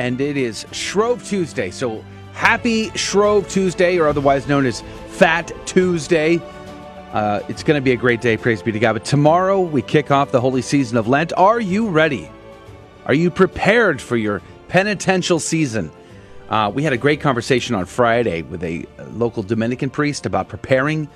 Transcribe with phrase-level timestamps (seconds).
[0.00, 1.70] And it is Shrove Tuesday.
[1.70, 6.40] So happy Shrove Tuesday, or otherwise known as Fat Tuesday.
[7.12, 8.38] Uh, it's going to be a great day.
[8.38, 8.94] Praise be to God.
[8.94, 11.34] But tomorrow we kick off the holy season of Lent.
[11.36, 12.30] Are you ready?
[13.04, 15.90] Are you prepared for your penitential season?
[16.48, 21.10] Uh, we had a great conversation on Friday with a local Dominican priest about preparing.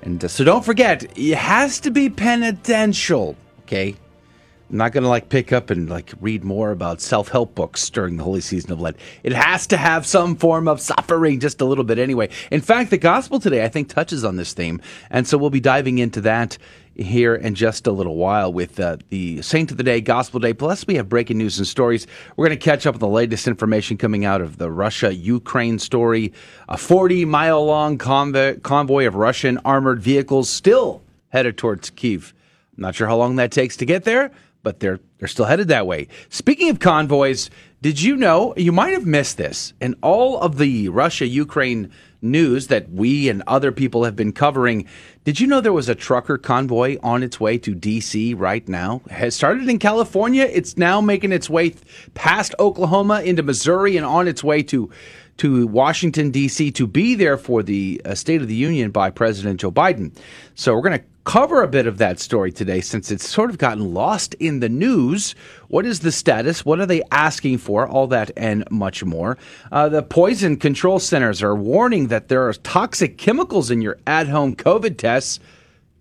[0.00, 3.94] And uh, so don't forget, it has to be penitential, okay?
[4.72, 8.16] I'm not going to like pick up and like read more about self-help books during
[8.16, 8.96] the holy season of Lent.
[9.22, 12.30] It has to have some form of suffering just a little bit anyway.
[12.50, 15.60] In fact, the gospel today I think touches on this theme, and so we'll be
[15.60, 16.56] diving into that
[16.94, 20.54] here in just a little while with uh, the Saint of the Day, Gospel Day.
[20.54, 22.06] Plus, we have breaking news and stories.
[22.36, 25.78] We're going to catch up with the latest information coming out of the Russia Ukraine
[25.78, 26.32] story.
[26.70, 32.32] A 40 mile long convoy, convoy of Russian armored vehicles still headed towards Kiev.
[32.78, 34.30] Not sure how long that takes to get there,
[34.62, 36.08] but they're they're still headed that way.
[36.28, 40.88] Speaking of convoys, did you know you might have missed this in all of the
[40.88, 44.86] Russia Ukraine news that we and other people have been covering?
[45.24, 49.02] Did you know there was a trucker convoy on its way to DC right now?
[49.06, 51.74] It has started in California, it's now making its way
[52.14, 54.90] past Oklahoma into Missouri and on its way to
[55.38, 56.70] to Washington D.C.
[56.72, 60.16] to be there for the uh, State of the Union by President Joe Biden.
[60.54, 63.58] So we're going to cover a bit of that story today since it's sort of
[63.58, 65.34] gotten lost in the news.
[65.68, 66.64] What is the status?
[66.64, 67.86] What are they asking for?
[67.86, 69.38] All that and much more.
[69.70, 74.56] Uh, the poison control centers are warning that there are toxic chemicals in your at-home
[74.56, 75.38] COVID tests.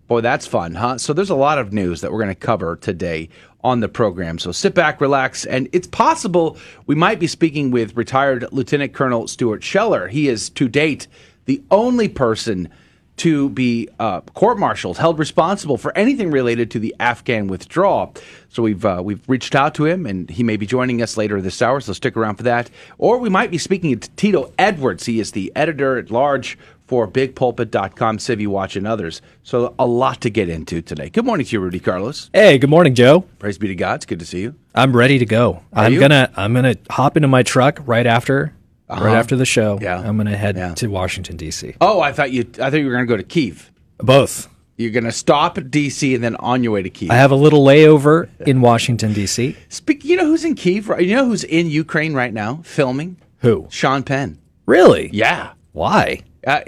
[0.08, 0.98] Boy, that's fun, huh?
[0.98, 3.30] So there's a lot of news that we're going to cover today
[3.64, 4.40] on the program.
[4.40, 9.28] So sit back, relax, and it's possible we might be speaking with retired Lieutenant Colonel
[9.28, 10.08] Stuart Scheller.
[10.08, 11.08] He is to date
[11.46, 12.70] the only person
[13.18, 18.16] to be uh, court-martialed, held responsible for anything related to the Afghan withdrawal.
[18.50, 21.40] So we've uh, we've reached out to him, and he may be joining us later
[21.40, 21.82] this hour.
[21.82, 22.72] So stick around for that.
[22.98, 25.06] Or we might be speaking to Tito Edwards.
[25.06, 26.58] He is the editor at large
[26.92, 29.22] for BigPulpit.com, Civi Watch, and others.
[29.44, 31.08] So a lot to get into today.
[31.10, 32.30] Good morning to you, Rudy Carlos.
[32.34, 33.22] Hey, good morning, Joe.
[33.40, 33.96] Praise be to God.
[33.96, 34.56] It's good to see you.
[34.76, 35.64] I'm ready to go.
[35.72, 36.02] I'm you?
[36.02, 38.54] gonna I'm gonna hop into my truck right after
[38.90, 39.06] uh-huh.
[39.06, 39.80] right after the show.
[39.82, 40.00] Yeah.
[40.02, 40.74] I'm gonna head Yeah.
[40.74, 41.76] to Washington D.C.
[41.80, 42.42] Oh, I thought you.
[42.60, 43.72] I thought you were going to go to Kiev.
[43.98, 44.50] Both.
[44.76, 47.12] You're going to stop at DC and then on your way to Kiev.
[47.12, 49.56] I have a little layover in Washington D.C.
[49.70, 50.04] Speak.
[50.04, 50.90] You know who's in Kiev?
[50.90, 53.16] right- You know who's in Ukraine right now filming?
[53.40, 53.68] Who?
[53.70, 54.40] Sean Penn.
[54.66, 55.10] Really?
[55.14, 55.52] Yeah.
[55.72, 56.24] Why?
[56.46, 56.62] Uh,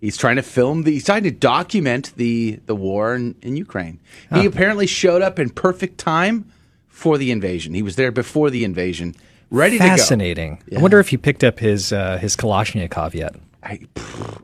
[0.00, 0.92] he's trying to film the.
[0.92, 4.00] He's trying to document the the war in, in Ukraine.
[4.32, 6.50] He apparently showed up in perfect time
[6.88, 7.74] for the invasion.
[7.74, 9.14] He was there before the invasion,
[9.50, 9.88] ready to go.
[9.88, 10.62] Fascinating.
[10.76, 13.36] I wonder if he picked up his uh, his Kalashnikov yet.
[13.62, 13.80] I,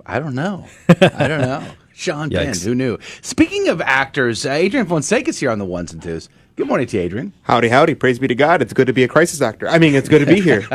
[0.04, 0.66] I don't know.
[0.88, 1.66] I don't know.
[1.94, 2.98] Sean Penn, who knew?
[3.22, 6.28] Speaking of actors, uh, Adrian Fonseca's here on the ones and twos.
[6.56, 7.34] Good morning to you, Adrian.
[7.42, 7.94] Howdy, howdy.
[7.94, 8.62] Praise be to God.
[8.62, 9.68] It's good to be a crisis actor.
[9.68, 10.66] I mean, it's good to be here.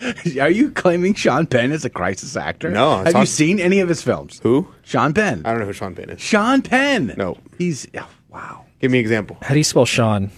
[0.40, 2.70] Are you claiming Sean Penn is a crisis actor?
[2.70, 4.38] No, it's Have you seen any of his films?
[4.44, 4.68] Who?
[4.84, 5.42] Sean Penn.
[5.44, 6.20] I don't know who Sean Penn is.
[6.20, 7.14] Sean Penn.
[7.16, 7.36] No.
[7.58, 8.64] He's oh, wow.
[8.78, 9.36] Give me an example.
[9.42, 10.30] How do you spell Sean?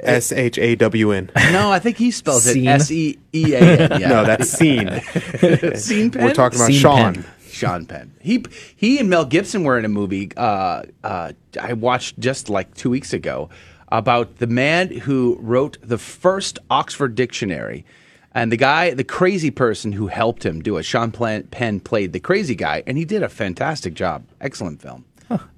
[0.00, 1.30] S H A W N.
[1.52, 2.68] No, I think he spells it Scene?
[2.68, 4.00] S E E A N.
[4.02, 4.08] Yeah.
[4.08, 5.00] No, that's scene.
[5.76, 6.24] Scene Penn.
[6.24, 7.14] We're talking about Scene Sean.
[7.14, 7.26] Penn.
[7.48, 8.12] Sean Penn.
[8.20, 8.44] He
[8.76, 12.90] he and Mel Gibson were in a movie uh, uh, I watched just like two
[12.90, 13.48] weeks ago
[13.88, 17.84] about the man who wrote the first Oxford Dictionary.
[18.32, 22.20] And the guy, the crazy person who helped him do it, Sean Penn played the
[22.20, 24.24] crazy guy, and he did a fantastic job.
[24.40, 25.06] Excellent film.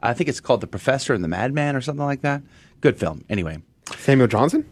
[0.00, 2.40] I think it's called The Professor and the Madman or something like that.
[2.80, 3.24] Good film.
[3.28, 3.58] Anyway,
[3.96, 4.64] Samuel Johnson,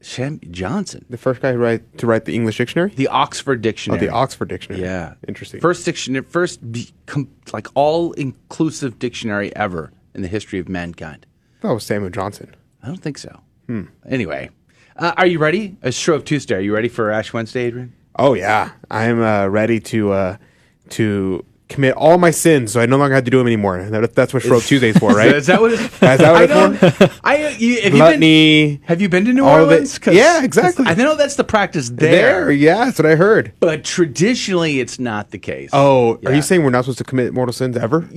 [0.00, 2.90] Shem Johnson, the first guy who write, to write the English dictionary.
[2.94, 4.00] the Oxford Dictionary.
[4.00, 4.82] Oh, the Oxford Dictionary.
[4.82, 5.60] Yeah, Interesting.
[5.60, 6.60] First dictionary, first
[7.52, 11.26] like all inclusive dictionary ever in the history of mankind.
[11.60, 12.54] That was Samuel Johnson.
[12.82, 13.40] I don't think so.
[14.08, 14.50] Anyway,
[14.96, 15.76] uh, are you ready?
[15.82, 16.54] It's Shrove Tuesday.
[16.56, 17.92] Are you ready for Ash Wednesday, Adrian?
[18.16, 20.36] Oh yeah, I'm uh, ready to uh,
[20.90, 23.82] to commit all my sins, so I no longer have to do them anymore.
[23.82, 25.34] That, that's what Shrove Tuesday's for, right?
[25.34, 25.72] Is that what?
[25.72, 27.10] It, Is that what I it's for?
[27.24, 28.80] I you, have you been?
[28.86, 29.62] Have you been to New Orleans?
[29.64, 29.72] of it.
[29.74, 29.98] Orleans?
[29.98, 30.86] 'Cause- Yeah, exactly.
[30.86, 33.52] I know that's the practice there, There, yeah, that's what I heard.
[33.60, 35.70] but traditionally it's not the case.
[35.72, 38.08] Oh, are you saying we're not supposed to commit mortal sins ever?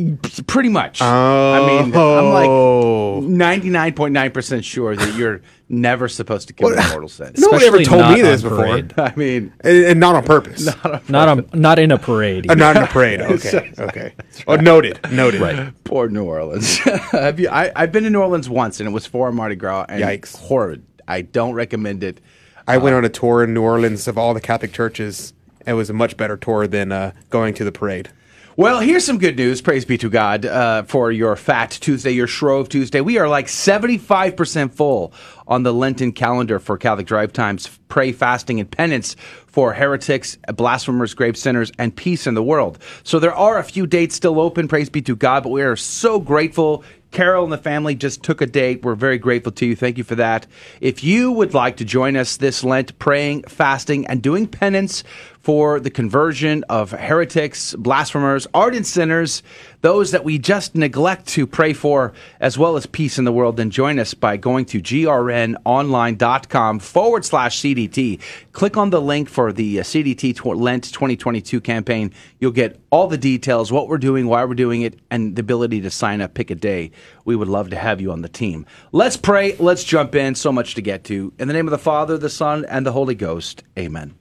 [0.48, 1.02] pretty much.
[1.02, 1.06] Oh.
[1.54, 3.20] I mean, I'm Oh.
[3.20, 6.86] like ninety nine point nine percent sure that you're never supposed to commit What?
[6.86, 7.34] a mortal sin.
[7.38, 8.94] Nobody ever told me this before, parade.
[8.98, 10.66] I mean, and, and not on purpose.
[11.10, 12.50] Not on, not in a parade.
[12.50, 13.22] Uh, not in a parade.
[13.22, 14.14] Okay, okay.
[14.48, 15.42] Oh, noted, noted.
[15.42, 15.74] Right.
[15.84, 16.78] poor New Orleans.
[16.78, 17.50] Have you?
[17.50, 19.86] I, I've been to New Orleans once, and it was for Mardi Gras.
[19.90, 20.36] And Yikes.
[20.38, 20.84] Horrid.
[21.08, 22.22] I don't recommend it.
[22.68, 25.34] I went on a tour in New Orleans of all the Catholic churches.
[25.66, 28.10] It was a much better tour than uh, going to the parade.
[28.58, 29.62] Well, here's some good news.
[29.62, 33.00] Praise be to God uh, for your Fat Tuesday, your Shrove Tuesday.
[33.00, 35.14] We are like 75% full
[35.48, 37.80] on the Lenten calendar for Catholic Drive Times.
[37.88, 39.16] Pray, fasting, and penance
[39.48, 42.78] for heretics, blasphemers, grave sinners, and peace in the world.
[43.04, 44.68] So there are a few dates still open.
[44.68, 45.44] Praise be to God.
[45.44, 46.84] But we are so grateful.
[47.12, 48.84] Carol and the family just took a date.
[48.84, 49.76] We're very grateful to you.
[49.76, 50.48] Thank you for that.
[50.80, 55.04] If you would like to join us this Lent, praying, fasting, and doing penance
[55.42, 59.42] for the conversion of heretics, blasphemers, ardent sinners,
[59.82, 63.58] those that we just neglect to pray for, as well as peace in the world,
[63.58, 68.20] then join us by going to grnonline.com forward slash CDT.
[68.52, 72.14] Click on the link for the uh, CDT Lent 2022 campaign.
[72.40, 75.82] You'll get all the details, what we're doing, why we're doing it, and the ability
[75.82, 76.92] to sign up, pick a day.
[77.26, 78.68] We would love to have you on the team.
[78.92, 79.56] Let's pray.
[79.58, 80.36] Let's jump in.
[80.36, 81.34] So much to get to.
[81.40, 83.64] In the name of the Father, the Son, and the Holy Ghost.
[83.78, 84.21] Amen.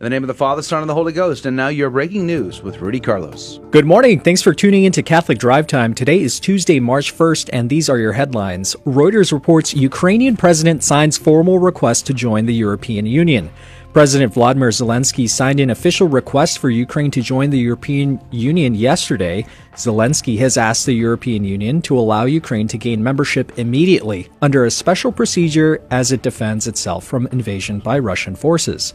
[0.00, 1.44] In the name of the Father, Son, and the Holy Ghost.
[1.44, 3.58] And now your breaking news with Rudy Carlos.
[3.72, 4.20] Good morning.
[4.20, 5.92] Thanks for tuning in to Catholic Drive Time.
[5.92, 8.76] Today is Tuesday, March 1st, and these are your headlines.
[8.86, 13.50] Reuters reports Ukrainian president signs formal request to join the European Union.
[13.94, 19.46] President Vladimir Zelensky signed an official request for Ukraine to join the European Union yesterday.
[19.74, 24.70] Zelensky has asked the European Union to allow Ukraine to gain membership immediately under a
[24.70, 28.92] special procedure as it defends itself from invasion by Russian forces.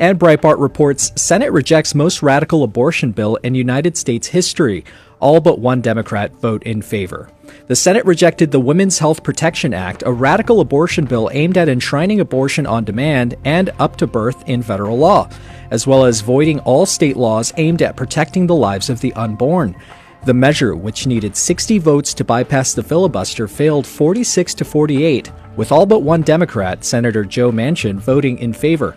[0.00, 4.84] And Breitbart reports Senate rejects most radical abortion bill in United States history.
[5.22, 7.30] All but one Democrat vote in favor.
[7.68, 12.18] The Senate rejected the Women's Health Protection Act, a radical abortion bill aimed at enshrining
[12.18, 15.30] abortion on demand and up to birth in federal law,
[15.70, 19.76] as well as voiding all state laws aimed at protecting the lives of the unborn.
[20.24, 25.70] The measure, which needed 60 votes to bypass the filibuster, failed 46 to 48, with
[25.70, 28.96] all but one Democrat, Senator Joe Manchin, voting in favor.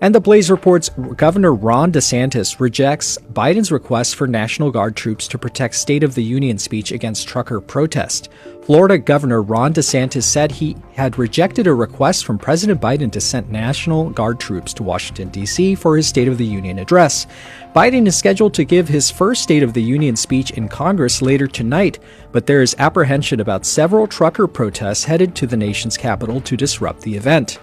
[0.00, 5.38] And the Blaze reports Governor Ron DeSantis rejects Biden's request for National Guard troops to
[5.38, 8.28] protect State of the Union speech against trucker protest.
[8.62, 13.48] Florida Governor Ron DeSantis said he had rejected a request from President Biden to send
[13.48, 15.76] National Guard troops to Washington, D.C.
[15.76, 17.26] for his State of the Union address.
[17.74, 21.46] Biden is scheduled to give his first State of the Union speech in Congress later
[21.46, 22.00] tonight,
[22.32, 27.00] but there is apprehension about several trucker protests headed to the nation's capital to disrupt
[27.00, 27.58] the event.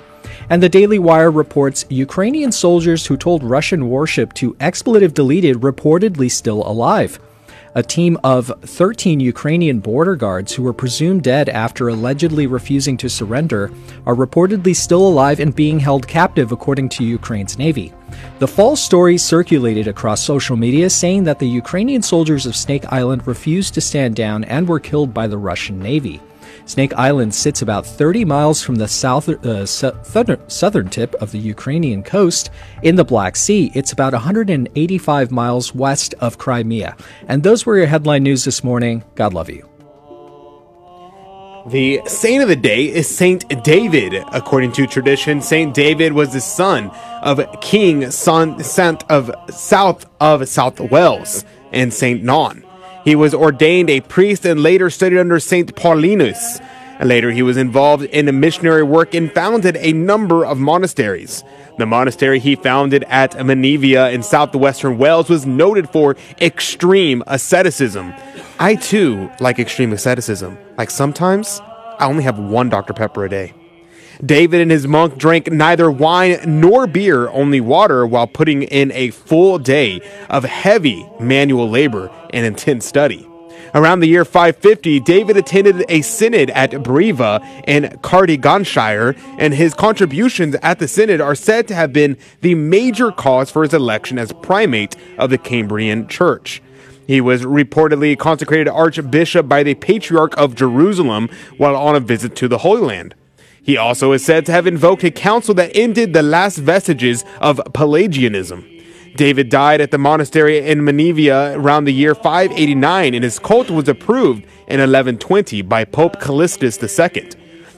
[0.50, 6.30] And the Daily Wire reports Ukrainian soldiers who told Russian warship to expletive deleted reportedly
[6.30, 7.20] still alive.
[7.76, 13.10] A team of 13 Ukrainian border guards who were presumed dead after allegedly refusing to
[13.10, 13.72] surrender
[14.06, 17.92] are reportedly still alive and being held captive, according to Ukraine's Navy.
[18.38, 23.26] The false story circulated across social media saying that the Ukrainian soldiers of Snake Island
[23.26, 26.22] refused to stand down and were killed by the Russian Navy.
[26.66, 31.40] Snake Island sits about 30 miles from the south, uh, southern, southern tip of the
[31.40, 32.50] Ukrainian coast
[32.82, 33.72] in the Black Sea.
[33.76, 36.96] It's about 185 miles west of Crimea.
[37.28, 39.04] And those were your headline news this morning.
[39.16, 39.70] God love you.
[41.68, 44.22] The saint of the day is Saint David.
[44.34, 46.90] According to tradition, Saint David was the son
[47.22, 52.66] of King Son Sant of South of South Wales and Saint Non.
[53.04, 56.62] He was ordained a priest and later studied under Saint Paulinus.
[57.00, 61.44] And later he was involved in missionary work and founded a number of monasteries.
[61.78, 68.14] The monastery he founded at Menevia in southwestern Wales was noted for extreme asceticism.
[68.60, 70.58] I too like extreme asceticism.
[70.78, 71.60] Like sometimes
[72.00, 72.94] I only have one Dr.
[72.94, 73.54] Pepper a day.
[74.26, 79.10] David and his monk drank neither wine nor beer, only water, while putting in a
[79.10, 80.00] full day
[80.30, 83.28] of heavy manual labor and intense study.
[83.76, 90.56] Around the year 550, David attended a synod at Brevi in Cardiganshire, and his contributions
[90.62, 94.32] at the synod are said to have been the major cause for his election as
[94.32, 96.62] primate of the Cambrian Church.
[97.08, 102.48] He was reportedly consecrated archbishop by the Patriarch of Jerusalem while on a visit to
[102.48, 103.16] the Holy Land.
[103.64, 107.62] He also is said to have invoked a council that ended the last vestiges of
[107.74, 108.70] Pelagianism.
[109.16, 113.88] David died at the monastery in Menevia around the year 589, and his cult was
[113.88, 117.30] approved in 1120 by Pope Callistus II.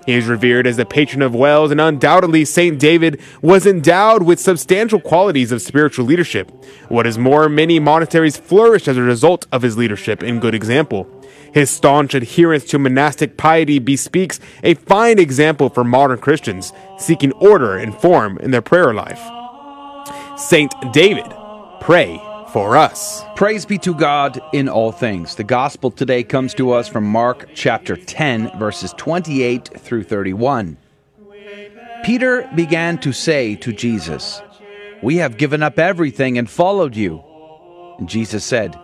[0.06, 2.80] He is revered as the patron of Wales, and undoubtedly, St.
[2.80, 6.52] David was endowed with substantial qualities of spiritual leadership.
[6.90, 11.08] What is more, many monasteries flourished as a result of his leadership and good example.
[11.56, 17.78] His staunch adherence to monastic piety bespeaks a fine example for modern Christians seeking order
[17.78, 19.22] and form in their prayer life.
[20.38, 21.34] Saint David,
[21.80, 22.22] pray
[22.52, 23.24] for us.
[23.38, 25.36] Praise be to God in all things.
[25.36, 30.76] The gospel today comes to us from Mark chapter 10, verses 28 through 31.
[32.04, 34.42] Peter began to say to Jesus,
[35.02, 37.24] We have given up everything and followed you.
[37.98, 38.78] And Jesus said,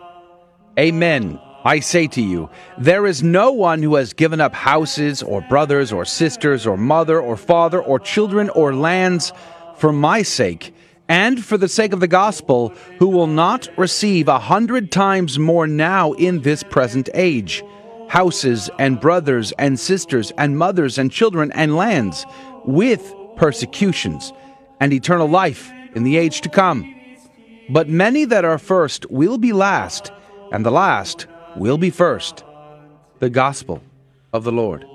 [0.80, 1.38] Amen.
[1.64, 5.92] I say to you, there is no one who has given up houses, or brothers,
[5.92, 9.32] or sisters, or mother, or father, or children, or lands
[9.76, 10.74] for my sake
[11.08, 15.68] and for the sake of the gospel, who will not receive a hundred times more
[15.68, 17.64] now in this present age
[18.08, 22.26] houses and brothers and sisters and mothers and children and lands,
[22.66, 24.34] with persecutions
[24.80, 26.96] and eternal life in the age to come.
[27.70, 30.12] But many that are first will be last,
[30.52, 32.44] and the last will be first.
[33.20, 33.82] The gospel
[34.34, 34.86] of the Lord.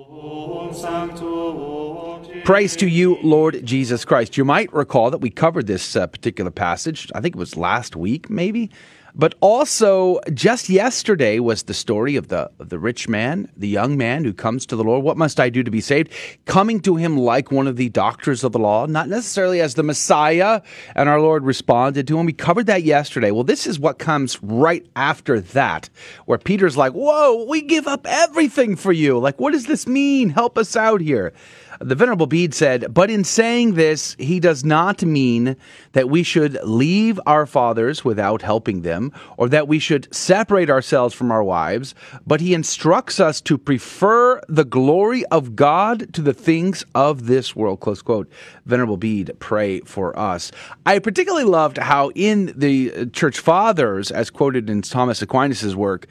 [2.44, 4.36] Praise to you, Lord Jesus Christ.
[4.36, 7.96] You might recall that we covered this uh, particular passage, I think it was last
[7.96, 8.70] week, maybe.
[9.18, 13.96] But also, just yesterday was the story of the, of the rich man, the young
[13.96, 15.02] man who comes to the Lord.
[15.02, 16.12] What must I do to be saved?
[16.44, 19.82] Coming to him like one of the doctors of the law, not necessarily as the
[19.82, 20.60] Messiah.
[20.94, 22.26] And our Lord responded to him.
[22.26, 23.30] We covered that yesterday.
[23.30, 25.88] Well, this is what comes right after that,
[26.26, 29.18] where Peter's like, Whoa, we give up everything for you.
[29.18, 30.28] Like, what does this mean?
[30.28, 31.32] Help us out here.
[31.80, 35.56] The Venerable Bede said, But in saying this, he does not mean
[35.92, 41.14] that we should leave our fathers without helping them, or that we should separate ourselves
[41.14, 41.94] from our wives,
[42.26, 47.54] but he instructs us to prefer the glory of God to the things of this
[47.54, 47.80] world.
[47.80, 48.30] Close quote.
[48.64, 50.50] Venerable Bede, pray for us.
[50.84, 56.06] I particularly loved how in the uh, Church Fathers, as quoted in Thomas Aquinas' work,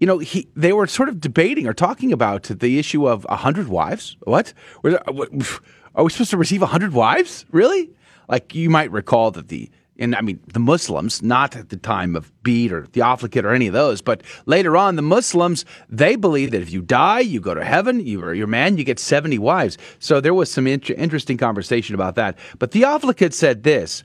[0.00, 3.36] you know, he they were sort of debating or talking about the issue of a
[3.36, 4.16] hundred wives.
[4.22, 4.52] What?
[4.84, 7.44] Are we supposed to receive a hundred wives?
[7.52, 7.90] Really?
[8.28, 12.16] Like you might recall that the and I mean the Muslims, not at the time
[12.16, 16.52] of Bede or Theophilus or any of those, but later on, the Muslims they believe
[16.52, 18.00] that if you die, you go to heaven.
[18.00, 19.76] You are your man, you get seventy wives.
[19.98, 22.38] So there was some inter- interesting conversation about that.
[22.58, 24.02] But Theophilus said this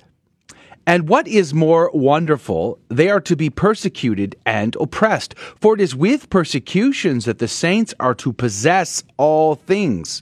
[0.87, 5.35] and what is more wonderful, they are to be persecuted and oppressed.
[5.59, 10.21] For it is with persecutions that the saints are to possess all things.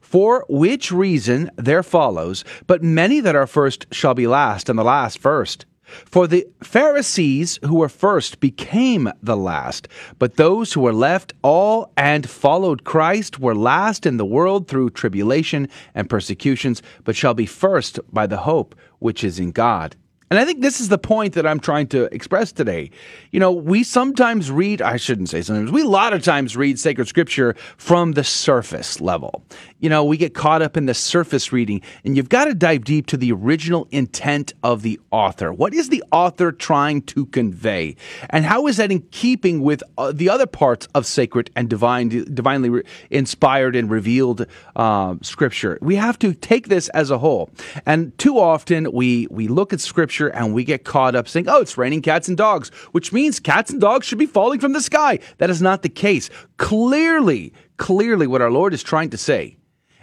[0.00, 4.84] For which reason there follows, but many that are first shall be last, and the
[4.84, 5.66] last first.
[5.86, 11.92] For the Pharisees who were first became the last, but those who were left all
[11.96, 17.46] and followed Christ were last in the world through tribulation and persecutions, but shall be
[17.46, 19.96] first by the hope which is in God.
[20.28, 22.90] And I think this is the point that I'm trying to express today.
[23.30, 26.80] You know, we sometimes read, I shouldn't say sometimes, we a lot of times read
[26.80, 29.44] sacred scripture from the surface level.
[29.78, 32.82] You know, we get caught up in the surface reading, and you've got to dive
[32.82, 35.52] deep to the original intent of the author.
[35.52, 37.94] What is the author trying to convey?
[38.30, 42.08] And how is that in keeping with uh, the other parts of sacred and divine,
[42.08, 45.78] divinely re- inspired and revealed uh, scripture?
[45.80, 47.50] We have to take this as a whole.
[47.84, 51.60] And too often we, we look at scripture and we get caught up saying, oh,
[51.60, 54.80] it's raining cats and dogs, which means cats and dogs should be falling from the
[54.80, 55.18] sky.
[55.38, 56.30] That is not the case.
[56.56, 59.56] Clearly, clearly, what our Lord is trying to say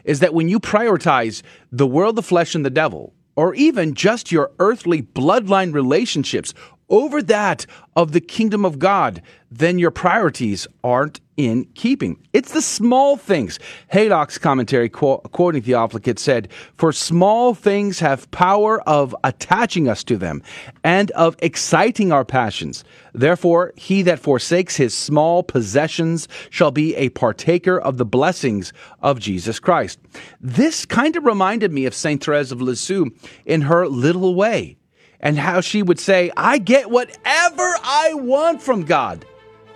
[0.03, 1.41] is that when you prioritize
[1.72, 6.53] the world, the flesh, and the devil, or even just your earthly bloodline relationships
[6.90, 9.22] over that of the kingdom of God,
[9.52, 12.18] then your priorities aren't in keeping.
[12.34, 13.60] It's the small things.
[13.90, 20.18] Haydock's commentary, quote, quoting Theophilus, said, For small things have power of attaching us to
[20.18, 20.44] them
[20.84, 22.84] and of exciting our passions.
[23.13, 29.20] Therefore, he that forsakes his small possessions shall be a partaker of the blessings of
[29.20, 30.00] Jesus Christ.
[30.40, 32.24] This kind of reminded me of St.
[32.24, 33.12] Therese of Lisieux
[33.46, 34.78] in her little way
[35.24, 39.25] and how she would say, I get whatever I want from God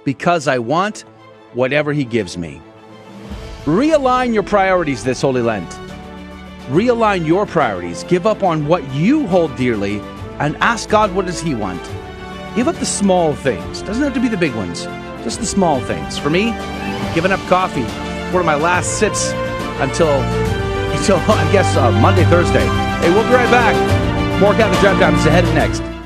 [0.03, 1.05] because I want
[1.53, 2.61] whatever He gives me.
[3.63, 5.69] Realign your priorities this Holy Lent.
[6.67, 8.03] Realign your priorities.
[8.03, 9.99] Give up on what you hold dearly
[10.39, 11.81] and ask God what does He want.
[12.55, 13.81] Give up the small things.
[13.81, 14.83] Doesn't have to be the big ones.
[15.23, 16.17] Just the small things.
[16.17, 16.51] For me,
[17.15, 17.83] giving up coffee.
[18.33, 19.31] One of my last sips
[19.79, 20.09] until
[20.97, 22.65] until, I guess, uh, Monday, Thursday.
[22.99, 24.06] Hey, we'll be right back.
[24.39, 25.96] More Catholic Drive Time ahead next.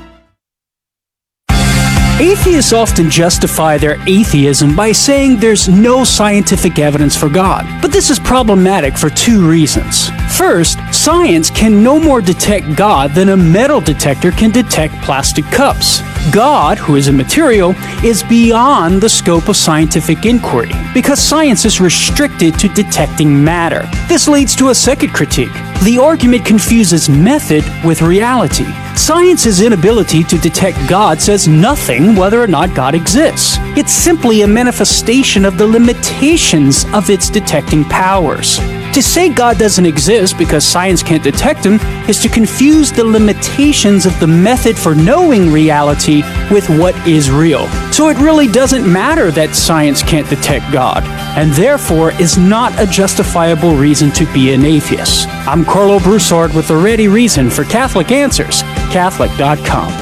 [2.22, 7.66] Atheists often justify their atheism by saying there's no scientific evidence for God.
[7.82, 10.08] But this is problematic for two reasons.
[10.36, 16.00] First, science can no more detect God than a metal detector can detect plastic cups.
[16.30, 17.74] God, who is a material,
[18.04, 23.88] is beyond the scope of scientific inquiry because science is restricted to detecting matter.
[24.06, 25.52] This leads to a second critique.
[25.82, 28.72] The argument confuses method with reality.
[28.94, 33.56] Science's inability to detect God says nothing whether or not God exists.
[33.76, 38.58] It's simply a manifestation of the limitations of its detecting powers.
[38.92, 44.04] To say God doesn't exist because science can't detect him is to confuse the limitations
[44.04, 47.66] of the method for knowing reality with what is real.
[47.90, 51.04] So it really doesn't matter that science can't detect God,
[51.38, 55.26] and therefore is not a justifiable reason to be an atheist.
[55.48, 60.01] I'm Karlo Broussard with the ready reason for Catholic Answers, Catholic.com.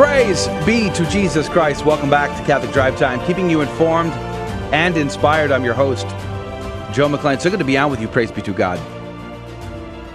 [0.00, 1.84] Praise be to Jesus Christ.
[1.84, 4.12] Welcome back to Catholic Drive Time, keeping you informed
[4.72, 5.52] and inspired.
[5.52, 6.06] I'm your host,
[6.94, 7.38] Joe McClain.
[7.38, 8.08] So good to be on with you.
[8.08, 8.78] Praise be to God.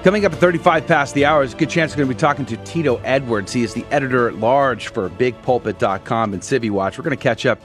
[0.04, 2.20] Coming up at 35 past the hour, there's a good chance we're going to be
[2.20, 3.54] talking to Tito Edwards.
[3.54, 6.98] He is the editor at large for BigPulpit.com and Civi Watch.
[6.98, 7.62] We're going to catch up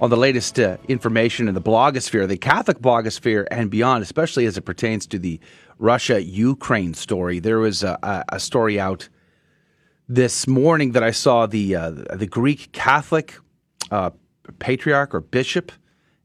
[0.00, 4.56] on the latest uh, information in the blogosphere, the Catholic blogosphere, and beyond, especially as
[4.56, 5.38] it pertains to the
[5.78, 7.38] Russia Ukraine story.
[7.38, 9.10] There was a, a story out
[10.10, 13.36] this morning that I saw the uh, the Greek Catholic
[13.92, 14.10] uh,
[14.58, 15.70] patriarch or bishop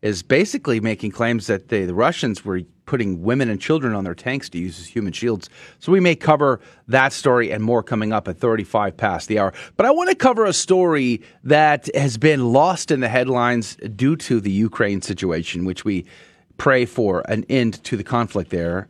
[0.01, 4.15] is basically making claims that the, the Russians were putting women and children on their
[4.15, 5.49] tanks to use as human shields.
[5.77, 9.53] So we may cover that story and more coming up at 35 past the hour.
[9.77, 14.15] But I want to cover a story that has been lost in the headlines due
[14.15, 16.05] to the Ukraine situation, which we
[16.57, 18.87] pray for an end to the conflict there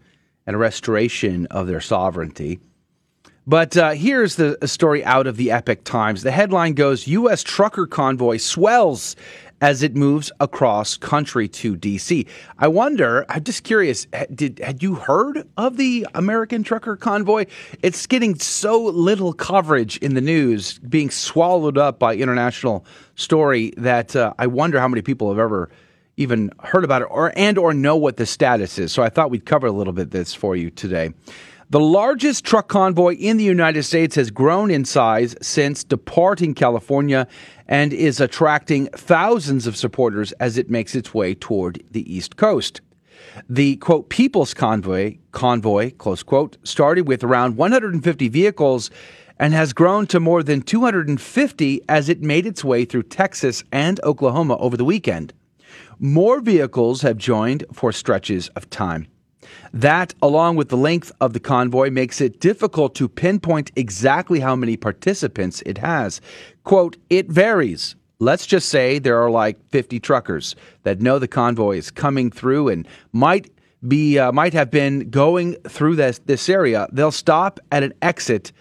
[0.48, 2.60] and a restoration of their sovereignty.
[3.48, 6.24] But uh, here's the story out of the Epoch Times.
[6.24, 7.44] The headline goes U.S.
[7.44, 9.16] trucker convoy swells
[9.62, 12.26] as it moves across country to D.C.
[12.58, 17.46] I wonder, I'm just curious, did had you heard of the American trucker convoy?
[17.84, 22.84] It's getting so little coverage in the news, being swallowed up by international
[23.16, 25.70] story that uh, I wonder how many people have ever
[26.18, 28.92] even heard about it or and or know what the status is.
[28.92, 31.14] So I thought we'd cover a little bit this for you today.
[31.72, 37.28] The largest truck convoy in the United States has grown in size since departing California
[37.68, 42.82] and is attracting thousands of supporters as it makes its way toward the East Coast.
[43.50, 48.92] The quote People's Convoy convoy close quote started with around 150 vehicles
[49.40, 54.00] and has grown to more than 250 as it made its way through Texas and
[54.04, 55.34] Oklahoma over the weekend.
[55.98, 59.08] More vehicles have joined for stretches of time.
[59.76, 64.56] That, along with the length of the convoy, makes it difficult to pinpoint exactly how
[64.56, 66.22] many participants it has.
[66.64, 67.98] Quote, it varies.
[68.20, 72.70] Let's just say there are like 50 truckers that know the convoy is coming through
[72.70, 73.52] and might
[73.86, 76.88] be uh, might have been going through this this area.
[76.94, 78.54] They'll stop at an exit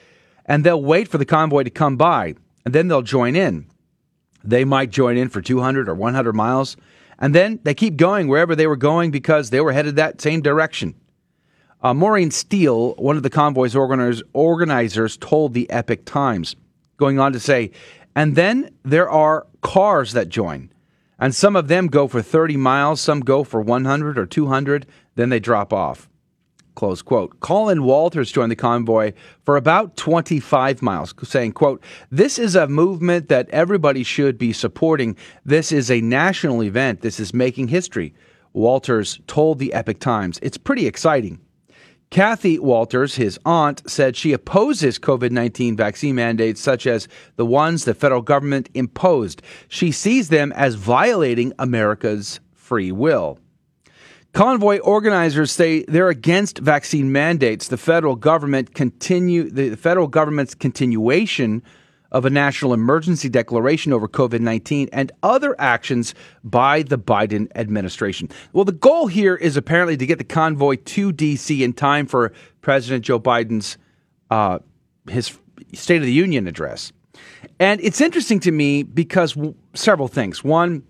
[0.47, 3.67] and they'll wait for the convoy to come by and then they'll join in.
[4.43, 6.77] They might join in for 200 or 100 miles
[7.21, 10.43] and then they keep going wherever they were going because they were headed that same
[10.43, 10.97] direction.
[11.85, 16.57] Uh, Maureen Steele, one of the convoy's organizers, organizers, told the Epoch Times,
[16.97, 17.73] going on to say,
[18.17, 20.71] and then there are cars that join.
[21.19, 25.29] And some of them go for 30 miles, some go for 100 or 200, then
[25.29, 26.09] they drop off.
[26.75, 27.39] Close quote.
[27.41, 33.29] Colin Walters joined the convoy for about 25 miles, saying, quote, This is a movement
[33.29, 35.19] that everybody should be supporting.
[35.45, 37.03] This is a national event.
[37.03, 38.15] This is making history.
[38.55, 41.41] Walters told the Epoch Times, It's pretty exciting.
[42.15, 47.85] Kathy Walters, his aunt, said she opposes COVID 19 vaccine mandates such as the ones
[47.85, 49.43] the federal government imposed.
[49.67, 53.41] She sees them as violating America's free will.
[54.33, 57.67] Convoy organizers say they're against vaccine mandates.
[57.67, 61.65] The federal government continue the federal government's continuation
[62.15, 68.31] of a national emergency declaration over COVID 19 and other actions by the Biden administration.
[68.53, 71.63] Well, the goal here is apparently to get the convoy to D.C.
[71.63, 73.77] in time for President Joe Biden's
[74.31, 74.61] uh,
[75.09, 75.37] his
[75.75, 76.93] State of the Union address.
[77.59, 80.43] And it's interesting to me because w- several things.
[80.45, 80.85] One,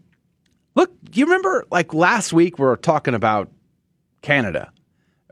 [0.75, 3.51] look, you remember like last week we were talking about
[4.21, 4.71] Canada,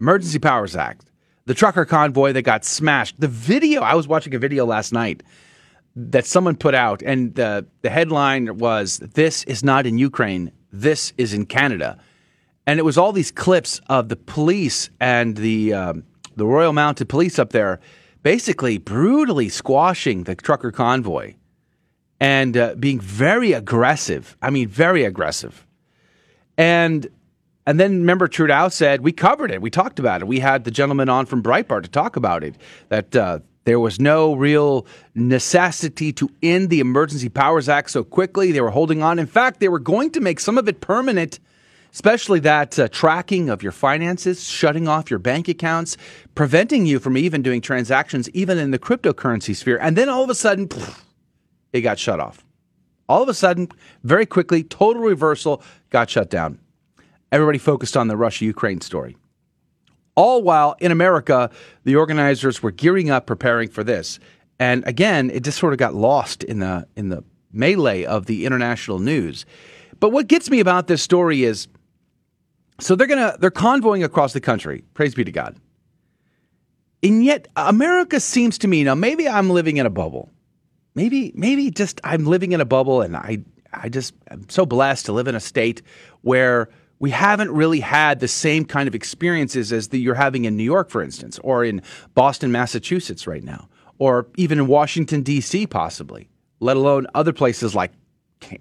[0.01, 1.11] Emergency Powers Act,
[1.45, 3.21] the trucker convoy that got smashed.
[3.21, 5.23] The video, I was watching a video last night
[5.95, 11.13] that someone put out, and the, the headline was, This is not in Ukraine, this
[11.19, 11.99] is in Canada.
[12.67, 16.05] And it was all these clips of the police and the, um,
[16.37, 17.81] the Royal Mounted Police up there
[18.23, 21.35] basically brutally squashing the trucker convoy
[22.21, 24.37] and uh, being very aggressive.
[24.41, 25.67] I mean, very aggressive.
[26.57, 27.09] And
[27.65, 29.63] and then remember, Trudeau said we covered it.
[29.63, 30.27] We talked about it.
[30.27, 32.57] We had the gentleman on from Breitbart to talk about it.
[32.89, 38.53] That uh, there was no real necessity to end the Emergency Powers Act so quickly.
[38.53, 39.19] They were holding on.
[39.19, 41.39] In fact, they were going to make some of it permanent
[41.93, 45.97] especially that uh, tracking of your finances, shutting off your bank accounts,
[46.35, 49.79] preventing you from even doing transactions, even in the cryptocurrency sphere.
[49.81, 50.69] And then all of a sudden,
[51.73, 52.45] it got shut off.
[53.09, 53.69] All of a sudden,
[54.03, 56.59] very quickly, total reversal, got shut down.
[57.31, 59.17] Everybody focused on the Russia Ukraine story.
[60.15, 61.51] All while in America,
[61.85, 64.19] the organizers were gearing up, preparing for this.
[64.59, 68.47] And again, it just sort of got lost in the in the melee of the
[68.47, 69.45] international news.
[70.01, 71.69] But what gets me about this story is
[72.81, 74.85] so they're gonna they're convoying across the country.
[74.95, 75.57] Praise be to God.
[77.03, 80.31] And yet America seems to me now maybe I'm living in a bubble.
[80.95, 83.39] Maybe maybe just I'm living in a bubble and I
[83.73, 85.83] I just am so blessed to live in a state
[86.21, 86.69] where
[87.03, 90.63] we haven't really had the same kind of experiences as the, you're having in New
[90.63, 91.83] York, for instance, or in
[92.15, 96.29] Boston, Massachusetts right now, or even in Washington, D.C., possibly,
[96.61, 97.91] let alone other places like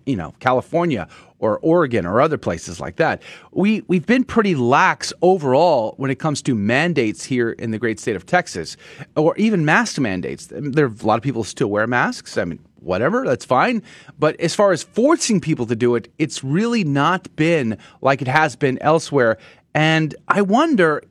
[0.08, 1.08] you know California
[1.42, 3.22] or Oregon or other places like that.
[3.52, 8.00] We we've been pretty lax overall when it comes to mandates here in the great
[8.00, 8.78] state of Texas,
[9.18, 10.48] or even mask mandates.
[10.50, 12.38] There are a lot of people still wear masks.
[12.38, 13.82] I mean, whatever, that's fine.
[14.20, 18.28] But as far as forcing people to do it, it's really not been like it
[18.28, 19.38] has been elsewhere.
[19.74, 21.02] And I wonder,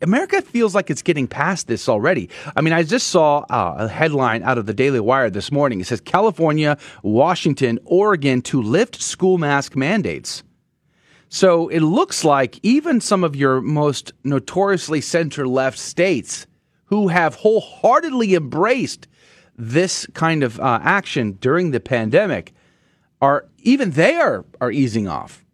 [0.00, 2.30] America feels like it's getting past this already.
[2.56, 5.80] I mean, I just saw uh, a headline out of the Daily Wire this morning.
[5.80, 10.42] It says California, Washington, Oregon to lift school mask mandates.
[11.28, 16.46] So it looks like even some of your most notoriously center left states
[16.86, 19.06] who have wholeheartedly embraced
[19.56, 22.52] this kind of uh, action during the pandemic
[23.20, 25.44] are even they are, are easing off.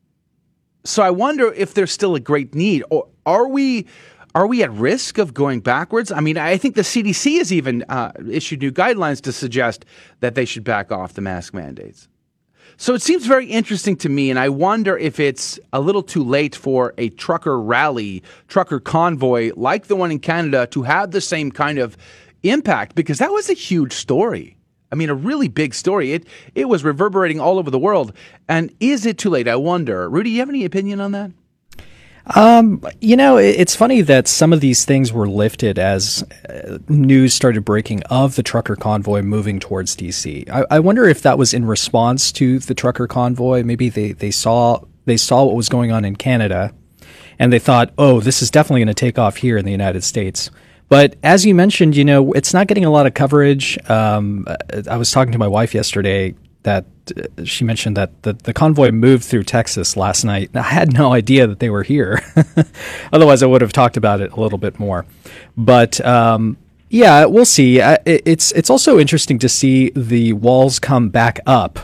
[0.86, 3.86] So I wonder if there's still a great need, or are we?
[4.34, 6.12] Are we at risk of going backwards?
[6.12, 9.86] I mean, I think the CDC has even uh, issued new guidelines to suggest
[10.20, 12.06] that they should back off the mask mandates.
[12.76, 16.22] So it seems very interesting to me, and I wonder if it's a little too
[16.22, 21.22] late for a trucker rally, trucker convoy like the one in Canada to have the
[21.22, 21.96] same kind of
[22.42, 24.55] impact because that was a huge story.
[24.90, 26.12] I mean, a really big story.
[26.12, 28.12] It it was reverberating all over the world.
[28.48, 29.48] And is it too late?
[29.48, 30.08] I wonder.
[30.08, 31.30] Rudy, you have any opinion on that?
[32.34, 37.32] Um, you know, it's funny that some of these things were lifted as uh, news
[37.32, 40.48] started breaking of the trucker convoy moving towards DC.
[40.50, 43.62] I, I, wonder if that was in response to the trucker convoy.
[43.62, 46.74] Maybe they, they saw they saw what was going on in Canada,
[47.38, 50.02] and they thought, oh, this is definitely going to take off here in the United
[50.02, 50.50] States.
[50.88, 53.78] But as you mentioned, you know, it's not getting a lot of coverage.
[53.90, 54.46] Um,
[54.88, 56.84] I was talking to my wife yesterday that
[57.16, 60.50] uh, she mentioned that the, the convoy moved through Texas last night.
[60.54, 62.20] I had no idea that they were here.
[63.12, 65.06] Otherwise, I would have talked about it a little bit more.
[65.56, 66.56] But um,
[66.88, 67.80] yeah, we'll see.
[67.80, 71.78] it's it's also interesting to see the walls come back up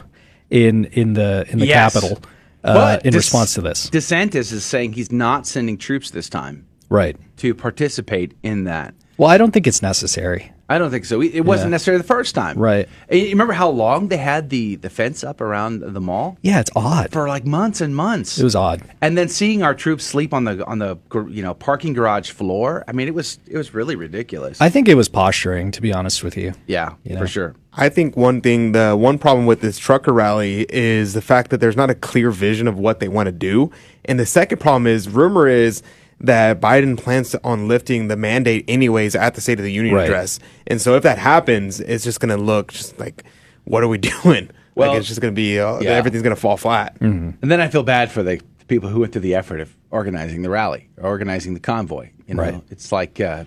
[0.51, 1.95] in in the in the yes.
[1.95, 2.19] capital
[2.62, 3.91] uh, in response to this.
[3.91, 8.94] DeSantis is saying he's not sending troops this time right to participate in that.
[9.16, 10.52] Well, I don't think it's necessary.
[10.68, 11.20] I don't think so.
[11.20, 11.72] It wasn't yeah.
[11.72, 12.57] necessary the first time.
[12.57, 12.88] Right.
[13.11, 16.38] You remember how long they had the, the fence up around the mall?
[16.40, 17.12] Yeah, it's odd.
[17.12, 18.38] For like months and months.
[18.38, 18.83] It was odd.
[19.02, 20.96] And then seeing our troops sleep on the on the
[21.28, 22.85] you know parking garage floor.
[22.88, 24.62] I mean, it was it was really ridiculous.
[24.62, 26.55] I think it was posturing, to be honest with you.
[26.66, 27.20] Yeah, you know?
[27.20, 27.55] for sure.
[27.74, 31.61] I think one thing, the one problem with this trucker rally is the fact that
[31.61, 33.70] there's not a clear vision of what they want to do,
[34.07, 35.83] and the second problem is rumor is
[36.23, 40.05] that Biden plans on lifting the mandate anyways at the State of the Union right.
[40.05, 40.39] address.
[40.67, 43.25] And so if that happens, it's just going to look just like,
[43.65, 44.51] what are we doing?
[44.75, 45.91] Well, like it's just going to be, uh, yeah.
[45.91, 46.95] everything's going to fall flat.
[47.01, 47.31] Mm-hmm.
[47.43, 50.43] And then I feel bad for the people who went through the effort of organizing
[50.43, 52.11] the rally, organizing the convoy.
[52.27, 52.63] You know, right.
[52.71, 53.45] it's like, uh,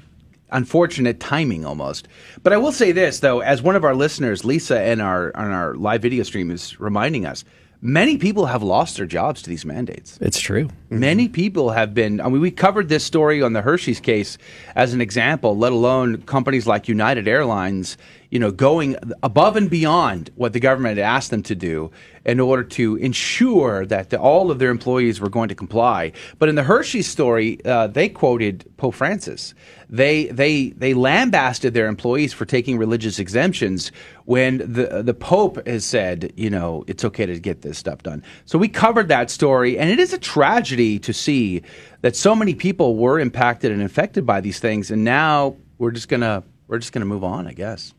[0.51, 2.07] unfortunate timing almost.
[2.43, 5.51] But I will say this though, as one of our listeners, Lisa, in our on
[5.51, 7.43] our live video stream is reminding us,
[7.85, 10.17] many people have lost their jobs to these mandates.
[10.19, 10.69] It's true.
[10.89, 12.19] Many people have been.
[12.19, 14.37] I mean, we covered this story on the Hershey's case
[14.75, 15.55] as an example.
[15.57, 17.97] Let alone companies like United Airlines,
[18.31, 21.91] you know, going above and beyond what the government had asked them to do
[22.25, 26.11] in order to ensure that the, all of their employees were going to comply.
[26.39, 29.53] But in the Hershey's story, uh, they quoted Pope Francis.
[29.89, 33.91] They they they lambasted their employees for taking religious exemptions
[34.25, 38.23] when the the Pope has said, you know, it's okay to get this stuff done.
[38.45, 41.61] So we covered that story, and it is a tragedy to see
[42.01, 46.07] that so many people were impacted and affected by these things, and now we're just
[46.07, 47.93] gonna we're just gonna move on, I guess.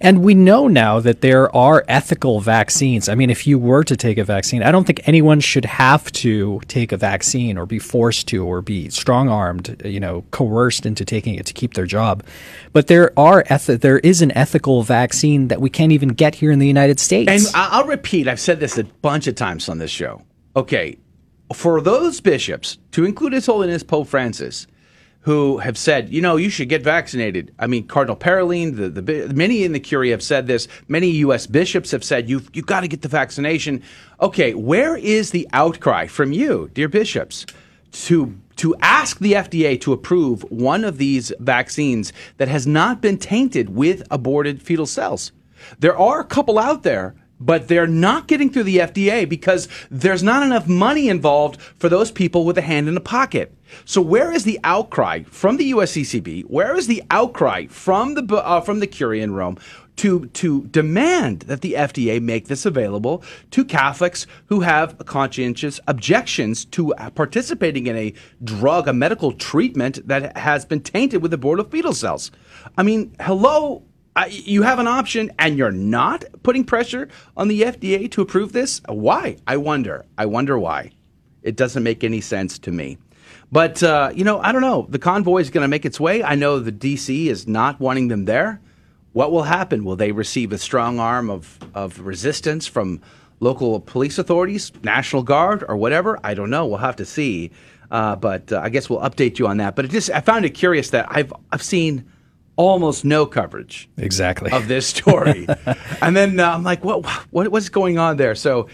[0.00, 3.08] And we know now that there are ethical vaccines.
[3.08, 6.10] I mean, if you were to take a vaccine, I don't think anyone should have
[6.12, 10.86] to take a vaccine or be forced to or be strong armed, you know, coerced
[10.86, 12.24] into taking it to keep their job.
[12.72, 16.50] But there are eth- there is an ethical vaccine that we can't even get here
[16.50, 17.30] in the United States.
[17.30, 20.22] And I'll repeat, I've said this a bunch of times on this show.
[20.56, 20.98] Okay,
[21.54, 24.66] for those bishops, to include His Holiness Pope Francis,
[25.22, 27.54] who have said, you know, you should get vaccinated.
[27.58, 30.66] I mean, Cardinal Parolin, the, the many in the Curia have said this.
[30.88, 31.46] Many U.S.
[31.46, 33.82] bishops have said you've you got to get the vaccination.
[34.20, 37.46] Okay, where is the outcry from you, dear bishops,
[37.92, 43.16] to to ask the FDA to approve one of these vaccines that has not been
[43.16, 45.30] tainted with aborted fetal cells?
[45.78, 50.22] There are a couple out there but they're not getting through the FDA because there's
[50.22, 53.54] not enough money involved for those people with a hand in the pocket.
[53.84, 56.44] So where is the outcry from the USCCB?
[56.44, 59.58] Where is the outcry from the uh, from the Curia in Rome
[59.96, 66.64] to to demand that the FDA make this available to Catholics who have conscientious objections
[66.66, 71.70] to uh, participating in a drug, a medical treatment that has been tainted with aborted
[71.70, 72.30] fetal cells?
[72.76, 77.62] I mean, hello, uh, you have an option and you're not putting pressure on the
[77.62, 78.80] FDA to approve this?
[78.88, 79.38] Why?
[79.46, 80.04] I wonder.
[80.18, 80.92] I wonder why.
[81.42, 82.98] It doesn't make any sense to me.
[83.50, 84.86] But, uh, you know, I don't know.
[84.88, 86.22] The convoy is going to make its way.
[86.22, 88.60] I know the DC is not wanting them there.
[89.12, 89.84] What will happen?
[89.84, 93.00] Will they receive a strong arm of, of resistance from
[93.40, 96.18] local police authorities, National Guard, or whatever?
[96.24, 96.66] I don't know.
[96.66, 97.50] We'll have to see.
[97.90, 99.76] Uh, but uh, I guess we'll update you on that.
[99.76, 102.10] But it just, I found it curious that I've, I've seen
[102.56, 105.46] almost no coverage exactly of this story.
[106.02, 108.34] and then uh, I'm like, what, what, what's going on there?
[108.34, 108.68] So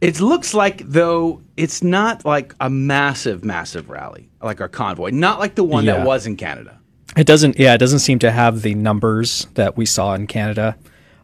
[0.00, 5.38] it looks like though it's not like a massive, massive rally like our convoy, not
[5.38, 5.98] like the one Yeah.
[5.98, 6.78] that was in Canada.
[7.16, 7.58] It doesn't.
[7.58, 10.76] Yeah, it doesn't seem to have the numbers that we saw in Canada.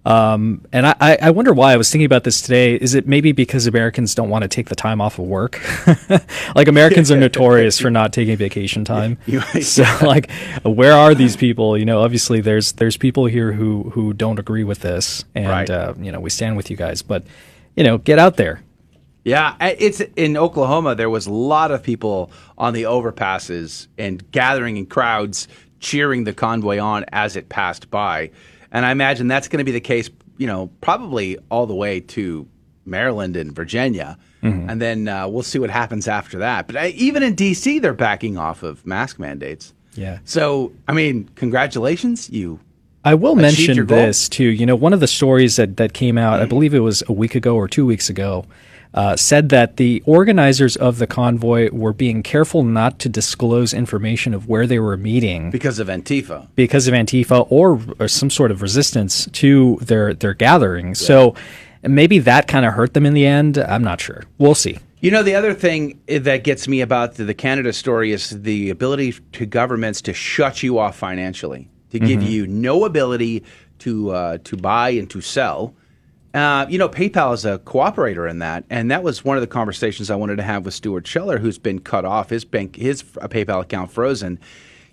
[0.09, 1.75] Um, and I, I wonder why.
[1.75, 2.77] I was thinking about this today.
[2.77, 5.61] Is it maybe because Americans don't want to take the time off of work?
[6.57, 9.19] like Americans are notorious for not taking vacation time.
[9.61, 10.31] so like,
[10.63, 11.77] where are these people?
[11.77, 15.69] You know, obviously there's there's people here who who don't agree with this, and Right.
[15.69, 17.03] uh, you know we stand with you guys.
[17.03, 17.25] But
[17.77, 18.63] you know, get out there.
[19.25, 20.95] Yeah, it's in Oklahoma.
[20.95, 25.49] There was a lot of people on the overpasses and gathering in crowds,
[25.81, 28.31] cheering the convoy on as it passed by.
[28.73, 32.01] And I imagine that's going to be the case, you know, probably all the way
[32.01, 32.47] to
[32.85, 34.19] Maryland and Virginia.
[34.43, 34.71] Mm-hmm.
[34.71, 36.67] And then uh, we'll see what happens after that.
[36.67, 39.73] But I, even in D.C., they're backing off of mask mandates.
[39.95, 40.19] Yeah.
[40.25, 42.61] So, I mean, congratulations, you.
[43.05, 44.45] I will mention this too.
[44.45, 46.49] You know, one of the stories that, that came out, I mm-hmm.
[46.51, 48.45] believe it was a week ago or two weeks ago,
[48.95, 54.33] uh, said that the organizers of the convoy were being careful not to disclose information
[54.35, 56.49] of where they were meeting Because of Antifa.
[56.55, 60.95] because of Antifa or, or some sort of resistance to their their gathering.
[60.95, 61.35] So
[61.83, 63.59] maybe that kind of hurt them in the end.
[63.59, 64.25] I'm not sure.
[64.39, 64.79] We'll see.
[65.01, 68.71] You know, the other thing that gets me about the, the Canada story is the
[68.71, 72.31] ability to governments to shut you off financially, to give Mhm.
[72.31, 73.45] you no ability
[73.81, 75.75] to uh, to buy and to sell.
[76.35, 79.47] Uh, you know, PayPal is a cooperator in that, and that was one of the
[79.47, 83.03] conversations I wanted to have with Stuart Scheller, who's been cut off his bank, his
[83.21, 84.39] uh, PayPal account frozen.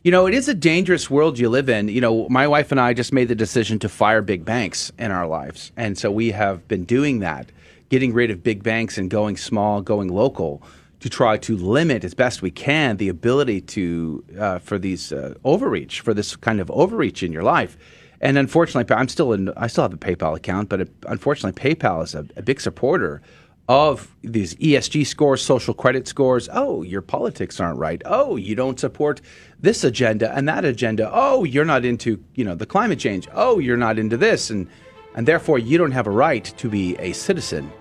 [0.03, 1.89] You know, it is a dangerous world you live in.
[1.89, 5.11] You know, my wife and I just made the decision to fire big banks in
[5.11, 7.51] our lives, and so we have been doing that,
[7.89, 10.63] getting rid of big banks and going small, going local
[11.01, 15.33] to try to limit as best we can the ability to uh, for these uh,
[15.43, 17.77] overreach, for this kind of overreach in your life.
[18.25, 19.53] And unfortunately, I'm still in.
[19.55, 23.21] I still have a PayPal account, but it, unfortunately, PayPal is a, a big supporter
[23.69, 26.49] of these ESG scores, social credit scores.
[26.51, 28.01] Oh, your politics aren't right.
[28.03, 29.21] Oh, you don't support
[29.59, 31.07] this agenda and that agenda.
[31.13, 33.27] Oh, you're not into you know the climate change.
[33.31, 34.67] Oh, you're not into this, and
[35.13, 37.71] and therefore you don't have a right to be a citizen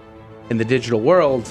[0.50, 1.50] in the digital world,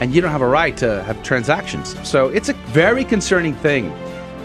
[0.00, 1.96] and you don't have a right to have transactions.
[2.06, 3.90] So it's a very concerning thing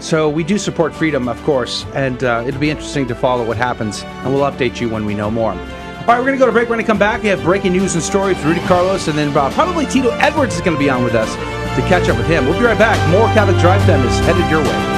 [0.00, 3.56] So we do support freedom, of course, and uh, it'll be interesting to follow what
[3.56, 5.52] happens, and we'll update you when we know more.
[5.52, 6.68] All right, we're going to go to break.
[6.68, 7.22] We're going to come back.
[7.22, 10.60] We have breaking news and stories Rudy Carlos, and then uh, probably Tito Edwards is
[10.62, 12.46] going to be on with us to catch up with him.
[12.46, 12.96] We'll be right back.
[13.10, 14.97] More Catholic Drive is headed your way.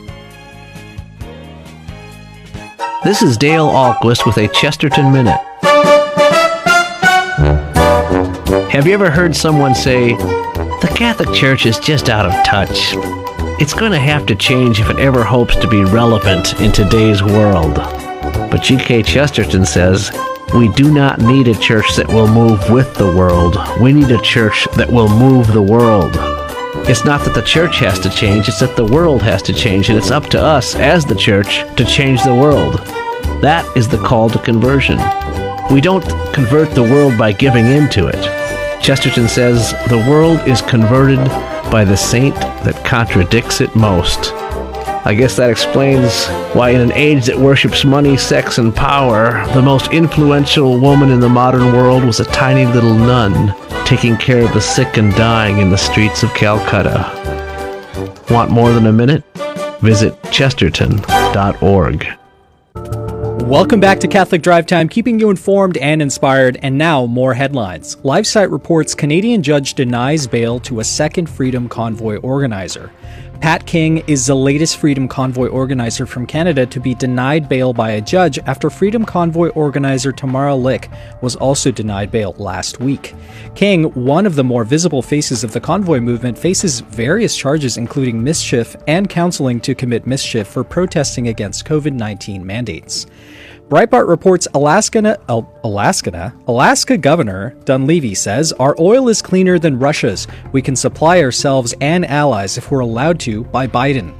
[3.03, 5.39] This is Dale Ahlquist with a Chesterton Minute.
[8.69, 12.93] Have you ever heard someone say, the Catholic Church is just out of touch?
[13.59, 17.23] It's going to have to change if it ever hopes to be relevant in today's
[17.23, 17.73] world.
[17.73, 19.01] But G.K.
[19.01, 20.11] Chesterton says,
[20.53, 23.57] we do not need a church that will move with the world.
[23.81, 26.15] We need a church that will move the world.
[26.73, 29.89] It's not that the church has to change, it's that the world has to change,
[29.89, 32.75] and it's up to us as the church to change the world.
[33.41, 34.97] That is the call to conversion.
[35.71, 38.21] We don't convert the world by giving in to it.
[38.81, 41.23] Chesterton says, The world is converted
[41.71, 44.33] by the saint that contradicts it most.
[45.03, 49.61] I guess that explains why, in an age that worships money, sex, and power, the
[49.61, 54.53] most influential woman in the modern world was a tiny little nun taking care of
[54.53, 57.09] the sick and dying in the streets of Calcutta.
[58.29, 59.23] Want more than a minute?
[59.81, 62.07] Visit chesterton.org.
[62.75, 66.59] Welcome back to Catholic Drive Time, keeping you informed and inspired.
[66.61, 67.95] And now, more headlines.
[67.97, 72.91] LifeSite reports Canadian judge denies bail to a second Freedom Convoy organizer.
[73.41, 77.89] Pat King is the latest Freedom Convoy organizer from Canada to be denied bail by
[77.89, 80.87] a judge after Freedom Convoy organizer Tamara Lich
[81.21, 83.15] was also denied bail last week.
[83.55, 88.23] King, one of the more visible faces of the convoy movement, faces various charges including
[88.23, 93.07] mischief and counseling to commit mischief for protesting against COVID 19 mandates.
[93.71, 95.17] Breitbart reports Alaska,
[95.63, 100.27] Alaska, Alaska Governor Dunleavy says our oil is cleaner than Russia's.
[100.51, 104.13] We can supply ourselves and allies if we're allowed to by Biden.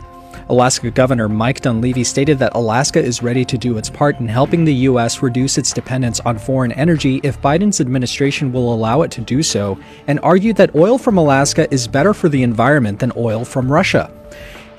[0.48, 4.64] Alaska Governor Mike Dunleavy stated that Alaska is ready to do its part in helping
[4.64, 5.22] the U.S.
[5.22, 9.78] reduce its dependence on foreign energy if Biden's administration will allow it to do so,
[10.08, 14.10] and argued that oil from Alaska is better for the environment than oil from Russia.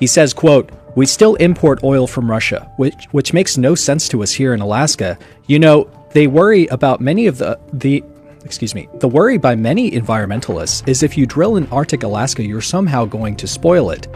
[0.00, 4.22] He says, quote, we still import oil from Russia, which which makes no sense to
[4.22, 5.18] us here in Alaska.
[5.46, 8.04] You know, they worry about many of the the
[8.44, 12.60] excuse me, the worry by many environmentalists is if you drill in Arctic Alaska, you're
[12.60, 14.08] somehow going to spoil it.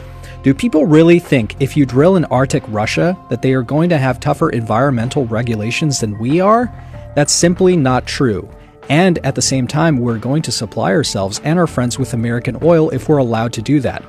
[0.42, 3.98] Do people really think if you drill in Arctic Russia that they are going to
[3.98, 6.72] have tougher environmental regulations than we are?
[7.14, 8.48] That's simply not true.
[8.88, 12.58] And at the same time, we're going to supply ourselves and our friends with American
[12.62, 14.04] oil if we're allowed to do that.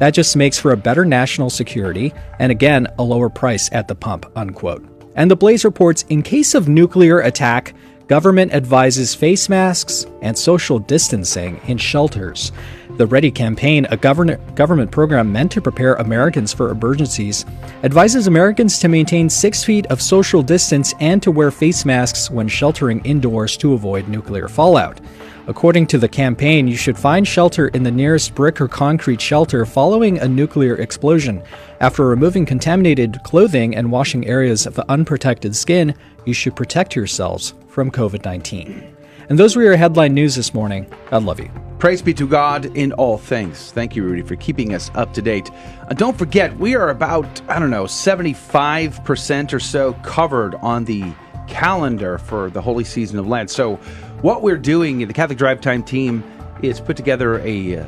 [0.00, 3.94] That just makes for a better national security and again, a lower price at the
[3.94, 4.84] pump, unquote.
[5.14, 7.74] And the Blaze reports in case of nuclear attack,
[8.06, 12.50] government advises face masks and social distancing in shelters.
[12.96, 17.44] The Ready campaign, a government government program meant to prepare Americans for emergencies,
[17.84, 22.48] advises Americans to maintain six feet of social distance and to wear face masks when
[22.48, 25.00] sheltering indoors to avoid nuclear fallout.
[25.46, 29.64] According to the campaign, you should find shelter in the nearest brick or concrete shelter
[29.64, 31.42] following a nuclear explosion.
[31.80, 35.94] After removing contaminated clothing and washing areas of unprotected skin,
[36.26, 38.96] you should protect yourselves from COVID 19.
[39.30, 40.92] And those were your headline news this morning.
[41.12, 41.50] I love you.
[41.78, 43.70] Praise be to God in all things.
[43.72, 45.50] Thank you, Rudy, for keeping us up to date.
[45.88, 51.14] Uh, don't forget, we are about, I don't know, 75% or so covered on the
[51.50, 53.50] calendar for the holy season of Lent.
[53.50, 53.76] So,
[54.22, 56.24] what we're doing, the Catholic Drive Time team,
[56.62, 57.86] is put together a uh,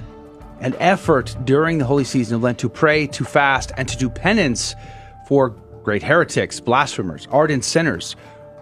[0.61, 4.09] an effort during the holy season of Lent to pray, to fast, and to do
[4.09, 4.75] penance
[5.27, 5.51] for
[5.83, 8.15] great heretics, blasphemers, ardent sinners,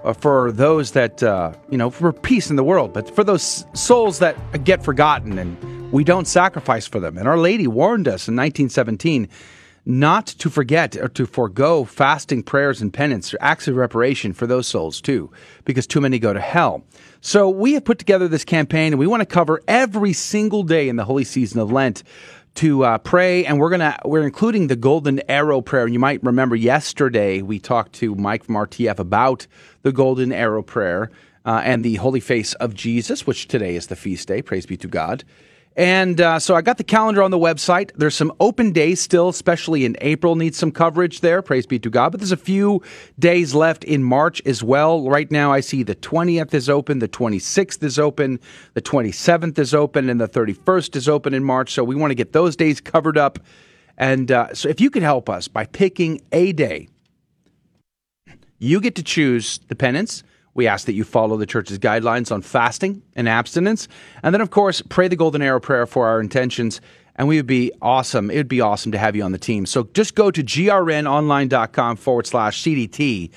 [0.04, 3.66] uh, for those that uh, you know, for peace in the world, but for those
[3.74, 7.18] souls that get forgotten and we don't sacrifice for them.
[7.18, 9.28] And Our Lady warned us in 1917
[9.84, 14.66] not to forget or to forego fasting prayers and penance, acts of reparation for those
[14.66, 15.30] souls too,
[15.64, 16.84] because too many go to hell.
[17.20, 20.88] So we have put together this campaign and we want to cover every single day
[20.88, 22.02] in the holy season of Lent
[22.56, 25.84] to uh, pray and we're gonna we're including the golden arrow prayer.
[25.84, 29.46] And you might remember yesterday we talked to mike from rtf about
[29.82, 31.10] the golden arrow prayer
[31.44, 34.42] uh, and the holy face of jesus which today is the feast day.
[34.42, 35.22] Praise be to god
[35.80, 37.90] And uh, so I got the calendar on the website.
[37.96, 41.40] There's some open days still, especially in April, needs some coverage there.
[41.40, 42.10] Praise be to God.
[42.10, 42.82] But there's a few
[43.18, 45.08] days left in March as well.
[45.08, 48.40] Right now, I see the 20th is open, the 26th is open,
[48.74, 51.72] the 27th is open, and the 31st is open in March.
[51.72, 53.38] So we want to get those days covered up.
[53.96, 56.88] And uh, so if you could help us by picking a day,
[58.58, 60.24] you get to choose the penance
[60.54, 63.88] we ask that you follow the church's guidelines on fasting and abstinence.
[64.22, 66.80] And then, of course, pray the Golden Arrow prayer for our intentions.
[67.16, 68.30] And we would be awesome.
[68.30, 69.66] It would be awesome to have you on the team.
[69.66, 73.30] So just go to grnonline.com forward slash CDT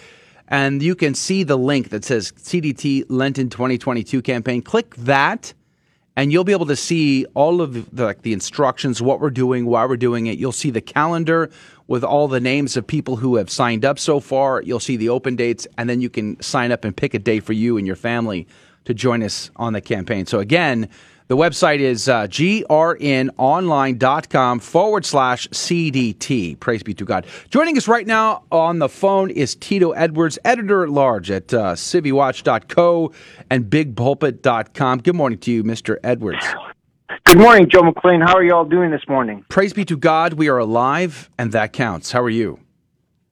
[0.47, 4.61] and you can see the link that says CDT Lenten 2022 campaign.
[4.61, 5.53] Click that
[6.15, 9.65] and you'll be able to see all of the, like, the instructions, what we're doing,
[9.65, 10.37] why we're doing it.
[10.37, 11.49] You'll see the calendar
[11.93, 14.63] with all the names of people who have signed up so far.
[14.63, 17.39] You'll see the open dates, and then you can sign up and pick a day
[17.39, 18.47] for you and your family
[18.85, 20.25] to join us on the campaign.
[20.25, 20.89] So again,
[21.27, 26.59] the website is uh, grnonline.com forward slash CDT.
[26.59, 27.27] Praise be to God.
[27.51, 31.75] Joining us right now on the phone is Tito Edwards, editor at large at uh,
[31.75, 33.11] civwatch.co
[33.51, 35.01] and bigpulpit.com.
[35.01, 35.97] Good morning to you, Mr.
[36.03, 36.43] Edwards.
[37.25, 38.21] Good morning, Joe McClane.
[38.21, 39.45] How are you all doing this morning?
[39.49, 40.33] Praise be to God.
[40.33, 42.11] We are alive, and that counts.
[42.11, 42.59] How are you?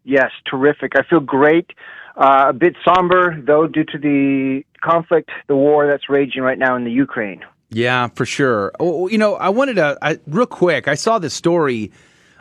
[0.03, 0.93] Yes, terrific.
[0.95, 1.69] I feel great.
[2.15, 6.75] Uh, a bit somber, though, due to the conflict, the war that's raging right now
[6.75, 7.41] in the Ukraine.
[7.69, 8.71] Yeah, for sure.
[8.79, 11.91] Oh, you know, I wanted to, I, real quick, I saw this story,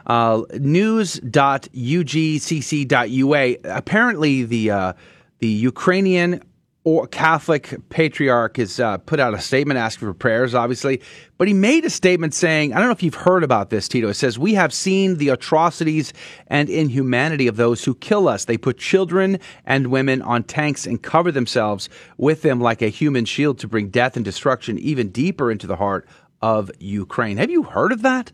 [0.07, 1.27] uh, news.ugcc.ua.
[3.65, 4.93] Apparently, the, uh,
[5.41, 6.43] the Ukrainian
[6.83, 11.03] or Catholic patriarch has uh, put out a statement asking for prayers, obviously,
[11.37, 14.09] but he made a statement saying, I don't know if you've heard about this, Tito.
[14.09, 16.15] It says, We have seen the atrocities
[16.47, 18.47] and inhumanity of those who kill us.
[18.47, 23.27] They put children and women on tanks and cover themselves with them like a human
[23.27, 26.09] shield to bring death and destruction even deeper into the heart
[26.41, 27.37] of Ukraine.
[27.37, 28.33] Have you heard of that?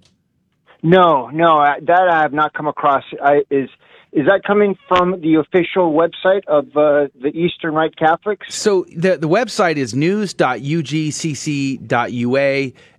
[0.83, 3.03] No, no, that I have not come across.
[3.21, 3.69] I, is
[4.17, 8.55] is that coming from the official website of uh, the Eastern Rite Catholics?
[8.55, 10.33] So the the website is news.ugcc.ua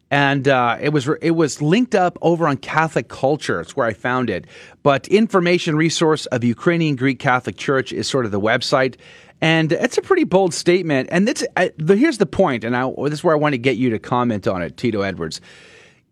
[0.09, 3.59] and uh, it was it was linked up over on Catholic Culture.
[3.59, 4.45] It's where I found it.
[4.84, 8.95] But information resource of Ukrainian Greek Catholic Church is sort of the website,
[9.41, 11.09] and it's a pretty bold statement.
[11.11, 13.76] And it's, uh, here's the point, and I, this is where I want to get
[13.76, 15.41] you to comment on it, Tito Edwards.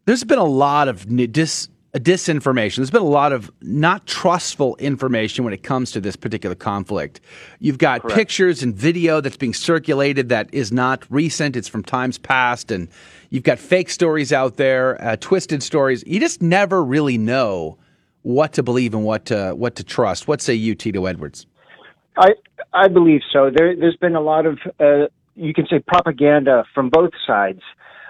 [0.05, 1.69] There's been a lot of dis
[1.99, 2.77] disinformation.
[2.77, 7.21] There's been a lot of not trustful information when it comes to this particular conflict.
[7.59, 8.15] You've got Correct.
[8.15, 12.89] pictures and video that's being circulated that is not recent, it's from times past, and
[13.29, 16.03] you've got fake stories out there, uh, twisted stories.
[16.05, 17.77] You just never really know
[18.23, 20.27] what to believe and what to, what to trust.
[20.27, 21.45] What say you, Tito Edwards?
[22.17, 22.31] I
[22.73, 23.49] I believe so.
[23.55, 27.61] There, has been a lot of uh, you can say propaganda from both sides.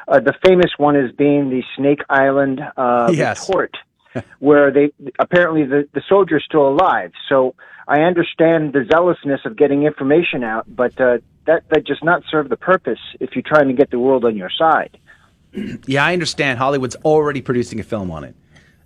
[0.07, 3.47] Uh, the famous one is being the Snake Island uh, yes.
[3.47, 3.75] report,
[4.39, 7.11] where they apparently the, the soldier's still alive.
[7.27, 7.55] So
[7.87, 12.49] I understand the zealousness of getting information out, but uh, that that does not serve
[12.49, 14.97] the purpose if you're trying to get the world on your side.
[15.87, 16.59] Yeah, I understand.
[16.59, 18.35] Hollywood's already producing a film on it.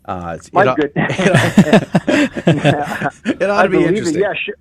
[0.06, 0.94] Uh, My it,
[3.42, 4.22] it ought to be interesting.
[4.22, 4.54] It, yeah,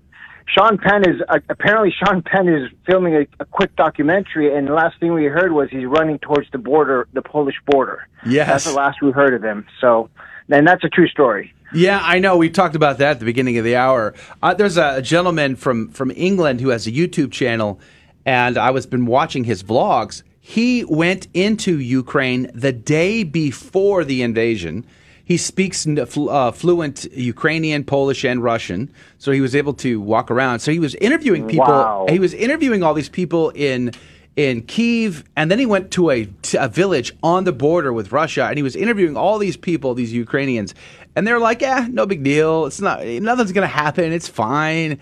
[0.54, 4.72] Sean Penn is uh, apparently Sean Penn is filming a, a, quick documentary, and the
[4.72, 8.06] last thing we heard was he's running towards the border, the Polish border.
[8.24, 9.66] Yes, that's the last we heard of him.
[9.80, 10.08] So,
[10.48, 11.52] and that's a true story.
[11.74, 12.38] Yeah, I know.
[12.38, 14.14] We talked about that at the beginning of the hour.
[14.42, 17.78] Uh, there's a, a, gentleman from from England who has a YouTube channel,
[18.24, 20.22] and I was been watching his vlogs.
[20.40, 24.86] He went into Ukraine the day before the invasion
[25.28, 30.60] he speaks uh, fluent Ukrainian, Polish, and Russian, so he was able to walk around.
[30.60, 31.66] So he was interviewing people.
[31.66, 32.06] Wow.
[32.08, 33.92] He was interviewing all these people in
[34.36, 38.46] in Kiev, and then he went to a, a village on the border with Russia,
[38.46, 40.74] and he was interviewing all these people, these Ukrainians,
[41.14, 42.64] and they're like, "Yeah, no big deal.
[42.64, 43.04] It's not.
[43.04, 44.14] Nothing's gonna happen.
[44.14, 44.98] It's fine."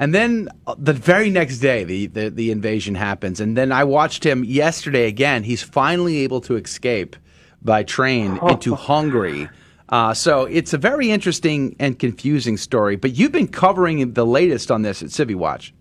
[0.00, 3.38] And then uh, the very next day, the, the, the invasion happens.
[3.38, 5.44] And then I watched him yesterday again.
[5.44, 7.14] He's finally able to escape
[7.62, 9.48] by train into Hungary.
[9.90, 12.96] Uh, so it's a very interesting and confusing story.
[12.96, 15.74] But you've been covering the latest on this at Civi Watch.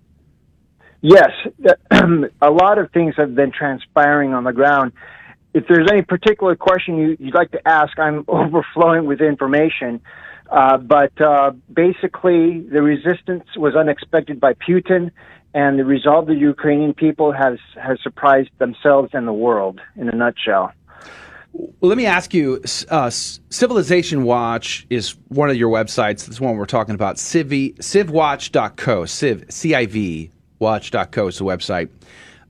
[1.02, 1.30] Yes,
[2.42, 4.92] a lot of things have been transpiring on the ground.
[5.54, 10.02] If there's any particular question you, would like to ask, I'm overflowing with information.
[10.50, 15.12] Uh, but uh, basically, the resistance was unexpected by Putin,
[15.54, 19.80] and the resolve of the Ukrainian people has has surprised themselves and the world.
[19.96, 20.74] In a nutshell.
[21.82, 26.26] Let me ask you uh, Civilization Watch is one of your websites.
[26.26, 27.18] This one we're talking about.
[27.18, 30.30] Civ, civwatch.co, civ, C I V,
[30.60, 31.90] watch.co is the website.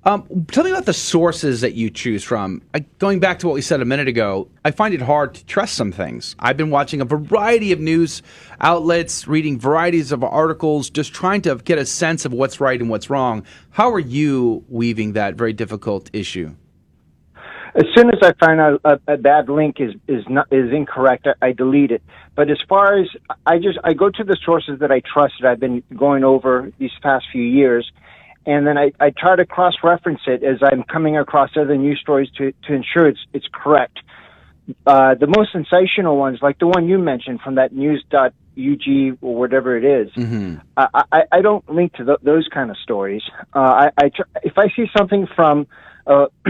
[0.06, 2.62] Um, tell me about the sources that you choose from.
[2.74, 5.46] I, going back to what we said a minute ago, I find it hard to
[5.46, 6.36] trust some things.
[6.40, 8.22] I've been watching a variety of news
[8.62, 12.90] outlets, reading varieties of articles, just trying to get a sense of what's right and
[12.90, 13.44] what's wrong.
[13.72, 16.56] How are you weaving that very difficult issue?
[17.76, 21.28] As soon as I find out a, a bad link is is not is incorrect,
[21.28, 22.04] I, I delete it.
[22.36, 23.08] But as far as
[23.46, 26.72] I just I go to the sources that I trust that I've been going over
[26.80, 27.92] these past few years
[28.46, 32.00] and then I, I try to cross reference it as I'm coming across other news
[32.02, 34.00] stories to, to ensure it's it's correct.
[34.86, 38.34] Uh, the most sensational ones, like the one you mentioned from that news.ug
[39.22, 40.58] or whatever it is, mm-hmm.
[40.78, 43.24] I, I, I don't link to th- those kind of stories.
[43.54, 45.66] Uh, I, I tr- if I see something from
[46.06, 46.28] uh,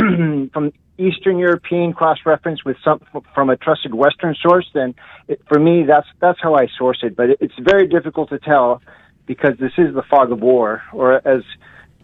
[0.54, 3.00] from Eastern European cross reference with some
[3.34, 4.94] from a trusted Western source, then
[5.28, 7.16] it, for me that's that's how I source it.
[7.16, 8.82] But it, it's very difficult to tell
[9.26, 11.44] because this is the fog of war, or as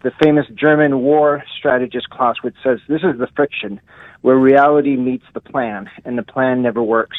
[0.03, 3.81] the famous German war strategist Clausewitz says this is the friction
[4.21, 7.17] where reality meets the plan, and the plan never works.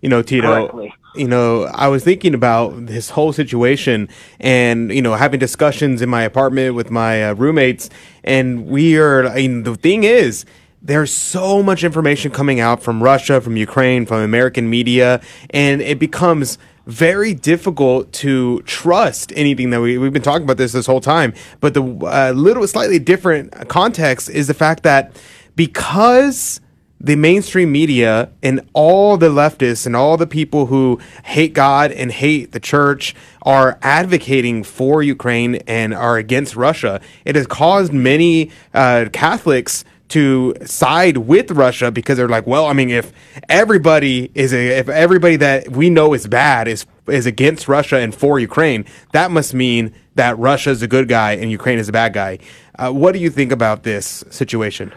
[0.00, 0.94] You know, Tito, correctly.
[1.16, 6.08] you know, I was thinking about this whole situation and, you know, having discussions in
[6.08, 7.90] my apartment with my uh, roommates.
[8.22, 10.44] And we are, I mean, the thing is,
[10.88, 15.20] there's so much information coming out from Russia, from Ukraine, from American media,
[15.50, 20.72] and it becomes very difficult to trust anything that we, we've been talking about this
[20.72, 21.34] this whole time.
[21.60, 25.14] But the uh, little slightly different context is the fact that
[25.56, 26.58] because
[26.98, 32.10] the mainstream media and all the leftists and all the people who hate God and
[32.10, 38.50] hate the church are advocating for Ukraine and are against Russia, it has caused many
[38.72, 43.12] uh, Catholics to side with Russia because they're like, well, I mean, if
[43.48, 48.14] everybody is a, if everybody that we know is bad is is against Russia and
[48.14, 51.92] for Ukraine, that must mean that Russia is a good guy and Ukraine is a
[51.92, 52.38] bad guy.
[52.78, 54.92] Uh, what do you think about this situation?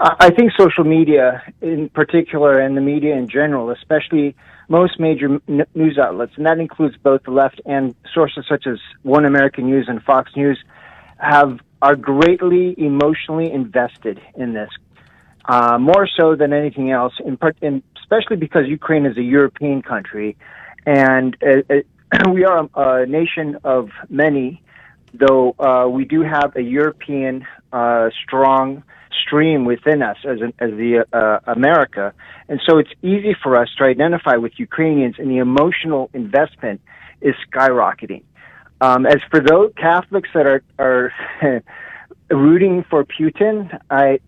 [0.00, 4.36] I think social media, in particular, and the media in general, especially
[4.68, 8.78] most major n- news outlets, and that includes both the left and sources such as
[9.02, 10.62] One American News and Fox News,
[11.18, 14.70] have are greatly emotionally invested in this,
[15.44, 17.14] uh, more so than anything else.
[17.24, 20.36] In part, in, especially because Ukraine is a European country,
[20.86, 24.62] and uh, uh we are a, a, nation of many.
[25.14, 28.82] Though uh, we do have a European uh, strong
[29.22, 32.12] stream within us as an, as the uh, America,
[32.48, 36.80] and so it's easy for us to identify with Ukrainians, and the emotional investment
[37.20, 38.22] is skyrocketing.
[38.80, 41.12] Um, as for those Catholics that are are
[42.30, 44.20] rooting for Putin, I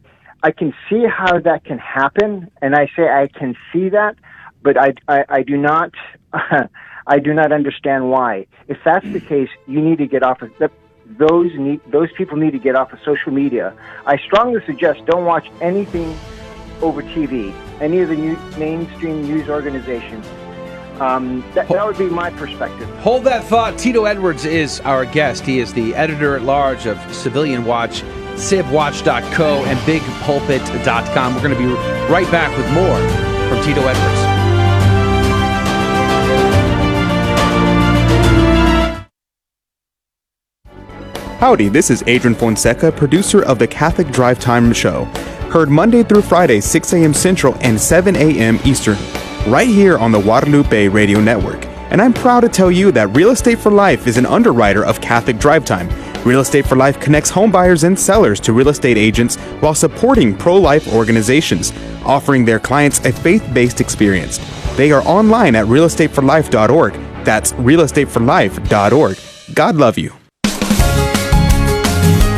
[0.42, 4.16] I can see how that can happen, and I say I can see that,
[4.62, 5.92] but I I, I do not
[6.32, 8.46] I do not understand why.
[8.66, 10.72] If that's the case, you need to get off of that.
[11.06, 13.74] Those need those people need to get off of social media.
[14.06, 16.16] I strongly suggest don't watch anything
[16.82, 20.26] over TV, any of the new, mainstream news organizations
[21.00, 22.88] um, that, that, would be my perspective.
[22.98, 23.78] Hold that thought.
[23.78, 25.46] Tito Edwards is our guest.
[25.46, 28.02] He is the editor at large of Civilian Watch,
[28.34, 31.34] civwatch.co, and bigpulpit.com.
[31.34, 31.72] We're going to be
[32.12, 32.98] right back with more
[33.48, 34.20] from Tito Edwards.
[41.40, 45.06] Howdy, this is Adrian Fonseca, producer of the Catholic Drive Time Show.
[45.50, 47.14] Heard Monday through Friday, 6 a.m.
[47.14, 48.60] Central and 7 a.m.
[48.66, 48.98] Eastern
[49.46, 51.64] right here on the Guadalupe Radio Network.
[51.90, 55.00] And I'm proud to tell you that Real Estate for Life is an underwriter of
[55.00, 55.88] Catholic Drive Time.
[56.24, 60.56] Real Estate for Life connects homebuyers and sellers to real estate agents while supporting pro
[60.56, 61.72] life organizations,
[62.04, 64.38] offering their clients a faith based experience.
[64.76, 66.92] They are online at realestateforlife.org.
[67.24, 69.18] That's realestateforlife.org.
[69.54, 70.12] God love you.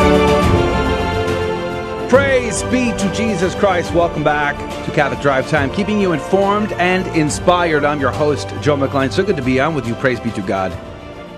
[2.48, 3.93] Jesus Christ.
[3.93, 7.84] Welcome back to Catholic Drive Time, keeping you informed and inspired.
[7.84, 9.12] I'm your host, Joe McClane.
[9.12, 9.93] So good to be on with you.
[9.95, 10.72] Praise be to God.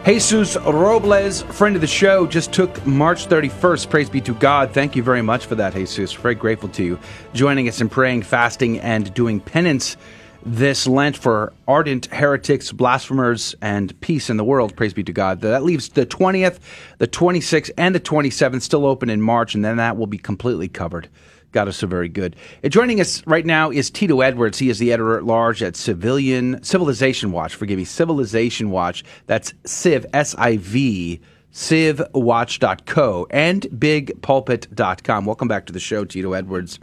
[0.05, 3.89] Jesus Robles, friend of the show, just took March 31st.
[3.89, 4.71] Praise be to God.
[4.71, 6.13] Thank you very much for that, Jesus.
[6.13, 6.99] Very grateful to you.
[7.33, 9.97] Joining us in praying, fasting, and doing penance
[10.45, 14.75] this Lent for ardent heretics, blasphemers, and peace in the world.
[14.75, 15.41] Praise be to God.
[15.41, 16.59] That leaves the 20th,
[16.97, 20.67] the 26th, and the 27th still open in March, and then that will be completely
[20.67, 21.09] covered.
[21.51, 22.35] God is so very good.
[22.61, 24.59] And joining us right now is Tito Edwards.
[24.59, 27.55] He is the editor at large at Civilian Civilization Watch.
[27.55, 29.03] Forgive me, Civilization Watch.
[29.25, 31.19] That's Civ S I V
[31.51, 35.25] civwatch.co and bigpulpit.com.
[35.25, 36.79] Welcome back to the show, Tito Edwards.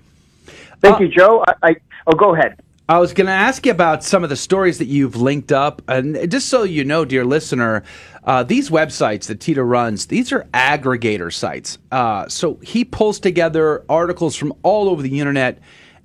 [0.81, 1.45] Thank uh, you, Joe.
[1.47, 1.77] I, I,
[2.09, 2.61] oh, go ahead.
[2.89, 5.83] I was going to ask you about some of the stories that you've linked up.
[5.89, 7.83] And just so you know, dear listener,
[8.23, 11.79] uh, these websites that Tito runs, these are aggregator sites.
[11.91, 15.59] Uh, so he pulls together articles from all over the internet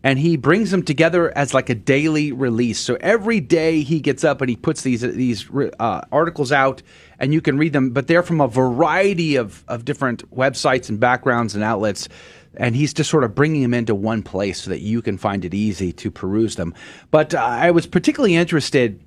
[0.03, 2.79] and he brings them together as like a daily release.
[2.79, 5.47] So every day he gets up and he puts these these
[5.79, 6.81] uh, articles out,
[7.19, 7.91] and you can read them.
[7.91, 12.09] But they're from a variety of of different websites and backgrounds and outlets
[12.55, 15.45] and he's just sort of bringing them into one place so that you can find
[15.45, 16.73] it easy to peruse them.
[17.09, 19.01] But uh, I was particularly interested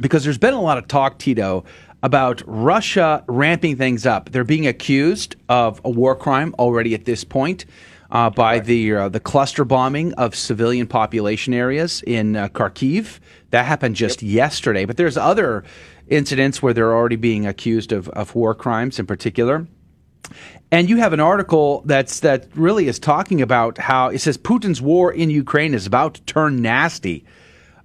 [0.00, 1.64] because there's been a lot of talk, Tito,
[2.02, 4.30] about Russia ramping things up.
[4.30, 7.64] They're being accused of a war crime already at this point.
[8.10, 13.18] Uh, by the uh, the cluster bombing of civilian population areas in uh, Kharkiv.
[13.50, 14.34] That happened just yep.
[14.34, 14.86] yesterday.
[14.86, 15.62] But there's other
[16.08, 19.66] incidents where they're already being accused of, of war crimes in particular.
[20.70, 24.82] And you have an article that's that really is talking about how it says Putin's
[24.82, 27.24] war in Ukraine is about to turn nasty.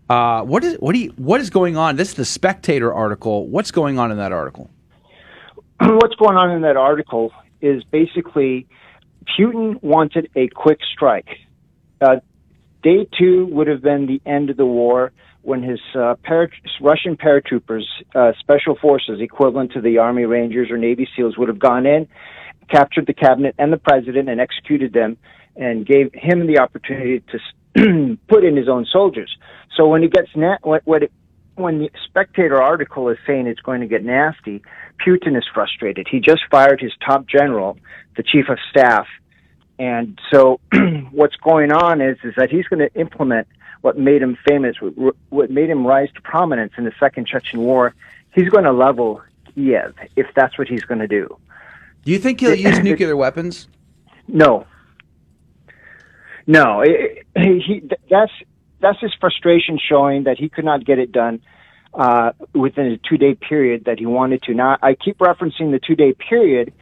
[0.09, 1.95] Uh, what is what do you, what is going on?
[1.95, 3.47] This is the Spectator article.
[3.47, 4.69] What's going on in that article?
[5.79, 7.31] What's going on in that article
[7.61, 8.67] is basically
[9.39, 11.29] Putin wanted a quick strike.
[12.01, 12.17] Uh,
[12.83, 16.49] day two would have been the end of the war when his uh, para-
[16.81, 21.59] Russian paratroopers, uh, special forces equivalent to the Army Rangers or Navy SEALs, would have
[21.59, 22.09] gone in
[22.69, 25.17] captured the cabinet and the president and executed them
[25.55, 29.35] and gave him the opportunity to put in his own soldiers.
[29.75, 31.11] So when it gets na- what, what it,
[31.55, 34.63] when the Spectator article is saying it's going to get nasty,
[35.05, 36.07] Putin is frustrated.
[36.09, 37.77] He just fired his top general,
[38.15, 39.07] the chief of staff,
[39.79, 40.59] and so
[41.11, 43.47] what's going on is is that he's going to implement
[43.81, 44.77] what made him famous,
[45.29, 47.93] what made him rise to prominence in the Second Chechen War.
[48.33, 49.21] He's going to level
[49.53, 51.37] Kiev if that's what he's going to do.
[52.03, 53.67] Do you think he'll use nuclear weapons?
[54.27, 54.65] No.
[56.45, 58.31] No, it, he, that's
[58.81, 61.41] that's his frustration showing that he could not get it done
[61.93, 64.53] uh, within a two day period that he wanted to.
[64.53, 66.73] Now, I keep referencing the two day period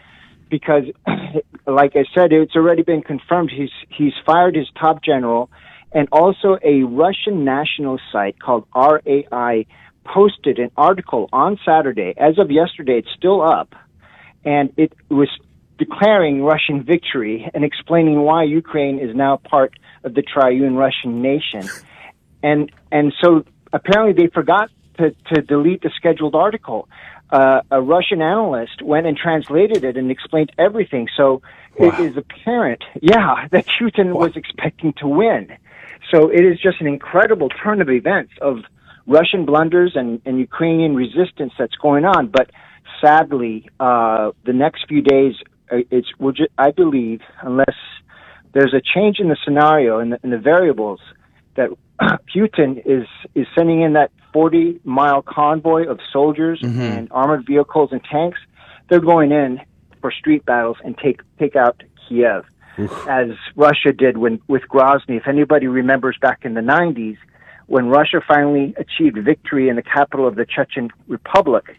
[0.49, 0.83] because,
[1.67, 3.51] like I said, it's already been confirmed.
[3.55, 5.51] He's he's fired his top general,
[5.91, 9.65] and also a Russian national site called RIA
[10.03, 12.15] posted an article on Saturday.
[12.17, 13.75] As of yesterday, it's still up
[14.43, 15.29] and it was
[15.77, 19.73] declaring Russian victory and explaining why Ukraine is now part
[20.03, 21.67] of the triune Russian nation.
[22.43, 26.89] And and so apparently they forgot to, to delete the scheduled article.
[27.29, 31.07] Uh, a Russian analyst went and translated it and explained everything.
[31.15, 31.41] So
[31.77, 31.87] wow.
[31.87, 34.21] it is apparent, yeah, that Putin wow.
[34.21, 35.55] was expecting to win.
[36.11, 38.63] So it is just an incredible turn of events of
[39.07, 42.27] Russian blunders and, and Ukrainian resistance that's going on.
[42.27, 42.49] But
[43.01, 45.35] sadly, uh, the next few days,
[45.71, 46.09] uh, it's
[46.57, 47.75] I believe, unless
[48.53, 50.99] there's a change in the scenario and the, in the variables,
[51.55, 51.69] that
[52.35, 56.79] Putin is is sending in that 40 mile convoy of soldiers mm-hmm.
[56.79, 58.39] and armored vehicles and tanks.
[58.89, 59.61] They're going in
[60.01, 62.45] for street battles and take take out Kiev,
[62.79, 63.07] Oof.
[63.07, 65.17] as Russia did when with Grozny.
[65.17, 67.17] If anybody remembers back in the 90s,
[67.67, 71.77] when Russia finally achieved victory in the capital of the Chechen Republic,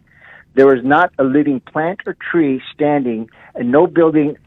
[0.55, 4.37] there was not a living plant or tree standing, and no building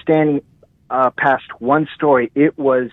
[0.00, 0.42] standing
[0.90, 2.30] uh, past one story.
[2.34, 2.90] It was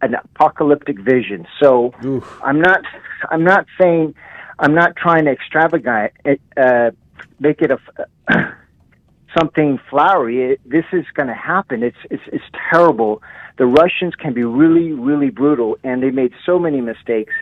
[0.00, 1.46] an apocalyptic vision.
[1.62, 2.40] So Oof.
[2.42, 2.82] I'm not,
[3.30, 4.14] I'm not saying,
[4.58, 6.90] I'm not trying to extravagate it, uh,
[7.38, 7.78] make it a
[9.38, 10.52] something flowery.
[10.52, 11.82] It, this is going to happen.
[11.82, 13.22] It's, it's it's terrible.
[13.58, 17.32] The Russians can be really, really brutal, and they made so many mistakes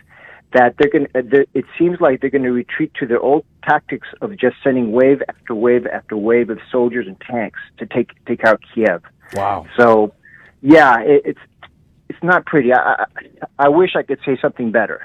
[0.53, 1.07] that they're going.
[1.15, 4.57] Uh, to It seems like they're going to retreat to their old tactics of just
[4.63, 9.01] sending wave after wave after wave of soldiers and tanks to take take out Kiev.
[9.33, 9.65] Wow.
[9.77, 10.13] So,
[10.61, 11.39] yeah, it, it's
[12.09, 12.73] it's not pretty.
[12.73, 13.05] I, I
[13.59, 15.01] I wish I could say something better.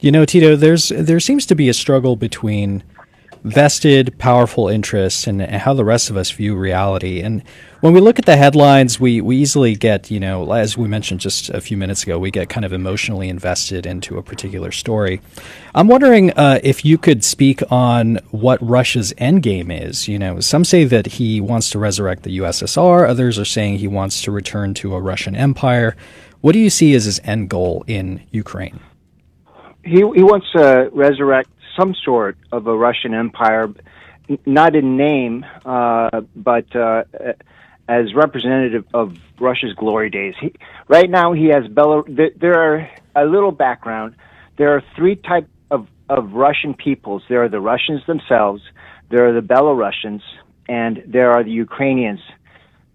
[0.00, 2.82] You know, Tito, there's there seems to be a struggle between
[3.42, 7.20] vested, powerful interests and how the rest of us view reality.
[7.20, 7.42] And
[7.80, 11.20] when we look at the headlines, we, we easily get, you know, as we mentioned
[11.20, 15.20] just a few minutes ago, we get kind of emotionally invested into a particular story.
[15.74, 20.08] I'm wondering uh, if you could speak on what Russia's endgame is.
[20.08, 23.88] You know, some say that he wants to resurrect the USSR, others are saying he
[23.88, 25.96] wants to return to a Russian empire.
[26.40, 28.80] What do you see as his end goal in Ukraine?
[29.84, 33.72] He, he wants to resurrect some sort of a Russian empire,
[34.44, 37.04] not in name, uh, but uh,
[37.88, 40.34] as representative of Russia's glory days.
[40.40, 40.52] He,
[40.88, 42.38] right now, he has Belarus.
[42.38, 44.14] There are a little background.
[44.58, 47.22] There are three types of, of Russian peoples.
[47.28, 48.62] There are the Russians themselves,
[49.10, 50.22] there are the Belarusians,
[50.68, 52.20] and there are the Ukrainians.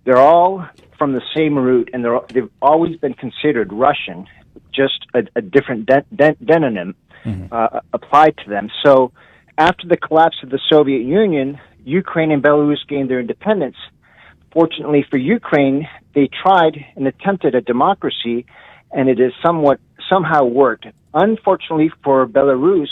[0.05, 0.67] They're all
[0.97, 4.27] from the same root, and they're, they've always been considered Russian,
[4.71, 6.93] just a, a different de- de- demonym
[7.25, 7.47] mm-hmm.
[7.51, 8.69] uh, applied to them.
[8.85, 9.11] So,
[9.57, 13.75] after the collapse of the Soviet Union, Ukraine and Belarus gained their independence.
[14.51, 18.45] Fortunately for Ukraine, they tried and attempted a democracy,
[18.91, 20.87] and it has somewhat somehow worked.
[21.13, 22.89] Unfortunately for Belarus,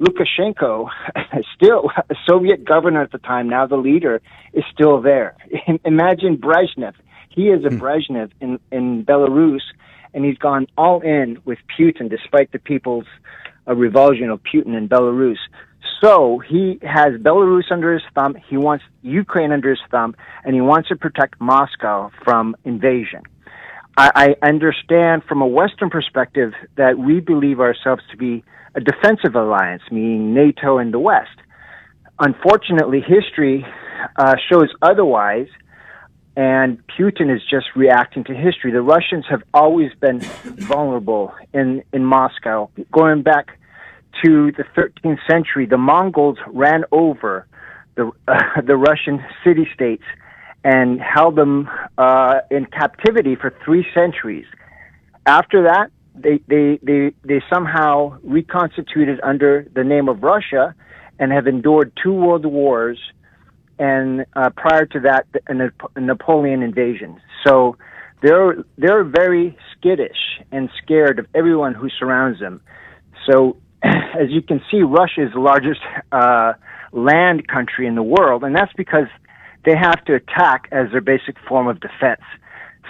[0.00, 0.88] Lukashenko,
[1.54, 4.20] still a Soviet governor at the time, now the leader,
[4.52, 5.36] is still there.
[5.84, 6.94] Imagine Brezhnev.
[7.28, 7.80] He is a hmm.
[7.80, 9.62] Brezhnev in, in Belarus,
[10.12, 13.06] and he's gone all in with Putin despite the people's
[13.70, 15.38] uh, revulsion of Putin in Belarus.
[16.02, 20.14] So he has Belarus under his thumb, he wants Ukraine under his thumb,
[20.44, 23.22] and he wants to protect Moscow from invasion.
[23.96, 28.44] I, I understand from a Western perspective that we believe ourselves to be
[28.74, 31.28] a defensive alliance, meaning NATO and the West.
[32.18, 33.66] Unfortunately, history
[34.16, 35.48] uh, shows otherwise,
[36.36, 38.72] and Putin is just reacting to history.
[38.72, 42.70] The Russians have always been vulnerable in, in Moscow.
[42.92, 43.59] Going back
[44.24, 47.46] to the 13th century, the Mongols ran over
[47.96, 50.04] the, uh, the Russian city states
[50.62, 54.46] and held them uh, in captivity for three centuries.
[55.26, 60.74] After that, they, they, they, they somehow reconstituted under the name of Russia
[61.18, 62.98] and have endured two world wars
[63.78, 67.18] and uh, prior to that, a Napoleon invasion.
[67.46, 67.78] So
[68.22, 70.18] they're, they're very skittish
[70.52, 72.60] and scared of everyone who surrounds them.
[73.26, 75.80] So as you can see, Russia is the largest
[76.12, 76.52] uh,
[76.92, 79.06] land country in the world, and that's because
[79.64, 82.22] they have to attack as their basic form of defense.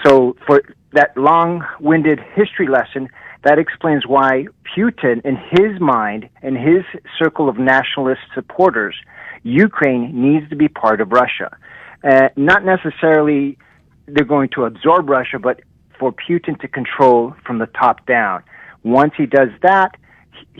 [0.04, 0.62] So, for
[0.92, 3.08] that long winded history lesson,
[3.44, 6.84] that explains why Putin, in his mind, in his
[7.18, 8.94] circle of nationalist supporters,
[9.42, 11.56] Ukraine needs to be part of Russia.
[12.04, 13.58] Uh, not necessarily
[14.06, 15.60] they're going to absorb Russia, but
[15.98, 18.42] for Putin to control from the top down.
[18.82, 19.94] Once he does that,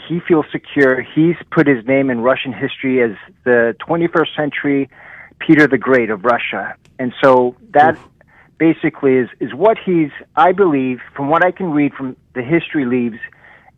[0.09, 1.03] he feels secure.
[1.03, 4.91] He's put his name in Russian history as the 21st century
[5.39, 6.75] Peter the Great of Russia.
[6.99, 7.99] And so that
[8.59, 12.85] basically is, is what he's, I believe, from what I can read from the history
[12.85, 13.19] leaves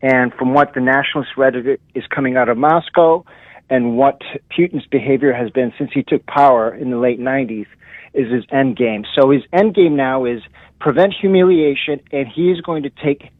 [0.03, 3.25] and from what the nationalist rhetoric is coming out of Moscow
[3.71, 7.67] and what Putin's behavior has been since he took power in the late 90s
[8.13, 9.05] is his end game.
[9.15, 10.43] So his end game now is
[10.81, 13.31] prevent humiliation, and he is going to take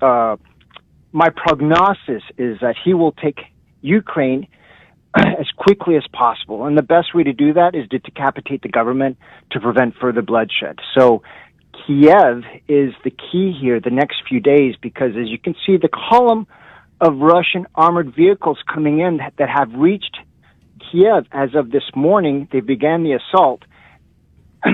[0.00, 0.36] uh,
[1.12, 3.38] my prognosis is that he will take
[3.82, 4.46] Ukraine
[5.16, 6.66] as quickly as possible.
[6.66, 9.18] And the best way to do that is to decapitate the government
[9.52, 10.78] to prevent further bloodshed.
[10.96, 11.22] So
[11.72, 15.88] Kiev is the key here the next few days because as you can see, the
[15.88, 16.46] column
[17.00, 20.18] of Russian armored vehicles coming in that, have reached
[20.90, 23.62] Kiev as of this morning, they began the assault.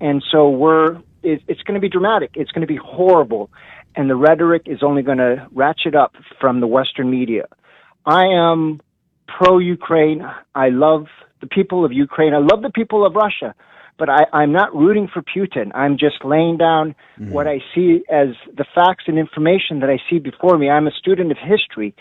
[0.00, 2.32] and so we're, it, it's going to be dramatic.
[2.34, 3.50] It's going to be horrible
[3.96, 7.44] and the rhetoric is only going to ratchet up from the Western media.
[8.04, 8.80] I am
[9.26, 10.22] pro Ukraine.
[10.54, 11.06] I love
[11.40, 12.34] the people of Ukraine.
[12.34, 13.54] I love the people of Russia,
[13.98, 15.70] but I, I'm not rooting for Putin.
[15.74, 17.30] I'm just laying down mm-hmm.
[17.30, 20.70] what I see as the facts and information that I see before me.
[20.70, 21.94] I'm a student of history,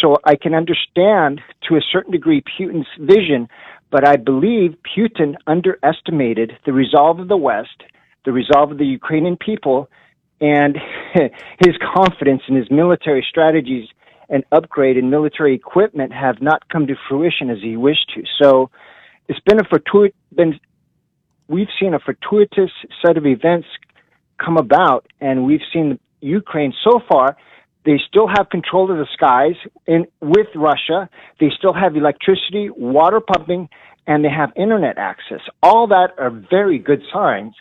[0.00, 3.48] so I can understand to a certain degree Putin's vision,
[3.90, 7.82] but I believe Putin underestimated the resolve of the West,
[8.24, 9.88] the resolve of the Ukrainian people,
[10.42, 10.76] and
[11.60, 13.88] his confidence in his military strategies
[14.28, 18.22] and upgrade in military equipment have not come to fruition as he wished to.
[18.42, 18.70] So
[19.28, 20.58] it's been a fortuitous, been,
[21.48, 22.70] we've seen a fortuitous
[23.04, 23.68] set of events
[24.44, 27.36] come about, and we've seen Ukraine so far.
[27.84, 31.08] They still have control of the skies in, with Russia.
[31.38, 33.68] They still have electricity, water pumping,
[34.06, 35.40] and they have internet access.
[35.62, 37.54] All that are very good signs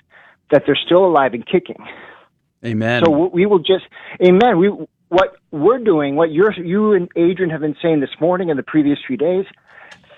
[0.52, 1.78] that they're still alive and kicking.
[2.66, 3.04] Amen.
[3.06, 3.86] So we will just,
[4.22, 4.58] amen.
[4.58, 4.68] We,
[5.10, 8.64] what we're doing, what you're, you and Adrian have been saying this morning and the
[8.64, 9.46] previous few days,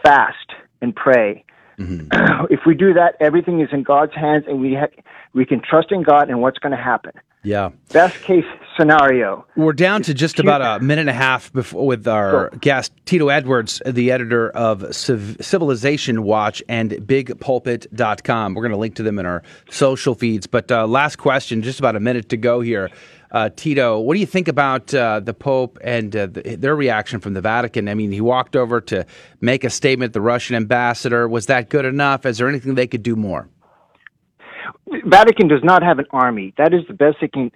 [0.03, 1.45] fast and pray.
[1.79, 2.45] Mm-hmm.
[2.49, 5.01] if we do that, everything is in God's hands, and we ha-
[5.33, 7.13] we can trust in God and what's going to happen.
[7.43, 7.69] Yeah.
[7.91, 8.45] Best case
[8.77, 9.45] scenario.
[9.55, 12.49] We're down to just about a minute and a half before with our Sure.
[12.59, 18.53] guest Tito Edwards, the editor of Civ- Civilization Watch and BigPulpit.com.
[18.53, 20.47] We're going to link to them in our social feeds.
[20.47, 22.89] But uh, last question, just about a minute to go here.
[23.31, 27.19] Uh, Tito, what do you think about uh, the Pope and uh, the, their reaction
[27.19, 27.89] from the Vatican?
[27.89, 29.05] I mean, he walked over to
[29.41, 30.13] make a statement.
[30.13, 32.25] The Russian ambassador was that good enough?
[32.27, 33.49] Is there anything they could do more?
[35.05, 36.53] Vatican does not have an army.
[36.57, 37.51] That is the best they can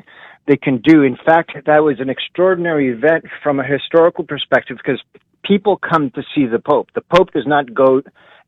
[0.47, 1.03] they can do.
[1.03, 5.01] In fact, that was an extraordinary event from a historical perspective because
[5.43, 6.89] people come to see the Pope.
[6.95, 8.01] The Pope does not go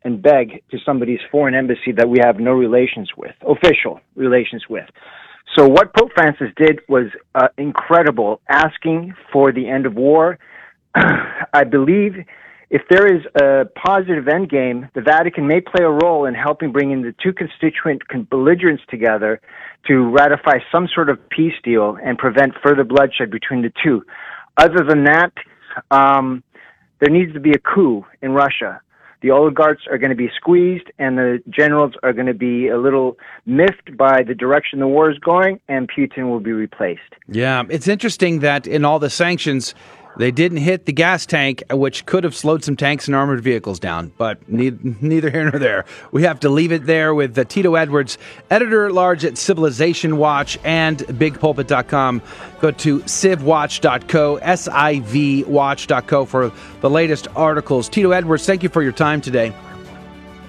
[0.04, 4.86] and beg to somebody's foreign embassy that we have no relations with, official relations with.
[5.58, 10.38] So what Pope Francis did was uh, incredible, asking for the end of war.
[10.96, 12.14] I believe
[12.70, 16.72] if there is a positive end game, the Vatican may play a role in helping
[16.72, 19.42] bringing the two constituent belligerents together
[19.88, 24.04] to ratify some sort of peace deal and prevent further bloodshed between the two.
[24.58, 25.32] Other than that,
[25.90, 26.44] um,
[27.00, 28.82] there needs to be a coup in Russia.
[29.22, 32.78] The oligarchs are going to be squeezed, and the generals are going to be a
[32.78, 37.02] little miffed by the direction the war is going, and Putin will be replaced.
[37.28, 39.76] Yeah, it's interesting that in all the sanctions,
[40.18, 43.80] they didn't hit the gas tank, which could have slowed some tanks and armored vehicles
[43.80, 44.12] down.
[44.18, 45.86] But ne- neither here nor there.
[46.12, 48.18] We have to leave it there with uh, Tito Edwards,
[48.50, 52.22] editor at large at Civilization Watch and BigPulpit.com.
[52.60, 56.52] Go to civwatch.co, S I V watch.co for
[56.82, 57.88] the latest articles.
[57.88, 59.54] Tito Edwards, thank you for your time today.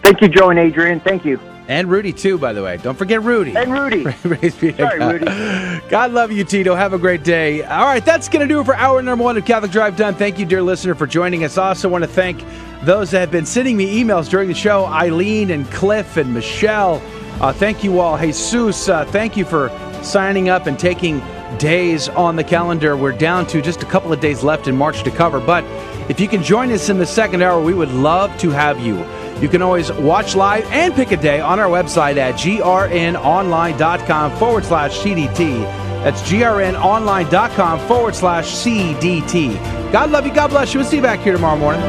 [0.03, 1.01] Thank you, Joe and Adrian.
[1.01, 1.39] Thank you.
[1.71, 2.79] And Rudy, too, by the way.
[2.79, 3.57] Don't forget Rudy.
[3.57, 4.03] And Rudy.
[4.23, 5.13] Praise be Sorry, God.
[5.13, 5.89] Rudy.
[5.89, 6.75] God love you, Tito.
[6.75, 7.63] Have a great day.
[7.63, 10.17] All right, that's going to do it for hour number one of Catholic Drive Time.
[10.17, 11.57] Thank you, dear listener, for joining us.
[11.59, 12.43] Also, want to thank
[12.83, 17.01] those that have been sending me emails during the show Eileen and Cliff and Michelle.
[17.41, 18.19] Uh, thank you all.
[18.19, 19.69] Jesus, uh, thank you for
[20.03, 21.23] signing up and taking
[21.59, 22.97] days on the calendar.
[22.97, 25.39] We're down to just a couple of days left in March to cover.
[25.39, 25.63] But
[26.11, 29.07] if you can join us in the second hour, we would love to have you.
[29.41, 34.65] You can always watch live and pick a day on our website at grnonline.com forward
[34.65, 35.63] slash CDT.
[36.05, 39.93] That's grnonline.com forward slash CDT.
[39.93, 40.35] God love you.
[40.35, 40.81] God bless you.
[40.81, 41.81] We'll see you back here tomorrow morning.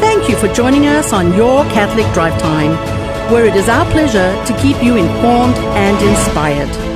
[0.00, 2.72] Thank you for joining us on Your Catholic Drive Time,
[3.32, 6.95] where it is our pleasure to keep you informed and inspired.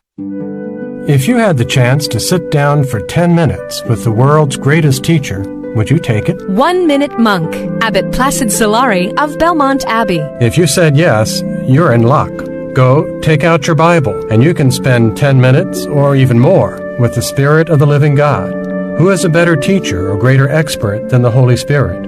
[1.07, 5.03] If you had the chance to sit down for 10 minutes with the world's greatest
[5.03, 5.43] teacher,
[5.75, 6.49] would you take it?
[6.49, 10.19] One Minute Monk, Abbot Placid Solari of Belmont Abbey.
[10.39, 12.31] If you said yes, you're in luck.
[12.73, 17.15] Go, take out your Bible, and you can spend 10 minutes or even more with
[17.15, 18.53] the Spirit of the living God.
[18.97, 22.05] Who is a better teacher or greater expert than the Holy Spirit?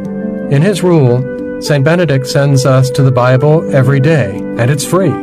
[0.53, 1.83] In his rule, St.
[1.83, 5.13] Benedict sends us to the Bible every day, and it's free.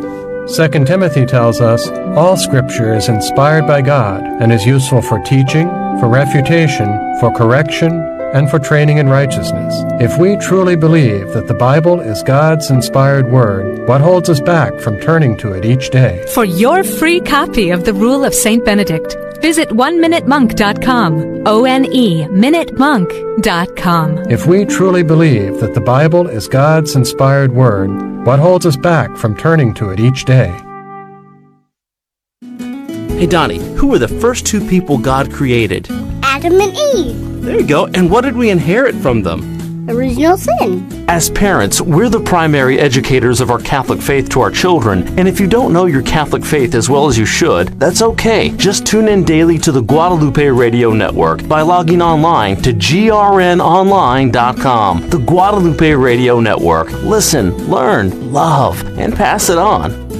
[0.57, 5.69] 2 Timothy tells us all scripture is inspired by God and is useful for teaching,
[6.01, 6.89] for refutation,
[7.21, 7.93] for correction,
[8.35, 9.73] and for training in righteousness.
[10.01, 14.77] If we truly believe that the Bible is God's inspired word, what holds us back
[14.81, 16.25] from turning to it each day?
[16.35, 18.65] For your free copy of the Rule of St.
[18.65, 21.43] Benedict, visit oneminutemonk.com.
[21.47, 24.31] O N E minutemonk.com.
[24.31, 27.91] If we truly believe that the Bible is God's inspired word,
[28.27, 30.55] what holds us back from turning to it each day?
[33.19, 35.89] Hey Donnie, who were the first two people God created?
[36.23, 37.43] Adam and Eve.
[37.43, 37.87] There you go.
[37.87, 39.60] And what did we inherit from them?
[39.89, 41.05] Original sin.
[41.09, 45.39] As parents, we're the primary educators of our Catholic faith to our children, and if
[45.41, 48.51] you don't know your Catholic faith as well as you should, that's okay.
[48.57, 55.11] Just tune in daily to the Guadalupe Radio Network by logging online to grnonline.com.
[55.11, 56.91] The Guadalupe Radio Network.
[57.03, 60.20] Listen, learn, love, and pass it on.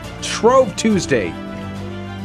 [0.23, 1.33] Shrove Tuesday.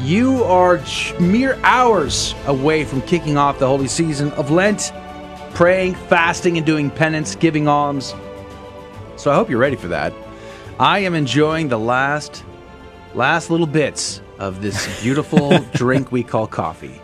[0.01, 0.81] You are
[1.19, 4.93] mere hours away from kicking off the holy season of Lent,
[5.55, 8.15] praying, fasting, and doing penance, giving alms.
[9.17, 10.13] So I hope you're ready for that.
[10.79, 12.45] I am enjoying the last,
[13.15, 17.01] last little bits of this beautiful drink we call coffee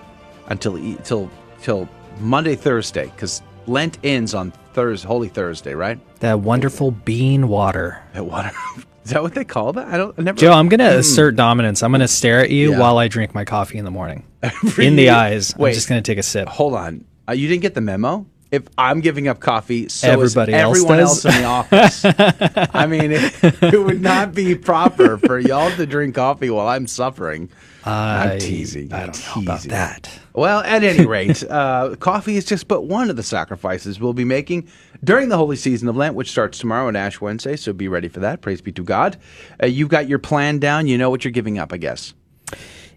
[0.49, 1.31] until until
[1.63, 1.89] till
[2.21, 5.99] Monday, Thursday, because Lent ends on Thursday, Holy Thursday, right?
[6.21, 8.03] That wonderful bean water.
[8.13, 8.53] That water.
[9.05, 9.89] Is that what they call that?
[9.89, 10.15] I don't.
[10.19, 10.39] I never.
[10.39, 10.99] Joe, I'm gonna mm.
[10.99, 11.83] assert dominance.
[11.83, 12.79] I'm gonna stare at you yeah.
[12.79, 14.25] while I drink my coffee in the morning.
[14.79, 15.57] in the eyes.
[15.57, 16.49] Wait, I'm just gonna take a sip.
[16.49, 17.05] Hold on.
[17.29, 18.27] Uh, you didn't get the memo.
[18.51, 22.05] If I'm giving up coffee, so Everybody is everyone else, else in the office.
[22.75, 26.87] I mean, it, it, would not be proper for y'all to drink coffee while I'm
[26.87, 27.49] suffering.
[27.83, 28.93] I, I'm teasing.
[28.93, 29.35] I don't teasing.
[29.37, 30.22] know about that.
[30.35, 34.25] Well, at any rate, uh, coffee is just but one of the sacrifices we'll be
[34.25, 34.69] making
[35.05, 37.57] during the holy season of Lent, which starts tomorrow on Ash Wednesday.
[37.57, 38.41] So be ready for that.
[38.41, 39.19] Praise be to God.
[39.63, 40.87] Uh, you've got your plan down.
[40.87, 42.15] You know what you're giving up, I guess.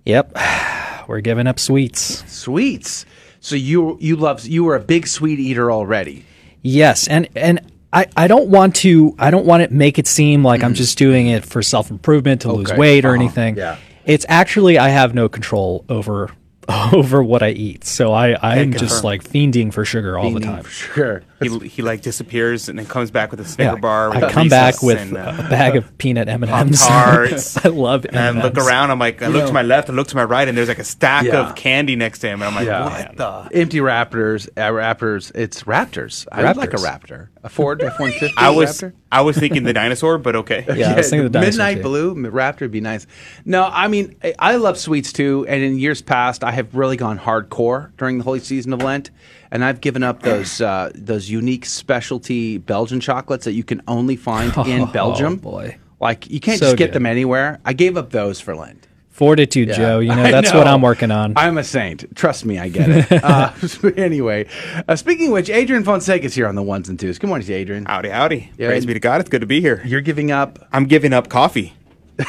[0.06, 0.38] Yep,
[1.08, 2.24] we're giving up sweets.
[2.32, 3.06] Sweets.
[3.40, 6.26] So you you love you were a big sweet eater already.
[6.62, 10.44] Yes, and and I, I don't want to I don't want to make it seem
[10.44, 10.66] like mm.
[10.66, 12.58] I'm just doing it for self improvement to okay.
[12.58, 13.22] lose weight or uh-huh.
[13.24, 13.58] anything.
[13.58, 13.78] Yeah.
[14.06, 16.30] It's actually I have no control over
[16.94, 17.84] over what I eat.
[17.86, 20.64] So I I'm just like fiending for sugar all fiending the time.
[20.66, 21.24] Sure.
[21.42, 24.12] He, he like disappears and then comes back with a Snicker yeah, bar.
[24.12, 26.82] I come back with and, uh, a bag of peanut M and M's.
[27.64, 28.16] I love it.
[28.16, 28.92] And look around.
[28.92, 30.80] I'm like, I look to my left, I look to my right, and there's like
[30.80, 31.50] a stack yeah.
[31.50, 32.42] of candy next to him.
[32.42, 33.08] And I'm like, yeah.
[33.10, 34.48] what the empty Raptors?
[34.56, 35.32] Uh, Raptors.
[35.36, 36.26] It's Raptors.
[36.32, 37.30] I would like a Raptor.
[37.44, 38.34] A Ford F one fifty.
[38.38, 38.94] I was Raptor?
[39.12, 40.66] I was thinking the dinosaur, but okay.
[40.76, 41.84] Yeah, I was thinking the dinosaur Midnight too.
[41.84, 43.08] Blue Raptor would be nice.
[43.46, 47.20] No, I mean I love sweets too, and in years past I have really gone
[47.20, 49.12] hardcore during the holy season of Lent
[49.52, 54.16] and I've given up those uh, those unique specialty Belgian chocolates that you can only
[54.16, 55.38] find in oh, Belgium.
[55.38, 56.94] boy, like you can't so just get good.
[56.94, 57.60] them anywhere.
[57.66, 58.88] I gave up those for Lent.
[59.10, 59.76] Fortitude, yeah.
[59.76, 60.00] Joe.
[60.00, 60.60] You know that's know.
[60.60, 61.34] what I'm working on.
[61.38, 62.14] I'm a saint.
[62.18, 63.24] Trust me, I get it.
[63.24, 63.54] uh,
[63.96, 64.48] anyway,
[64.90, 67.18] uh, speaking of which, Adrian Fonseca is here on the ones and twos.
[67.18, 67.86] Good morning, Adrian.
[67.86, 68.52] Howdy, howdy.
[68.58, 69.22] Yeah, Praise be to God.
[69.22, 69.82] It's good to be here.
[69.86, 70.68] You're giving up.
[70.74, 71.74] I'm giving up coffee.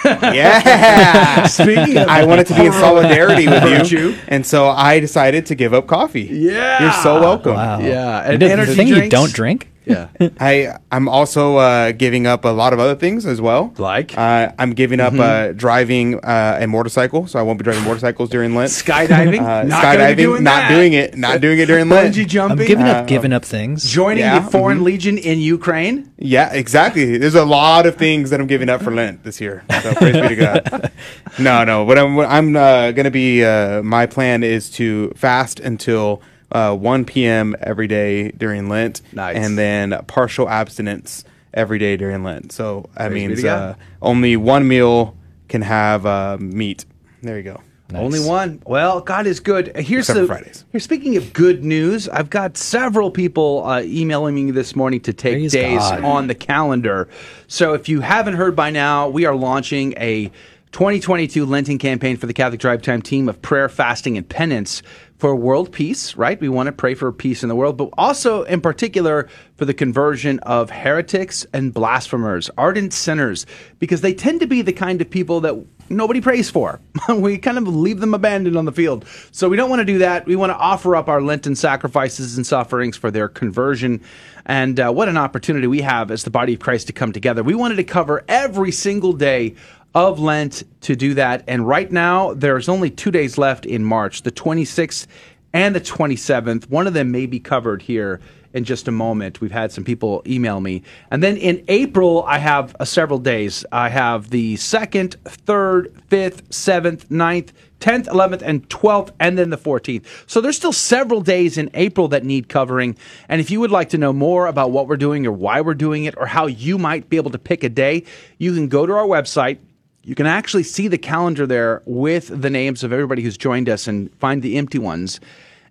[0.05, 1.47] Yeah.
[1.47, 5.55] Speaking of I wanted to be in solidarity with you, and so I decided to
[5.55, 6.23] give up coffee.
[6.23, 6.83] Yeah.
[6.83, 7.55] You're so welcome.
[7.55, 7.79] Wow.
[7.81, 8.23] Yeah.
[8.25, 9.05] And, and the thing drinks?
[9.05, 9.69] you don't drink?
[9.87, 10.09] Yeah.
[10.41, 13.73] I I'm also uh, giving up a lot of other things as well.
[13.79, 15.51] Like uh, I'm giving up mm-hmm.
[15.51, 18.71] uh, driving uh, a motorcycle, so I won't be driving motorcycles during Lent.
[18.71, 20.69] Skydiving, uh, not skydiving, doing not that.
[20.71, 22.15] doing it, not doing it during Lent.
[22.15, 23.89] Bungee jumping, I'm giving up, giving up things.
[23.89, 24.41] Joining yeah.
[24.41, 24.87] the Foreign mm-hmm.
[24.87, 26.13] Legion in Ukraine.
[26.19, 27.17] Yeah, exactly.
[27.17, 29.65] There's a lot of things that I'm giving up for Lent this year.
[29.83, 30.93] So praise be to God.
[31.39, 31.85] No, no.
[31.85, 33.43] What I'm what I'm uh, going to be.
[33.83, 36.23] my plan is to fast until
[36.53, 37.57] uh, 1 p.m.
[37.61, 39.37] every day during Lent, nice.
[39.37, 41.25] and then partial abstinence
[41.55, 42.53] every day during Lent.
[42.53, 45.17] So that Praise means uh, only one meal
[45.49, 46.85] can have uh, meat.
[47.23, 47.61] There you go.
[47.89, 48.03] Nice.
[48.03, 48.61] Only one.
[48.67, 49.77] Well, God is good.
[49.77, 50.65] Here's Except the Fridays.
[50.73, 55.13] Here, speaking of good news, I've got several people uh, emailing me this morning to
[55.13, 56.03] take Praise days God.
[56.03, 57.09] on the calendar.
[57.47, 60.33] So if you haven't heard by now, we are launching a
[60.77, 64.83] 2022 Lenten campaign for the Catholic Drive Time team of prayer, fasting, and penance
[65.17, 66.39] for world peace, right?
[66.39, 69.73] We want to pray for peace in the world, but also in particular for the
[69.73, 73.47] conversion of heretics and blasphemers, ardent sinners,
[73.79, 75.55] because they tend to be the kind of people that
[75.89, 76.79] nobody prays for.
[77.09, 79.07] we kind of leave them abandoned on the field.
[79.31, 80.27] So we don't want to do that.
[80.27, 84.03] We want to offer up our Lenten sacrifices and sufferings for their conversion.
[84.45, 87.43] And uh, what an opportunity we have as the body of Christ to come together.
[87.43, 89.55] We wanted to cover every single day
[89.97, 91.43] of Lent to do that.
[91.49, 95.07] And right now, there's only two days left in March the 26th
[95.55, 96.69] and the 27th.
[96.69, 98.21] One of them may be covered here
[98.53, 99.41] in just a moment.
[99.41, 100.83] We've had some people email me.
[101.11, 103.65] And then in April, I have uh, several days.
[103.73, 107.49] I have the 2nd, 3rd, 5th, 7th, 9th,
[107.81, 110.05] 10th, 11th, and 12th, and then the 14th.
[110.27, 112.99] So there's still several days in April that need covering.
[113.31, 115.75] And if you would like to know more about what we're doing or why we're
[115.75, 118.05] doing it or how you might be able to pick a day,
[118.37, 119.59] you can go to our website.
[120.07, 123.89] You can actually see the calendar there with the names of everybody who's joined us
[123.89, 125.19] and find the empty ones.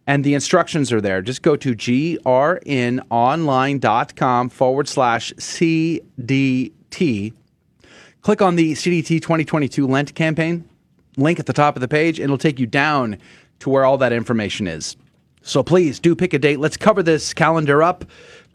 [0.08, 1.22] And the instructions are there.
[1.22, 7.32] Just go to grnonline.com forward slash CDT.
[8.22, 10.68] Click on the CDT 2022 Lent campaign
[11.16, 13.18] link at the top of the page, and it'll take you down
[13.60, 14.98] to where all that information is.
[15.44, 16.60] So please do pick a date.
[16.60, 18.04] Let's cover this calendar up.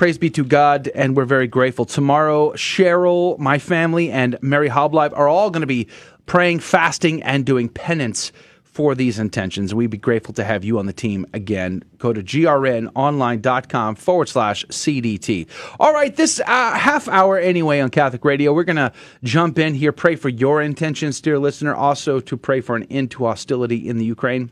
[0.01, 1.84] Praise be to God, and we're very grateful.
[1.84, 5.88] Tomorrow, Cheryl, my family, and Mary Hoblive are all going to be
[6.24, 8.32] praying, fasting, and doing penance
[8.62, 9.74] for these intentions.
[9.74, 11.84] We'd be grateful to have you on the team again.
[11.98, 15.46] Go to grnonline.com forward slash CDT.
[15.78, 19.74] All right, this uh, half hour anyway on Catholic Radio, we're going to jump in
[19.74, 23.86] here, pray for your intentions, dear listener, also to pray for an end to hostility
[23.86, 24.51] in the Ukraine.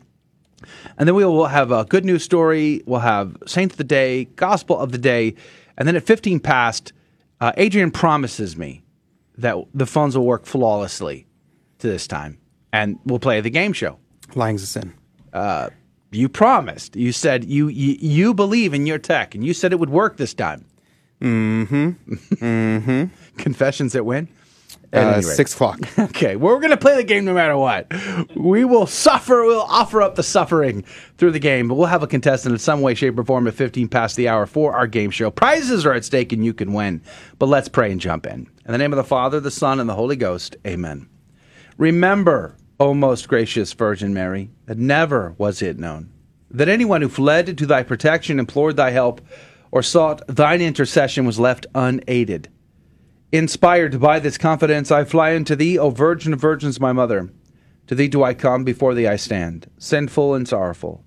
[0.97, 2.83] And then we will have a good news story.
[2.87, 5.35] We'll have Saint of the Day, Gospel of the Day.
[5.77, 6.93] And then at 15 past,
[7.41, 8.83] uh, Adrian promises me
[9.37, 11.27] that the phones will work flawlessly
[11.79, 12.39] to this time.
[12.73, 13.99] And we'll play the game show.
[14.35, 14.95] Lying's a sin.
[15.33, 15.71] Uh,
[16.11, 16.97] you promised.
[16.97, 20.17] You said you, you you believe in your tech, and you said it would work
[20.17, 20.65] this time.
[21.21, 22.15] Mm-hmm.
[22.35, 23.05] mm-hmm.
[23.37, 24.29] Confessions that win.
[24.93, 25.81] Uh, six o'clock.
[25.99, 27.93] Okay, well, we're going to play the game no matter what.
[28.35, 29.45] We will suffer.
[29.45, 30.83] We'll offer up the suffering
[31.17, 33.55] through the game, but we'll have a contestant in some way, shape, or form at
[33.55, 35.31] 15 past the hour for our game show.
[35.31, 37.03] Prizes are at stake, and you can win.
[37.39, 38.49] But let's pray and jump in.
[38.65, 40.57] In the name of the Father, the Son, and the Holy Ghost.
[40.67, 41.09] Amen.
[41.77, 46.11] Remember O most gracious Virgin Mary, that never was it known
[46.51, 49.21] that anyone who fled to thy protection, implored thy help,
[49.71, 52.49] or sought thine intercession was left unaided.
[53.31, 57.29] Inspired by this confidence, I fly unto thee, O Virgin of Virgins, my mother.
[57.89, 61.05] To thee do I come, before thee I stand, sinful and sorrowful.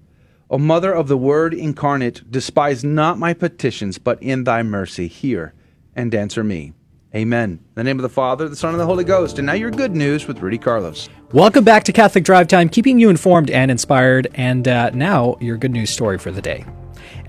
[0.47, 5.55] O Mother of the Word incarnate, despise not my petitions, but in thy mercy hear
[5.95, 6.73] and answer me.
[7.15, 7.53] Amen.
[7.53, 9.39] In the name of the Father, the Son, and the Holy Ghost.
[9.39, 11.09] And now your good news with Rudy Carlos.
[11.33, 14.27] Welcome back to Catholic Drive Time, keeping you informed and inspired.
[14.35, 16.65] And uh, now your good news story for the day.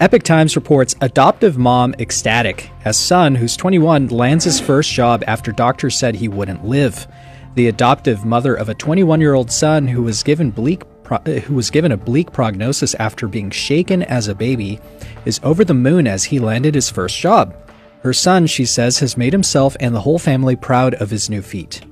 [0.01, 5.53] Epoch Times reports adoptive mom ecstatic as son, who's 21, lands his first job after
[5.53, 7.07] doctors said he wouldn't live.
[7.55, 11.55] The adoptive mother of a 21 year old son who was given bleak uh, who
[11.55, 14.81] was given a bleak prognosis after being shaken as a baby
[15.27, 17.55] is over the moon as he landed his first job.
[18.03, 21.43] Her son, she says, has made himself and the whole family proud of his new
[21.43, 21.83] feat.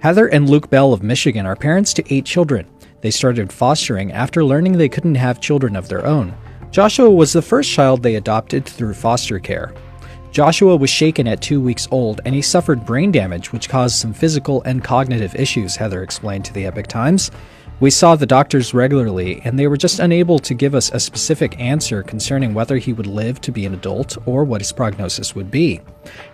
[0.00, 2.66] Heather and Luke Bell of Michigan are parents to eight children.
[3.02, 6.34] They started fostering after learning they couldn't have children of their own.
[6.72, 9.74] Joshua was the first child they adopted through foster care.
[10.30, 14.14] Joshua was shaken at two weeks old and he suffered brain damage, which caused some
[14.14, 17.30] physical and cognitive issues, Heather explained to the Epoch Times.
[17.80, 21.60] We saw the doctors regularly, and they were just unable to give us a specific
[21.60, 25.50] answer concerning whether he would live to be an adult or what his prognosis would
[25.50, 25.82] be.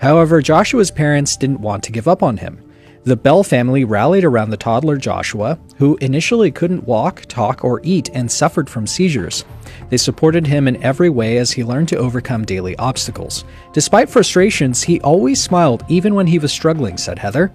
[0.01, 2.62] However, Joshua's parents didn't want to give up on him.
[3.05, 8.11] The Bell family rallied around the toddler Joshua, who initially couldn't walk, talk, or eat
[8.12, 9.44] and suffered from seizures.
[9.88, 13.44] They supported him in every way as he learned to overcome daily obstacles.
[13.72, 17.53] Despite frustrations, he always smiled even when he was struggling, said Heather.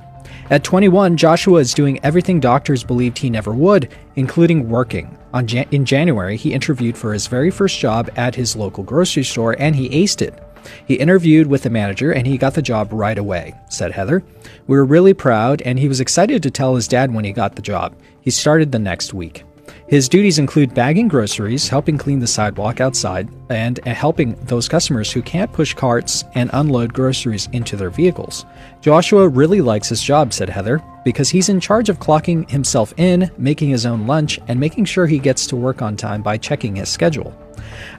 [0.50, 5.18] At 21, Joshua is doing everything doctors believed he never would, including working.
[5.46, 9.56] Jan- in January, he interviewed for his very first job at his local grocery store
[9.60, 10.42] and he aced it.
[10.86, 14.24] He interviewed with the manager and he got the job right away, said Heather.
[14.68, 17.56] We were really proud and he was excited to tell his dad when he got
[17.56, 17.96] the job.
[18.22, 19.44] He started the next week.
[19.88, 25.22] His duties include bagging groceries, helping clean the sidewalk outside, and helping those customers who
[25.22, 28.46] can't push carts and unload groceries into their vehicles.
[28.82, 33.30] Joshua really likes his job, said Heather, because he's in charge of clocking himself in,
[33.38, 36.76] making his own lunch, and making sure he gets to work on time by checking
[36.76, 37.38] his schedule.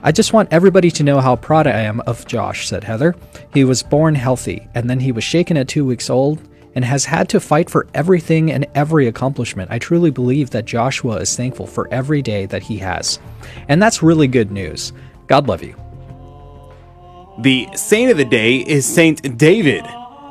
[0.03, 3.15] I just want everybody to know how proud I am of Josh, said Heather.
[3.53, 6.41] He was born healthy, and then he was shaken at two weeks old
[6.75, 9.71] and has had to fight for everything and every accomplishment.
[9.71, 13.19] I truly believe that Joshua is thankful for every day that he has.
[13.69, 14.91] And that's really good news.
[15.27, 15.75] God love you.
[17.39, 19.85] The saint of the day is Saint David.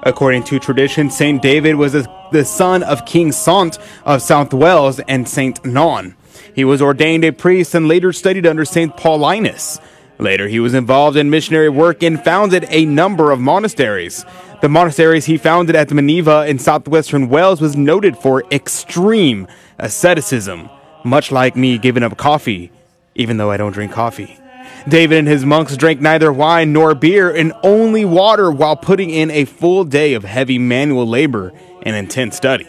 [0.04, 5.26] According to tradition, Saint David was the son of King Sant of South Wales and
[5.26, 6.14] Saint Non.
[6.54, 9.80] He was ordained a priest and later studied under Saint Paulinus.
[10.18, 14.24] Later, he was involved in missionary work and founded a number of monasteries.
[14.62, 19.48] The monasteries he founded at Menevia in southwestern Wales was noted for extreme
[19.78, 20.70] asceticism,
[21.04, 22.70] much like me giving up coffee,
[23.16, 24.38] even though I don't drink coffee.
[24.88, 29.30] David and his monks drank neither wine nor beer and only water while putting in
[29.30, 31.52] a full day of heavy manual labor
[31.82, 32.66] and intense study.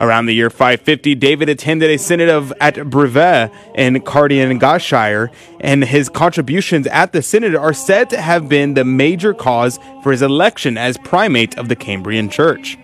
[0.00, 6.08] Around the year 550, David attended a synod of at Brevi in Cardiganshire, and his
[6.10, 10.76] contributions at the synod are said to have been the major cause for his election
[10.76, 12.76] as primate of the Cambrian Church.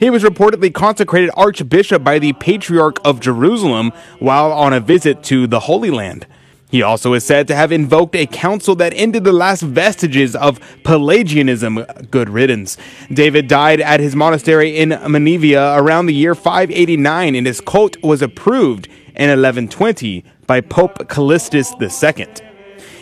[0.00, 5.46] He was reportedly consecrated archbishop by the Patriarch of Jerusalem while on a visit to
[5.46, 6.26] the Holy Land.
[6.70, 10.60] He also is said to have invoked a council that ended the last vestiges of
[10.84, 11.86] Pelagianism.
[12.10, 12.76] Good riddance.
[13.10, 18.20] David died at his monastery in Menevia around the year 589, and his cult was
[18.20, 18.86] approved
[19.16, 22.26] in 1120 by Pope Callistus II.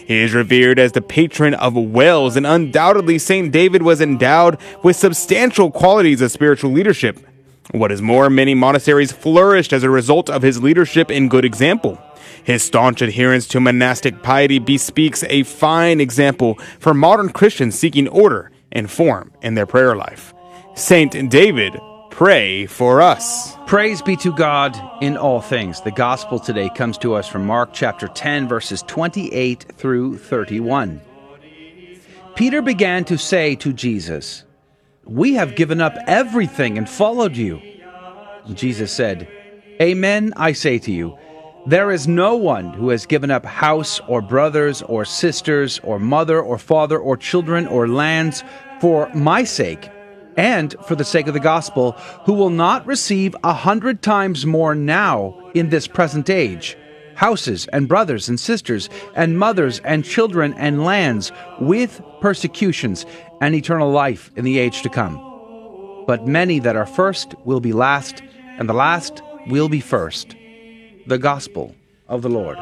[0.07, 3.51] He is revered as the patron of Wales, and undoubtedly St.
[3.51, 7.19] David was endowed with substantial qualities of spiritual leadership.
[7.73, 11.99] What is more, many monasteries flourished as a result of his leadership and good example.
[12.47, 18.53] His staunch adherence to monastic piety bespeaks a fine example for modern Christians seeking order
[18.71, 20.33] and form in their prayer life.
[20.77, 21.77] Saint David,
[22.13, 23.57] pray for us.
[23.67, 25.81] Praise be to God in all things.
[25.81, 31.01] The gospel today comes to us from Mark chapter 10, verses 28 through 31.
[32.37, 34.45] Peter began to say to Jesus,
[35.03, 37.61] We have given up everything and followed you.
[38.55, 39.27] Jesus said,
[39.83, 41.19] Amen, I say to you
[41.67, 46.41] there is no one who has given up house or brothers or sisters or mother
[46.41, 48.45] or father or children or lands
[48.81, 49.91] for my sake
[50.37, 51.93] and for the sake of the gospel
[52.25, 56.77] who will not receive a hundred times more now in this present age
[57.17, 63.07] houses and brothers and sisters and mothers and children and lands with persecutions
[63.41, 65.17] and eternal life in the age to come.
[66.07, 68.23] But many that are first will be last,
[68.59, 70.37] and the last will be first
[71.07, 71.75] the gospel
[72.09, 72.57] of the Lord.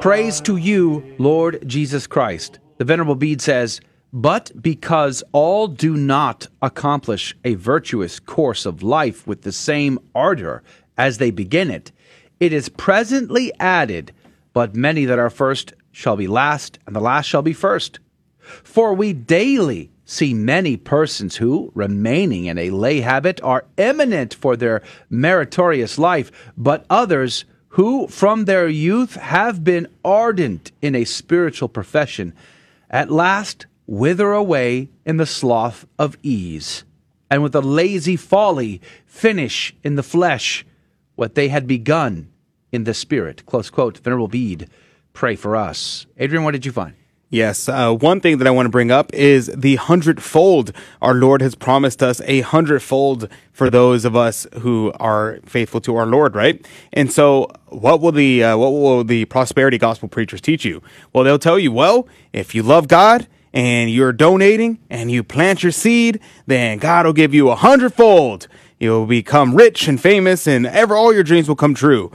[0.00, 2.58] Praise to you, Lord Jesus Christ.
[2.78, 3.80] The Venerable Bede says,
[4.12, 10.62] But because all do not accomplish a virtuous course of life with the same ardor
[10.98, 11.92] as they begin it,
[12.38, 14.12] it is presently added,
[14.52, 17.98] But many that are first shall be last, and the last shall be first.
[18.38, 24.56] For we daily see many persons who, remaining in a lay habit, are eminent for
[24.56, 24.80] their
[25.10, 32.32] meritorious life, but others who, from their youth, have been ardent in a spiritual profession,
[32.88, 36.84] at last wither away in the sloth of ease,
[37.28, 40.64] and with a lazy folly finish in the flesh
[41.16, 42.30] what they had begun
[42.70, 43.44] in the spirit.
[43.44, 43.98] Close quote.
[43.98, 44.70] Venerable Bede,
[45.12, 46.06] pray for us.
[46.16, 46.94] Adrian, what did you find?
[47.28, 50.70] Yes, uh, one thing that I want to bring up is the hundredfold.
[51.02, 55.96] Our Lord has promised us a hundredfold for those of us who are faithful to
[55.96, 56.64] our Lord, right?
[56.92, 60.82] And so, what will the uh, what will the prosperity gospel preachers teach you?
[61.12, 65.64] Well, they'll tell you, well, if you love God and you're donating and you plant
[65.64, 68.46] your seed, then God will give you a hundredfold.
[68.78, 72.12] You'll become rich and famous, and ever all your dreams will come true.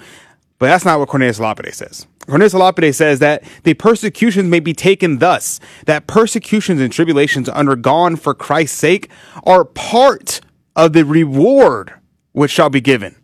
[0.61, 2.05] But that's not what Cornelius Lapide says.
[2.27, 8.15] Cornelius Lapide says that the persecutions may be taken thus, that persecutions and tribulations undergone
[8.15, 9.09] for Christ's sake
[9.43, 10.39] are part
[10.75, 11.95] of the reward
[12.33, 13.15] which shall be given,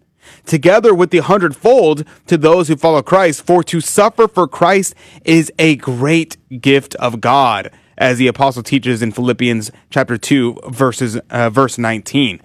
[0.47, 3.45] together with the hundredfold to those who follow Christ.
[3.45, 7.69] For to suffer for Christ is a great gift of God,
[7.99, 12.41] as the apostle teaches in Philippians chapter 2, verses, uh, verse 19.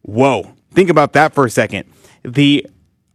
[0.00, 0.54] Whoa.
[0.72, 1.84] Think about that for a second.
[2.24, 2.66] The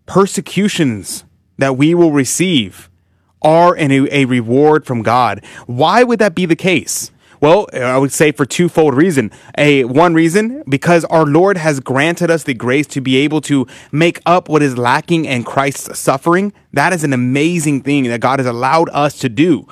[0.09, 1.23] persecutions
[1.59, 2.89] that we will receive
[3.43, 5.45] are an, a reward from God.
[5.67, 7.11] Why would that be the case?
[7.39, 9.31] Well, I would say for twofold reason.
[9.55, 13.67] A one reason because our Lord has granted us the grace to be able to
[13.91, 16.53] make up what is lacking in Christ's suffering.
[16.73, 19.67] That is an amazing thing that God has allowed us to do.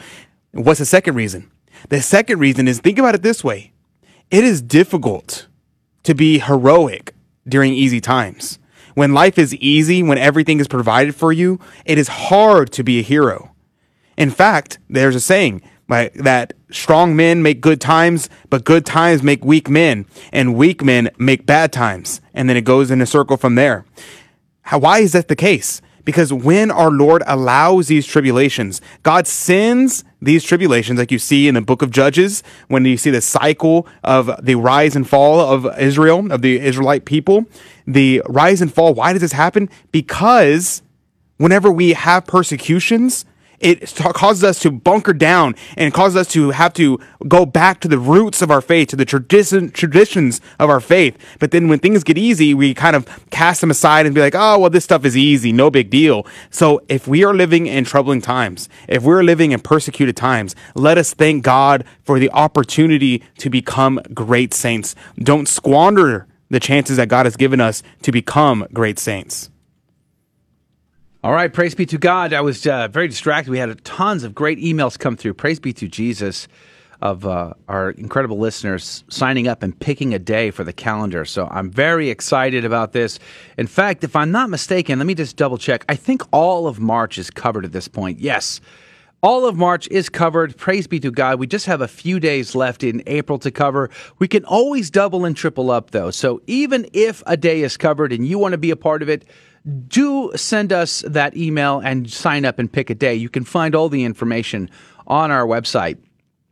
[0.51, 1.51] What's the second reason?
[1.89, 3.73] The second reason is think about it this way.
[4.30, 5.47] It is difficult
[6.03, 7.15] to be heroic
[7.47, 8.59] during easy times.
[8.98, 12.98] When life is easy, when everything is provided for you, it is hard to be
[12.98, 13.52] a hero.
[14.18, 19.45] In fact, there's a saying that strong men make good times, but good times make
[19.45, 22.22] weak men, and weak men make bad times.
[22.34, 23.86] And then it goes in a circle from there.
[24.64, 25.80] How, why is that the case?
[26.07, 31.55] Because when our Lord allows these tribulations, God sends these tribulations, like you see in
[31.55, 35.67] the book of Judges, when you see the cycle of the rise and fall of
[35.77, 37.43] Israel, of the Israelite people,
[37.85, 38.93] the rise and fall.
[38.93, 39.69] Why does this happen?
[39.91, 40.81] Because
[41.35, 43.25] whenever we have persecutions,
[43.59, 47.88] it causes us to bunker down and causes us to have to go back to
[47.88, 51.17] the roots of our faith, to the tradition, traditions of our faith.
[51.39, 54.35] But then when things get easy, we kind of cast them aside and be like,
[54.35, 56.25] oh, well, this stuff is easy, no big deal.
[56.51, 60.97] So if we are living in troubling times, if we're living in persecuted times, let
[60.97, 64.95] us thank God for the opportunity to become great saints.
[65.17, 69.49] Don't squander the chances that God has given us to become great saints.
[71.23, 72.31] All right, praise be to God.
[72.31, 73.49] I was uh, very distracted.
[73.49, 75.34] We had tons of great emails come through.
[75.34, 76.48] Praise be to Jesus
[77.02, 81.26] of uh, our incredible listeners signing up and picking a day for the calendar.
[81.26, 83.18] So I'm very excited about this.
[83.57, 85.85] In fact, if I'm not mistaken, let me just double check.
[85.89, 88.19] I think all of March is covered at this point.
[88.19, 88.61] Yes.
[89.23, 90.56] All of March is covered.
[90.56, 91.39] Praise be to God.
[91.39, 93.89] We just have a few days left in April to cover.
[94.19, 96.11] We can always double and triple up, though.
[96.11, 99.10] So even if a day is covered and you want to be a part of
[99.10, 99.26] it,
[99.88, 103.15] do send us that email and sign up and pick a day.
[103.15, 104.69] You can find all the information
[105.06, 105.98] on our website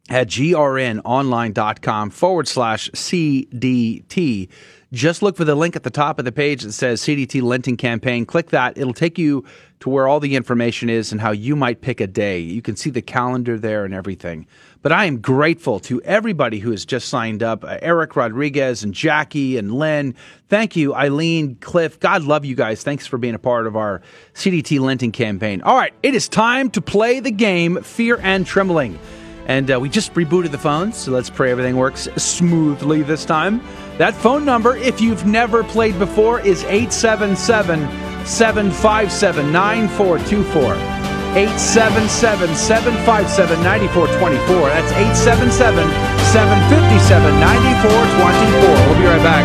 [0.10, 4.50] at grnonline.com forward slash CDT.
[4.94, 7.76] Just look for the link at the top of the page that says CDT Lenten
[7.76, 8.26] Campaign.
[8.26, 8.78] Click that.
[8.78, 9.44] It'll take you
[9.80, 12.40] to where all the information is and how you might pick a day.
[12.40, 14.48] You can see the calendar there and everything.
[14.86, 18.94] But I am grateful to everybody who has just signed up uh, Eric Rodriguez and
[18.94, 20.14] Jackie and Len.
[20.48, 22.00] Thank you, Eileen, Cliff.
[22.00, 22.84] God love you guys.
[22.84, 24.04] Thanks for being a part of our
[24.36, 25.64] CDT Lenten campaign.
[25.64, 29.00] All right, it is time to play the game Fear and Trembling.
[29.48, 33.64] And uh, we just rebooted the phones, so let's pray everything works smoothly this time.
[33.98, 37.80] That phone number, if you've never played before, is 877
[38.28, 41.15] 757 9424.
[41.36, 44.70] 877 757 9424.
[44.70, 45.84] That's 877
[46.32, 48.88] 757 9424.
[48.88, 49.44] We'll be right back.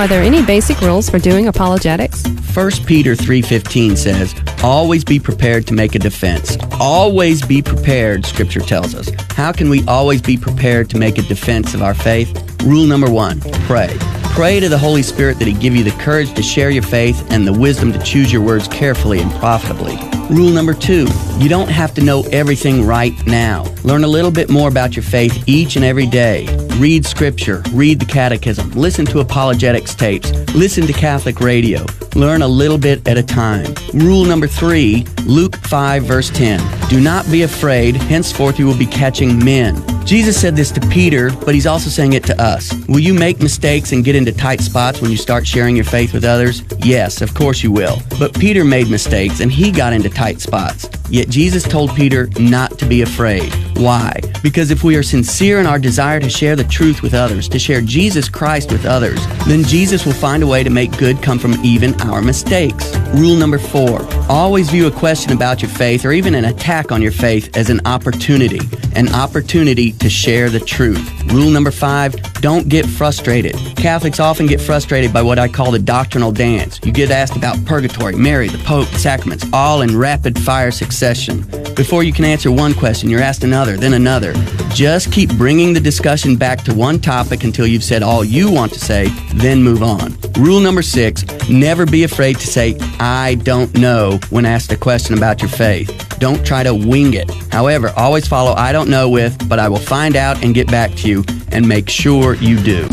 [0.00, 2.24] Are there any basic rules for doing apologetics?
[2.26, 6.56] 1 Peter 3:15 says, "Always be prepared to make a defense.
[6.80, 9.10] Always be prepared," scripture tells us.
[9.36, 12.32] How can we always be prepared to make a defense of our faith?
[12.64, 13.90] Rule number 1: pray.
[14.34, 17.24] Pray to the Holy Spirit that He give you the courage to share your faith
[17.30, 19.96] and the wisdom to choose your words carefully and profitably.
[20.28, 21.06] Rule number two,
[21.38, 23.62] you don't have to know everything right now.
[23.84, 26.48] Learn a little bit more about your faith each and every day.
[26.78, 31.86] Read scripture, read the catechism, listen to apologetics tapes, listen to Catholic radio.
[32.16, 33.72] Learn a little bit at a time.
[33.92, 36.88] Rule number three, Luke 5 verse 10.
[36.88, 39.93] Do not be afraid, henceforth you will be catching men.
[40.04, 42.74] Jesus said this to Peter, but he's also saying it to us.
[42.88, 46.12] Will you make mistakes and get into tight spots when you start sharing your faith
[46.12, 46.62] with others?
[46.80, 47.98] Yes, of course you will.
[48.18, 50.90] But Peter made mistakes and he got into tight spots.
[51.08, 53.52] Yet Jesus told Peter not to be afraid.
[53.76, 54.20] Why?
[54.42, 57.58] Because if we are sincere in our desire to share the truth with others, to
[57.58, 61.38] share Jesus Christ with others, then Jesus will find a way to make good come
[61.38, 62.94] from even our mistakes.
[63.14, 67.02] Rule number four always view a question about your faith or even an attack on
[67.02, 68.60] your faith as an opportunity,
[68.94, 71.10] an opportunity to share the truth.
[71.32, 72.14] Rule number five
[72.44, 73.54] don't get frustrated.
[73.74, 76.78] Catholics often get frustrated by what I call the doctrinal dance.
[76.84, 81.42] You get asked about purgatory, Mary, the Pope, the sacraments, all in rapid fire succession.
[81.74, 84.34] Before you can answer one question, you're asked another, then another.
[84.74, 88.72] Just keep bringing the discussion back to one topic until you've said all you want
[88.74, 90.14] to say, then move on.
[90.38, 95.16] Rule number six never be afraid to say, I don't know, when asked a question
[95.16, 96.18] about your faith.
[96.18, 97.30] Don't try to wing it.
[97.52, 100.94] However, always follow I don't know with, but I will find out and get back
[100.96, 102.88] to you, and make sure you do.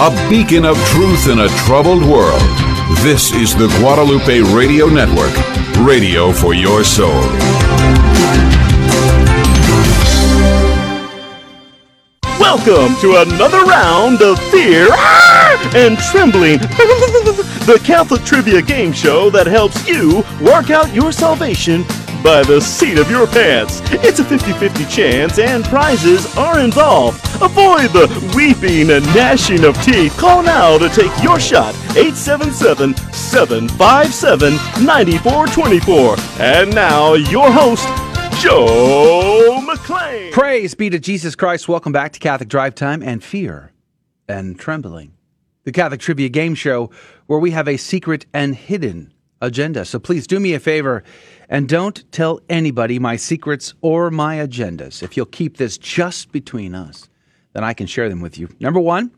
[0.00, 2.40] A beacon of truth in a troubled world.
[3.02, 5.34] This is the Guadalupe Radio Network,
[5.78, 7.22] radio for your soul.
[12.38, 15.72] Welcome to another round of Fear ah!
[15.74, 16.58] and Trembling,
[17.66, 21.84] the Catholic trivia game show that helps you work out your salvation
[22.22, 23.80] by the seat of your pants.
[24.04, 27.24] It's a 50 50 chance, and prizes are involved.
[27.42, 30.16] Avoid the weeping and gnashing of teeth.
[30.16, 34.54] Call now to take your shot 877 757
[34.84, 36.16] 9424.
[36.40, 37.86] And now, your host,
[38.40, 40.32] Joe McClane.
[40.32, 41.68] Praise be to Jesus Christ.
[41.68, 43.72] Welcome back to Catholic Drive Time and Fear
[44.28, 45.14] and Trembling,
[45.64, 46.90] the Catholic Trivia Game Show
[47.28, 49.84] where we have a secret and hidden agenda.
[49.84, 51.04] So please do me a favor
[51.48, 55.02] and don't tell anybody my secrets or my agendas.
[55.02, 57.08] If you'll keep this just between us,
[57.52, 58.48] then I can share them with you.
[58.60, 59.10] Number one,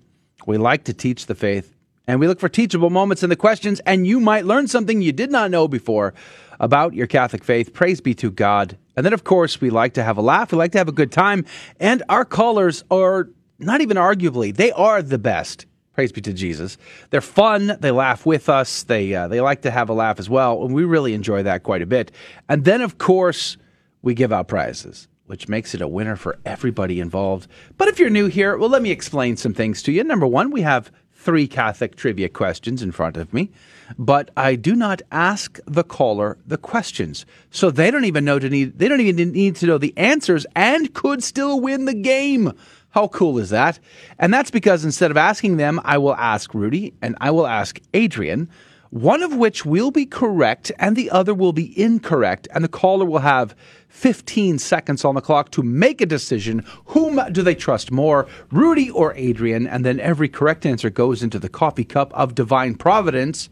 [0.46, 1.74] we like to teach the faith,
[2.06, 5.12] and we look for teachable moments in the questions, and you might learn something you
[5.12, 6.14] did not know before
[6.58, 7.72] about your Catholic faith.
[7.72, 8.76] Praise be to God.
[8.96, 10.92] And then, of course, we like to have a laugh, we like to have a
[10.92, 11.44] good time,
[11.78, 13.28] and our callers are
[13.58, 15.66] not even arguably, they are the best
[16.00, 16.78] Praise be to Jesus.
[17.10, 17.76] They're fun.
[17.78, 18.84] They laugh with us.
[18.84, 21.62] They uh, they like to have a laugh as well, and we really enjoy that
[21.62, 22.10] quite a bit.
[22.48, 23.58] And then, of course,
[24.00, 27.48] we give out prizes, which makes it a winner for everybody involved.
[27.76, 30.02] But if you're new here, well, let me explain some things to you.
[30.02, 33.50] Number one, we have three Catholic trivia questions in front of me,
[33.98, 38.48] but I do not ask the caller the questions, so they don't even know to
[38.48, 38.78] need.
[38.78, 42.54] They don't even need to know the answers, and could still win the game.
[42.90, 43.78] How cool is that?
[44.18, 47.80] And that's because instead of asking them, I will ask Rudy and I will ask
[47.94, 48.48] Adrian,
[48.90, 52.48] one of which will be correct and the other will be incorrect.
[52.52, 53.54] And the caller will have
[53.88, 56.64] 15 seconds on the clock to make a decision.
[56.86, 59.68] Whom do they trust more, Rudy or Adrian?
[59.68, 63.48] And then every correct answer goes into the coffee cup of divine providence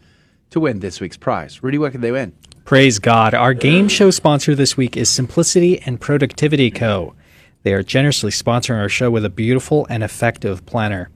[0.51, 1.63] to win this week's prize.
[1.63, 2.33] Rudy, what can they win?
[2.65, 3.35] Praise God.
[3.35, 7.15] Our game show sponsor this week is Simplicity and Productivity Co.
[7.63, 11.11] They are generously sponsoring our show with a beautiful and effective planner.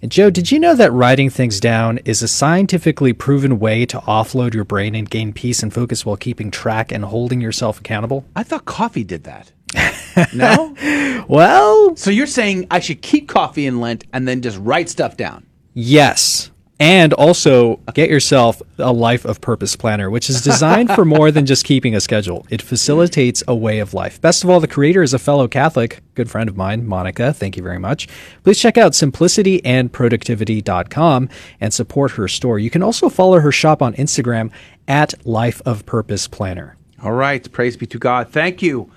[0.00, 3.98] And Joe, did you know that writing things down is a scientifically proven way to
[4.00, 8.24] offload your brain and gain peace and focus while keeping track and holding yourself accountable?
[8.34, 9.52] I thought coffee did that.
[10.34, 11.24] no?
[11.28, 15.16] well, so you're saying I should keep coffee in Lent and then just write stuff
[15.16, 15.46] down?
[15.74, 16.50] Yes.
[16.82, 21.46] And also get yourself a life of purpose planner, which is designed for more than
[21.46, 22.44] just keeping a schedule.
[22.50, 24.20] It facilitates a way of life.
[24.20, 27.32] Best of all, the creator is a fellow Catholic, good friend of mine, Monica.
[27.32, 28.08] Thank you very much.
[28.42, 31.28] Please check out simplicityandproductivity.com
[31.60, 32.58] and support her store.
[32.58, 34.50] You can also follow her shop on Instagram
[34.88, 36.76] at Life of Purpose Planner.
[37.00, 37.52] All right.
[37.52, 38.30] Praise be to God.
[38.30, 38.90] Thank you.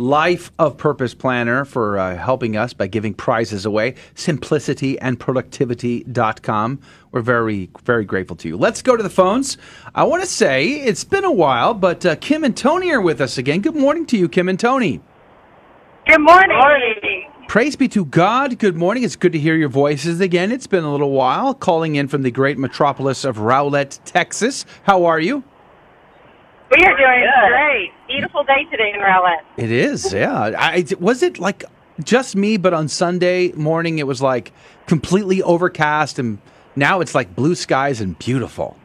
[0.00, 3.96] Life of Purpose Planner for uh, helping us by giving prizes away.
[4.14, 6.80] Simplicityandproductivity.com.
[7.12, 8.56] We're very, very grateful to you.
[8.56, 9.58] Let's go to the phones.
[9.94, 13.20] I want to say it's been a while, but uh, Kim and Tony are with
[13.20, 13.60] us again.
[13.60, 15.02] Good morning to you, Kim and Tony.
[16.06, 16.56] Good morning.
[16.56, 17.30] morning.
[17.46, 18.58] Praise be to God.
[18.58, 19.02] Good morning.
[19.02, 20.50] It's good to hear your voices again.
[20.50, 21.52] It's been a little while.
[21.52, 24.64] Calling in from the great metropolis of Rowlett, Texas.
[24.84, 25.44] How are you?
[26.70, 27.92] We are doing great.
[28.10, 29.44] Beautiful day today in Rowlett.
[29.56, 30.50] It is, yeah.
[30.58, 31.62] I, was it like
[32.02, 34.52] just me, but on Sunday morning it was like
[34.86, 36.38] completely overcast, and
[36.74, 38.76] now it's like blue skies and beautiful.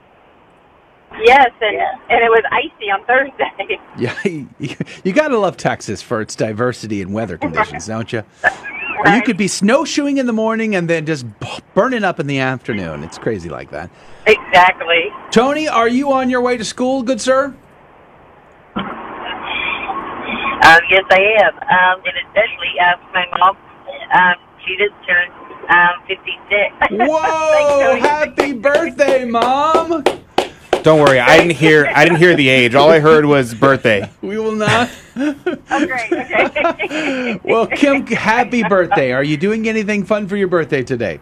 [1.23, 1.77] Yes, and,
[2.09, 3.79] and it was icy on Thursday.
[3.97, 4.49] Yeah, you,
[5.05, 8.25] you got to love Texas for its diversity in weather conditions, don't you?
[8.99, 11.25] Or you could be snowshoeing in the morning and then just
[11.73, 13.05] burning up in the afternoon.
[13.05, 13.89] It's crazy like that.
[14.27, 15.05] Exactly.
[15.31, 17.55] Tony, are you on your way to school, good sir?
[20.63, 21.53] Um, yes, I am.
[21.57, 23.57] Um, and especially uh, my mom.
[24.13, 25.31] Um, she just turned
[25.69, 26.29] um, 56.
[27.09, 27.95] Whoa!
[27.99, 30.03] happy birthday, mom!
[30.83, 31.87] Don't worry, I didn't hear.
[31.87, 32.75] I didn't hear the age.
[32.75, 34.07] All I heard was birthday.
[34.21, 34.89] We will not.
[35.15, 35.33] oh,
[35.67, 36.11] great.
[36.11, 37.39] Okay.
[37.43, 39.11] well, Kim, happy birthday!
[39.11, 41.19] Are you doing anything fun for your birthday today?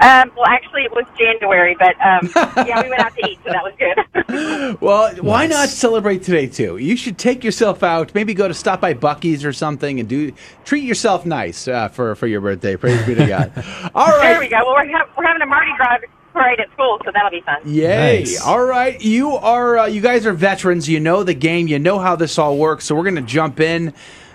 [0.00, 2.30] Um, well, actually, it was January, but um,
[2.66, 4.80] yeah, we went out to eat, so that was good.
[4.80, 6.78] well, why not celebrate today too?
[6.78, 10.32] You should take yourself out, maybe go to stop by Buc-ee's or something, and do
[10.64, 12.76] treat yourself nice uh, for for your birthday.
[12.76, 13.52] Praise be to God.
[13.94, 14.56] All right, there we go.
[14.64, 15.98] Well, we're, ha- we're having a Mardi Gras
[16.32, 17.60] parade at school, so that'll be fun.
[17.66, 18.20] Yay!
[18.20, 18.40] Nice.
[18.40, 20.88] All right, you are uh, you guys are veterans.
[20.88, 21.68] You know the game.
[21.68, 22.86] You know how this all works.
[22.86, 23.92] So we're going to jump in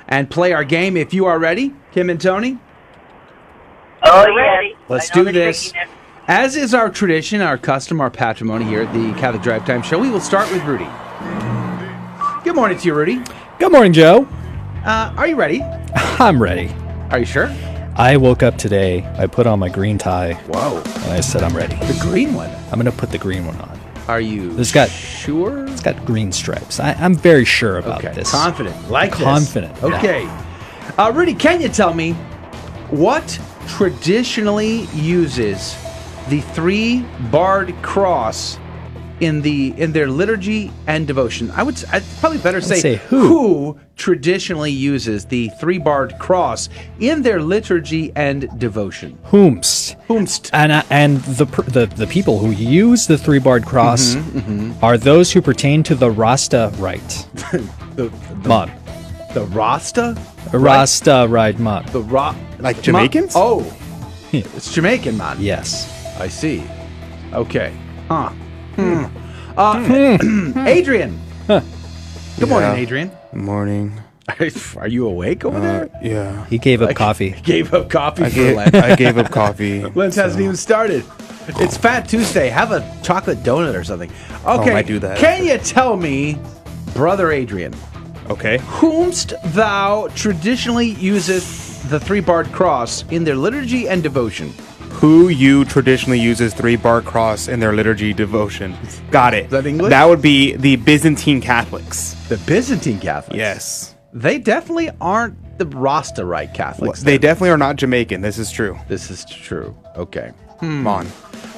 [0.07, 0.95] and play our game.
[0.95, 2.59] If you are ready, Kim and Tony.
[4.07, 4.75] Oh, yeah.
[4.87, 5.73] Let's do this.
[6.27, 9.99] As is our tradition, our custom, our patrimony here at the Catholic Drive Time Show,
[9.99, 10.87] we will start with Rudy.
[12.43, 13.21] Good morning to you, Rudy.
[13.59, 14.27] Good morning, Joe.
[14.85, 15.61] Uh, are you ready?
[15.95, 16.73] I'm ready.
[17.09, 17.51] Are you sure?
[17.95, 19.03] I woke up today.
[19.17, 20.33] I put on my green tie.
[20.33, 20.77] Whoa.
[20.77, 21.75] And I said, I'm ready.
[21.77, 22.49] The green one?
[22.71, 23.79] I'm going to put the green one on.
[24.07, 25.65] Are you It's got sure?
[25.67, 26.79] It's got green stripes.
[26.79, 28.29] I, I'm very sure about Okay, this.
[28.29, 28.89] confident.
[28.91, 29.21] Like this.
[29.21, 29.75] Confident.
[29.77, 29.97] yeah.
[29.97, 30.29] Okay.
[30.97, 32.13] Uh, Rudy, can you tell me
[32.91, 35.75] what traditionally uses
[36.29, 37.01] the three
[37.31, 38.59] barred cross
[39.21, 41.49] in the in their liturgy and devotion?
[41.51, 43.79] I would I'd probably better say, say who.
[43.95, 46.67] traditionally uses the three barred cross
[46.99, 49.17] in their liturgy and devotion.
[49.31, 49.95] Whomst.
[50.07, 50.49] Whomst.
[50.51, 54.97] And, uh, and the, the the people who use the three barred cross Mhm, are
[54.97, 57.25] those who pertain to the Rasta rite.
[57.95, 58.11] the,
[58.43, 58.69] Mod.
[59.35, 60.15] The Rasta?
[60.53, 61.87] Rasta rite mod.
[61.89, 63.33] The Ra Like Jamaicans?
[63.35, 63.69] oh.
[64.31, 65.35] It's Jamaican man.
[65.41, 65.91] Yes.
[66.19, 66.63] I see.
[67.33, 67.73] Okay.
[68.07, 68.29] Huh.
[68.75, 69.05] Hmm.
[69.57, 71.19] Uh, Adrian.
[71.47, 72.75] Good morning, Yeah.
[72.75, 73.11] Adrian.
[73.33, 73.99] Morning.
[74.77, 75.89] Are you awake over Uh, there?
[76.01, 76.45] yeah.
[76.47, 77.31] He gave up Like- coffee.
[77.43, 78.75] Gave up coffee I for gave, Lent.
[78.75, 79.83] I gave up coffee.
[79.95, 81.03] Lent hasn't even started.
[81.59, 82.47] It's Fat Tuesday.
[82.47, 84.09] Have a chocolate donut or something.
[84.45, 84.71] Okay.
[84.71, 85.17] I do that.
[85.17, 86.39] Can you tell me,
[86.93, 87.73] brother Adrian,
[88.29, 88.57] Okay.
[88.59, 94.53] whomst thou traditionally useth the three barred cross in their liturgy and devotion?
[94.95, 98.75] Who you traditionally uses three bar cross in their liturgy devotion?
[99.11, 99.45] Got it.
[99.45, 99.89] Is that English?
[99.89, 102.13] That would be the Byzantine Catholics.
[102.29, 103.37] The Byzantine Catholics?
[103.37, 103.95] Yes.
[104.13, 107.01] They definitely aren't the Rasta-right Catholics.
[107.03, 108.21] They definitely are not Jamaican.
[108.21, 108.79] This is true.
[108.87, 109.75] This is true.
[109.97, 110.31] Okay.
[110.61, 111.07] Come on.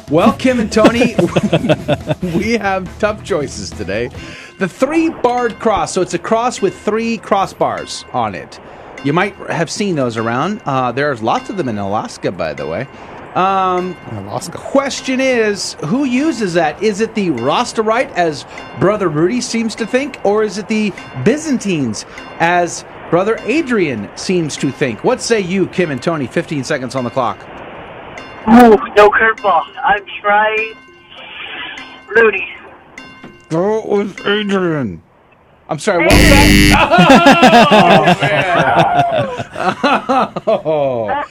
[0.09, 1.15] Well, Kim and Tony,
[2.35, 4.09] we have tough choices today.
[4.57, 5.93] The three barred cross.
[5.93, 8.59] So it's a cross with three crossbars on it.
[9.03, 10.61] You might have seen those around.
[10.65, 12.87] Uh, there's lots of them in Alaska, by the way.
[13.35, 14.57] Um, Alaska.
[14.57, 16.81] Question is, who uses that?
[16.81, 18.47] Is it the Rasterite, as
[18.79, 20.91] Brother Rudy seems to think, or is it the
[21.23, 22.07] Byzantines,
[22.39, 25.03] as Brother Adrian seems to think?
[25.03, 26.25] What say you, Kim and Tony?
[26.25, 27.37] 15 seconds on the clock.
[28.49, 29.65] Ooh, no curveball.
[29.83, 30.73] I'm trying
[32.07, 32.56] Rudy.
[33.49, 35.01] Go with Adrian.
[35.69, 36.21] I'm sorry, what was
[36.69, 36.77] that?
[40.47, 41.25] oh, man.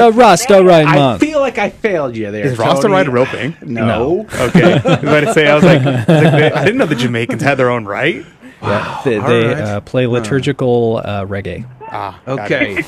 [0.00, 1.20] The Rasta right I month.
[1.20, 2.46] feel like I failed you there.
[2.46, 2.94] Is Rasta Tony.
[2.94, 3.52] right roping?
[3.52, 3.74] real thing?
[3.74, 4.26] No.
[4.34, 4.72] Okay.
[4.72, 6.94] I was about to say, I was like, I, was like, I didn't know the
[6.96, 8.24] Jamaicans had their own right.
[8.62, 9.58] Yeah, they, they right.
[9.58, 11.68] uh, play liturgical uh, reggae.
[11.82, 12.82] Ah, Okay.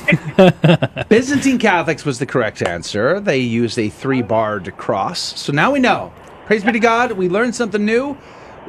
[1.09, 3.19] Byzantine Catholics was the correct answer.
[3.19, 5.19] They used a three barred cross.
[5.39, 6.11] So now we know.
[6.47, 7.11] Praise be to God.
[7.13, 8.17] We learned something new.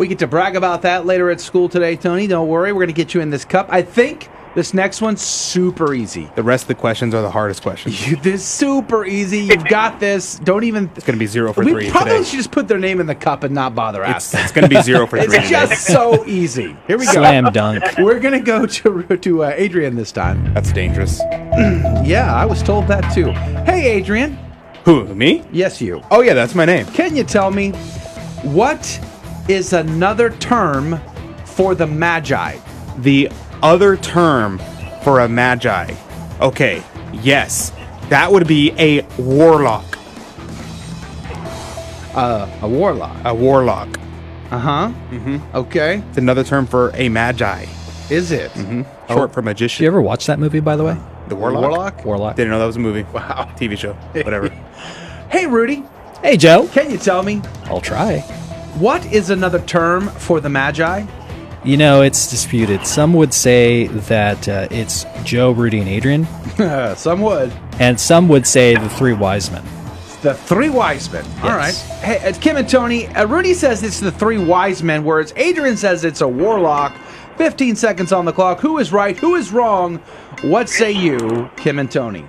[0.01, 2.27] We get to brag about that later at school today, Tony.
[2.27, 2.73] Don't worry.
[2.73, 3.67] We're going to get you in this cup.
[3.69, 6.31] I think this next one's super easy.
[6.37, 8.09] The rest of the questions are the hardest questions.
[8.09, 9.41] You, this is super easy.
[9.41, 10.39] You've got this.
[10.39, 10.91] Don't even.
[10.97, 12.25] It's going to be zero for we three probably today.
[12.25, 14.41] should just put their name in the cup and not bother It's, asking.
[14.41, 16.75] it's going to be zero for three It's just so easy.
[16.87, 17.13] Here we go.
[17.13, 17.85] Slam dunk.
[17.99, 20.55] We're gonna go to to uh, Adrian this time.
[20.55, 21.21] That's dangerous.
[22.03, 23.33] Yeah, I was told that too.
[23.71, 24.39] Hey, Adrian.
[24.87, 25.45] Who, me?
[25.53, 26.03] Yes, you.
[26.11, 26.87] Oh, yeah, that's my name.
[26.87, 27.73] Can you tell me
[28.43, 28.99] what
[29.51, 31.01] is another term
[31.45, 32.57] for the Magi?
[32.99, 33.31] The
[33.63, 34.59] other term
[35.03, 35.95] for a magi.
[36.41, 36.83] Okay,
[37.13, 37.73] yes.
[38.09, 39.85] That would be a warlock.
[42.15, 43.17] Uh, a warlock.
[43.25, 43.89] A warlock.
[44.51, 44.93] Uh huh.
[45.11, 45.57] Mm-hmm.
[45.57, 46.03] Okay.
[46.09, 47.67] It's another term for a magi.
[48.11, 48.51] Is it?
[48.53, 48.83] Mm-hmm.
[49.13, 49.85] Short for Did magician.
[49.85, 50.97] you ever watch that movie, by the way?
[51.29, 51.63] The warlock?
[51.63, 52.05] Warlock?
[52.05, 52.37] Warlock.
[52.37, 53.05] Didn't know that was a movie.
[53.13, 53.49] Wow.
[53.57, 53.93] TV show.
[54.13, 54.49] Whatever.
[55.31, 55.85] Hey, Rudy.
[56.25, 56.67] Hey, Joe.
[56.73, 58.19] Can you tell me I'll try.
[58.79, 61.07] What is another term for the Magi?
[61.65, 62.87] You know, it's disputed.
[62.87, 66.27] Some would say that uh, it's Joe, Rudy, and Adrian,
[66.97, 67.53] Some would.
[67.79, 69.63] and some would say the three wise men.
[70.23, 71.25] The three wise men.
[71.43, 71.75] All right.
[71.75, 73.07] Hey, it's Kim and Tony.
[73.09, 76.95] Uh, Rudy says it's the three wise men, whereas Adrian says it's a warlock.
[77.37, 78.61] 15 seconds on the clock.
[78.61, 79.17] Who is right?
[79.19, 79.97] Who is wrong?
[80.43, 82.25] What say you, Kim and Tony?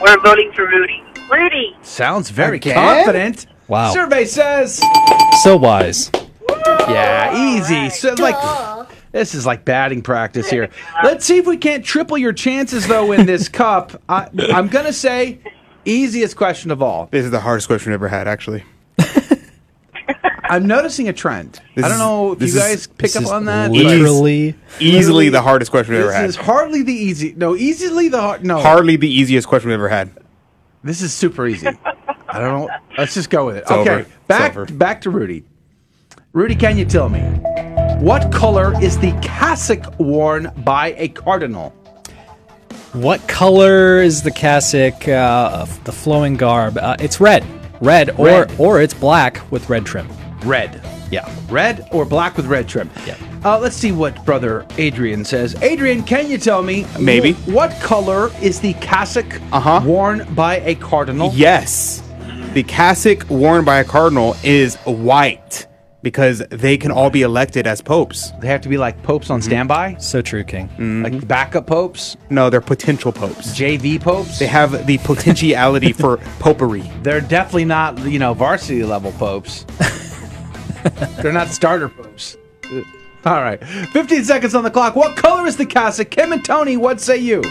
[0.00, 1.02] We're voting for Rudy.
[1.30, 1.76] Rudy.
[1.82, 2.74] Sounds very Again?
[2.74, 3.46] confident.
[3.68, 3.92] Wow.
[3.92, 4.82] Survey says.
[5.42, 6.10] So wise.
[6.88, 7.90] Yeah, easy.
[7.90, 10.70] So like this is like batting practice here.
[11.04, 14.02] Let's see if we can't triple your chances though in this cup.
[14.08, 15.38] I, I'm gonna say
[15.84, 17.08] easiest question of all.
[17.10, 18.64] This is the hardest question we've ever had, actually.
[20.50, 21.60] I'm noticing a trend.
[21.74, 23.68] This I don't know if you this is- guys pick This up is on that.
[23.68, 24.54] but Literally.
[24.80, 26.22] Easily the hardest question we've ever had.
[26.24, 27.34] This is hardly the easy.
[27.36, 28.44] No, easily the hard.
[28.46, 30.10] No, Hardly the easiest question we've ever had.
[30.82, 31.68] This is super easy.
[32.28, 32.74] I don't know.
[32.96, 33.60] Let's just go with it.
[33.60, 33.98] It's okay, over.
[34.00, 34.66] It's back over.
[34.66, 35.44] back to Rudy.
[36.32, 37.20] Rudy, can you tell me
[38.00, 41.70] what color is the cassock worn by a cardinal?
[42.92, 46.78] What color is the cassock, uh, the flowing garb?
[46.78, 47.44] Uh, it's red.
[47.80, 48.54] Red, or Red.
[48.58, 50.08] or it's black with red trim.
[50.44, 50.80] Red.
[51.10, 51.30] Yeah.
[51.48, 52.90] Red or black with red trim?
[53.06, 53.16] Yeah.
[53.44, 55.54] Uh, let's see what brother Adrian says.
[55.62, 57.32] Adrian, can you tell me Maybe.
[57.32, 59.80] wh- what color is the cassock Uh-huh.
[59.84, 61.30] worn by a cardinal?
[61.34, 62.02] Yes.
[62.54, 65.66] The cassock worn by a cardinal is white
[66.02, 68.32] because they can all be elected as popes.
[68.40, 69.32] They have to be like popes Mm-hmm.
[69.34, 71.02] on standby, So true, King.
[71.02, 73.48] like backup popes, No, they're potential popes.
[73.58, 74.38] JV popes.
[74.38, 76.82] They have the potentiality for popery.
[77.02, 79.64] They're definitely not, you know, varsity level popes.
[81.20, 82.36] They're not starter popes.
[83.26, 83.62] All right.
[83.92, 84.94] 15 seconds on the clock.
[84.96, 86.10] What color is the cassock?
[86.10, 87.42] Kim and Tony, what say you?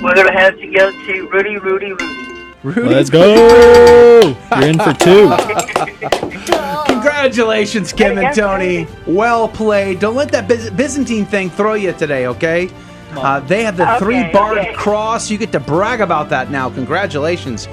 [0.00, 2.23] We're gonna have to go to Rudy, Rudy, Rudy.
[2.64, 2.80] Rudy?
[2.88, 4.34] Let's go.
[4.58, 5.28] You're in for two.
[6.86, 8.86] Congratulations, Kim and Tony.
[9.06, 10.00] Well played.
[10.00, 12.70] Don't let that Byz- Byzantine thing throw you today, okay?
[13.12, 14.72] Uh, they have the Okay, three barred okay.
[14.72, 15.30] cross.
[15.30, 16.68] You get to brag about that now.
[16.70, 17.68] Congratulations.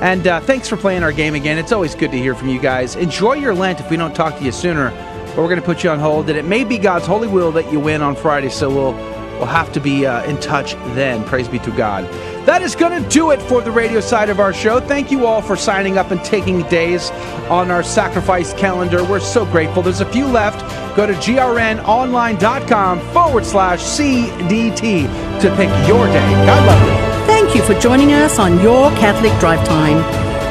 [0.00, 1.58] And uh, thanks for playing our game again.
[1.58, 2.96] It's always good to hear from you guys.
[2.96, 4.90] Enjoy your Lent if we don't talk to you sooner.
[4.90, 6.28] But we're going to put you on hold.
[6.30, 8.48] And it may be God's holy will that you win on Friday.
[8.48, 8.92] So we'll,
[9.36, 11.24] we'll have to be uh, in touch then.
[11.24, 12.04] Praise be to God.
[12.46, 14.78] That is going to do it for the radio side of our show.
[14.78, 17.10] Thank you all for signing up and taking days
[17.48, 19.02] on our sacrifice calendar.
[19.02, 19.82] We're so grateful.
[19.82, 20.60] There's a few left.
[20.96, 26.30] Go to grnonline.com forward slash CDT to pick your day.
[26.46, 27.06] God love you.
[27.26, 29.98] Thank Thank you for joining us on your Catholic Drive Time,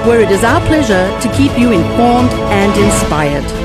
[0.08, 3.65] where it is our pleasure to keep you informed and inspired.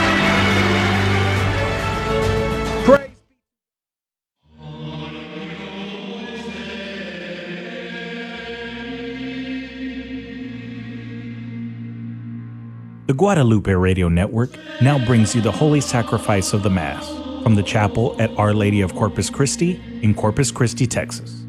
[13.21, 14.49] Guadalupe Radio Network
[14.81, 17.07] now brings you the Holy Sacrifice of the Mass
[17.43, 21.43] from the chapel at Our Lady of Corpus Christi in Corpus Christi, Texas.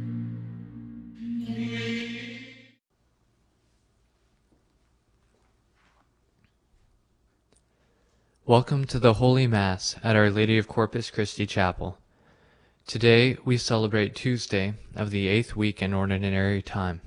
[8.44, 11.96] Welcome to the Holy Mass at Our Lady of Corpus Christi Chapel.
[12.86, 17.00] Today we celebrate Tuesday of the eighth week in Ordinary Time.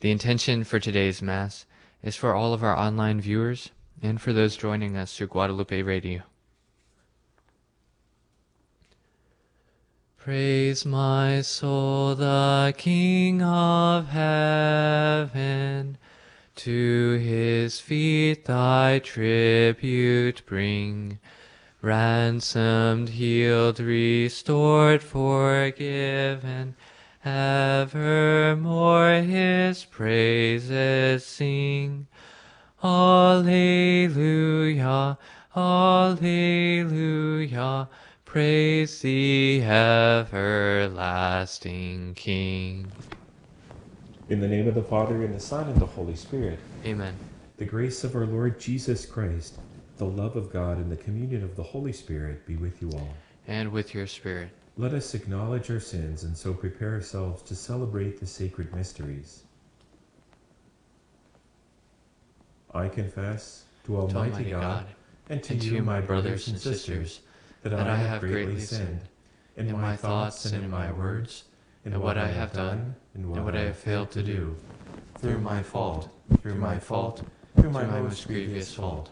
[0.00, 1.66] The intention for today's Mass
[2.02, 3.70] is for all of our online viewers
[4.02, 6.22] and for those joining us through Guadalupe Radio.
[10.16, 15.96] Praise my soul, the King of heaven.
[16.56, 21.18] To his feet thy tribute bring.
[21.80, 26.76] Ransomed, healed, restored, forgiven.
[27.24, 32.06] Evermore his praises sing.
[32.82, 33.98] Alleluia,
[35.54, 36.78] Alleluia.
[38.24, 40.94] Praise the everlasting
[42.14, 42.90] King.
[44.30, 46.58] In the name of the Father, and the Son, and the Holy Spirit.
[46.86, 47.14] Amen.
[47.58, 49.58] The grace of our Lord Jesus Christ,
[49.98, 53.12] the love of God, and the communion of the Holy Spirit be with you all.
[53.46, 54.48] And with your spirit.
[54.80, 59.42] Let us acknowledge our sins and so prepare ourselves to celebrate the sacred mysteries.
[62.72, 64.86] I confess to Almighty, Almighty God, God,
[65.28, 67.20] and to and you, my brothers and sisters,
[67.62, 69.02] that, that I have greatly sinned
[69.58, 71.44] in my thoughts and in my words,
[71.84, 74.56] in what I have done and what I have failed to do,
[75.18, 76.08] through my fault,
[76.40, 77.22] through my fault,
[77.54, 79.10] through my most grievous fault.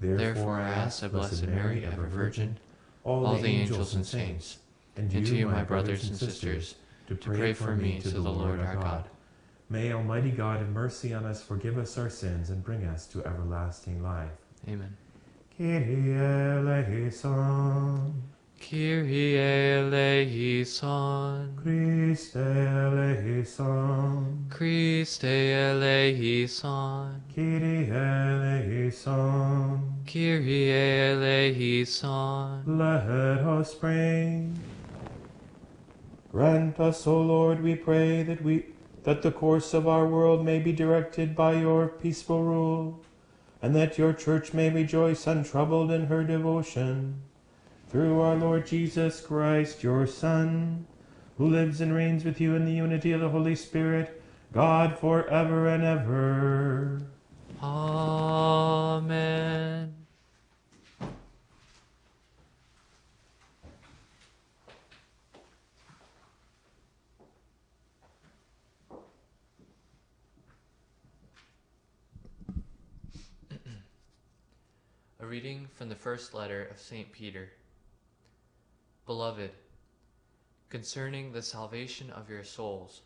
[0.00, 2.58] Therefore I ask the Blessed Mary, ever Virgin,
[3.02, 4.58] all the angels and saints,
[5.00, 6.76] and to you, my brothers and sisters,
[7.08, 9.08] to pray for me to the Lord our God.
[9.68, 13.24] May Almighty God have mercy on us, forgive us our sins, and bring us to
[13.24, 14.32] everlasting life.
[14.68, 14.96] Amen.
[15.56, 18.12] Kyrie eleison.
[18.58, 20.72] Kyrie eleison.
[21.56, 23.56] Christe eleison.
[24.50, 27.22] Christe eleison.
[27.34, 29.80] Kyrie eleison.
[30.04, 30.72] Kyrie
[31.12, 32.64] eleison.
[32.66, 34.48] Let us pray.
[36.32, 38.66] Grant us, O Lord, we pray, that we
[39.02, 43.00] that the course of our world may be directed by your peaceful rule,
[43.62, 47.22] and that your church may rejoice untroubled in her devotion.
[47.88, 50.86] Through our Lord Jesus Christ, your Son,
[51.38, 55.26] who lives and reigns with you in the unity of the Holy Spirit, God for
[55.28, 57.02] ever and ever.
[57.62, 59.20] Amen.
[75.30, 77.12] Reading from the first letter of St.
[77.12, 77.48] Peter.
[79.06, 79.52] Beloved,
[80.68, 83.02] concerning the salvation of your souls,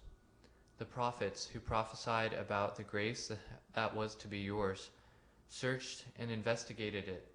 [0.79, 3.31] the prophets who prophesied about the grace
[3.75, 4.89] that was to be yours
[5.51, 7.27] searched and investigated it,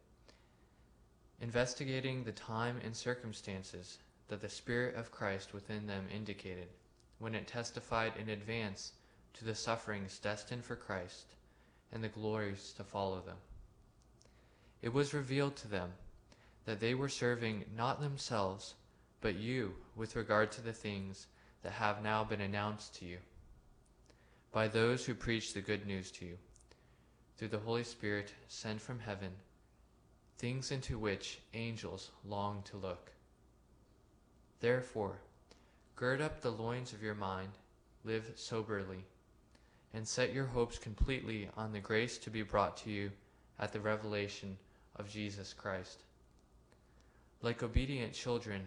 [1.40, 6.70] investigating the time and circumstances that the Spirit of Christ within them indicated
[7.20, 8.94] when it testified in advance
[9.36, 11.36] to the sufferings destined for Christ
[11.92, 13.38] and the glories to follow them.
[14.82, 15.92] It was revealed to them
[16.66, 18.76] that they were serving not themselves,
[19.22, 21.28] but you with regard to the things
[21.64, 23.18] that have now been announced to you
[24.52, 26.38] by those who preach the good news to you,
[27.38, 29.32] through the Holy Spirit sent from heaven,
[30.38, 33.12] things into which angels long to look.
[34.60, 35.20] Therefore,
[35.96, 37.52] gird up the loins of your mind,
[38.04, 39.04] live soberly,
[39.94, 43.12] and set your hopes completely on the grace to be brought to you
[43.60, 44.58] at the revelation
[45.00, 46.04] of Jesus Christ.
[47.42, 48.62] Like obedient children,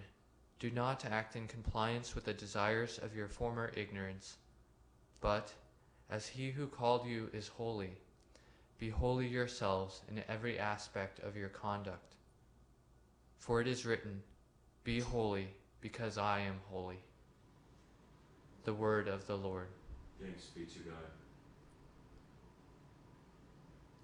[0.59, 4.37] do not act in compliance with the desires of your former ignorance,
[5.21, 5.53] but,
[6.11, 7.99] as he who called you is holy,
[8.79, 12.17] Be holy yourselves in every aspect of your conduct.
[13.39, 14.23] For it is written,
[14.83, 15.49] Be holy,
[15.81, 16.99] because I am holy.
[18.65, 19.69] The word of the Lord.
[20.21, 21.22] Thanks be to God.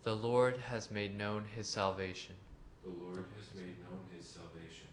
[0.09, 2.35] The Lord has made known his salvation.
[2.83, 4.89] The Lord has made known his salvation.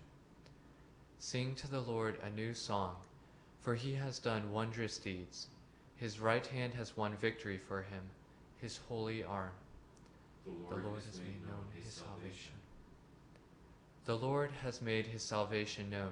[1.19, 2.97] Sing to the Lord a new song,
[3.61, 5.47] for he has done wondrous deeds.
[5.95, 8.01] His right hand has won victory for him,
[8.59, 9.53] his holy arm.
[10.43, 12.55] The Lord, has made known his salvation.
[14.03, 16.11] The Lord has made his salvation known.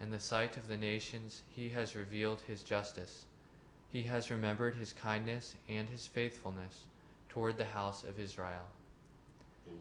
[0.00, 3.26] In the sight of the nations, he has revealed his justice.
[3.92, 6.80] He has remembered his kindness and his faithfulness
[7.34, 8.62] toward the house of Israel.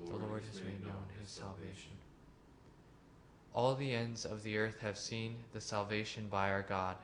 [0.08, 1.92] The Lord, has made known his salvation.
[3.54, 6.96] All the ends of the earth have seen the salvation by our God.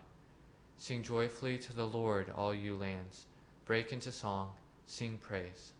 [0.79, 3.25] Sing joyfully to the Lord, all you lands.
[3.65, 4.49] Break into song,
[4.87, 5.73] sing praise.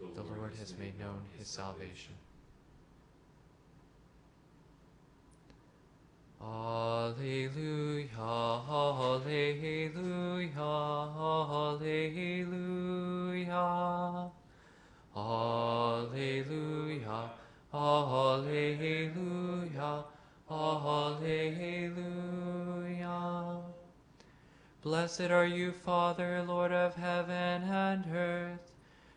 [0.00, 2.14] The Lord has made known his salvation.
[6.40, 8.08] Alleluia,
[8.68, 10.52] Alleluia,
[11.66, 12.38] Alleluia.
[15.16, 17.30] Alleluia,
[17.74, 20.04] Alleluia,
[20.48, 22.38] Alleluia.
[24.80, 28.76] Blessed are you, Father, Lord of heaven and earth.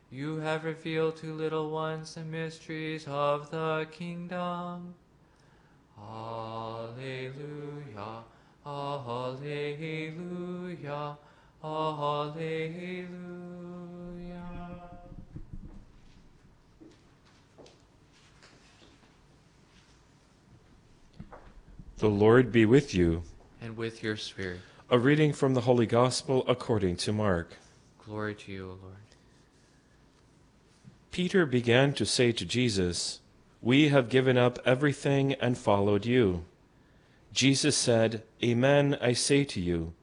[0.09, 4.95] You have revealed to little ones the mysteries of the kingdom.
[6.01, 7.43] Alleluia,
[8.65, 9.97] Alleluia,
[11.63, 13.01] Alleluia.
[21.97, 23.21] The Lord be with you.
[23.61, 24.59] And with your spirit.
[24.89, 27.57] A reading from the Holy Gospel according to Mark.
[28.03, 28.95] Glory to you, O Lord.
[31.11, 33.20] Peter began to say to Jesus,
[33.61, 36.45] We have given up everything and followed you.
[37.31, 39.93] Jesus said, Amen, I say to you,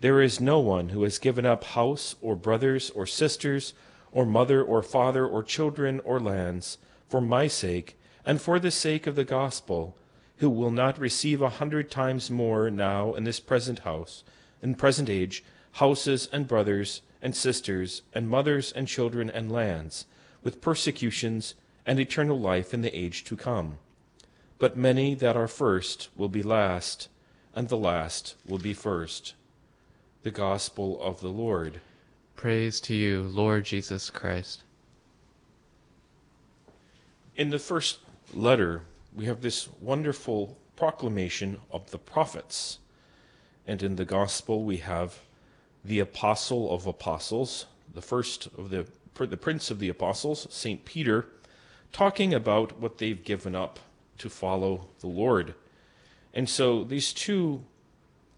[0.00, 3.74] there is no one who has given up house or brothers or sisters
[4.12, 6.78] or mother or father or children or lands
[7.08, 9.94] for my sake and for the sake of the gospel
[10.38, 14.24] who will not receive a hundred times more now in this present house,
[14.62, 20.06] in present age, houses and brothers and sisters and mothers and children and lands,
[20.42, 21.54] with persecutions
[21.86, 23.78] and eternal life in the age to come.
[24.58, 27.08] But many that are first will be last,
[27.54, 29.34] and the last will be first.
[30.22, 31.80] The Gospel of the Lord.
[32.36, 34.62] Praise to you, Lord Jesus Christ.
[37.36, 37.98] In the first
[38.34, 38.82] letter,
[39.14, 42.78] we have this wonderful proclamation of the prophets.
[43.66, 45.20] And in the gospel, we have
[45.84, 48.86] the apostle of apostles, the first of the,
[49.26, 50.84] the prince of the apostles, St.
[50.84, 51.26] Peter,
[51.92, 53.78] talking about what they've given up
[54.18, 55.54] to follow the Lord.
[56.34, 57.64] And so these two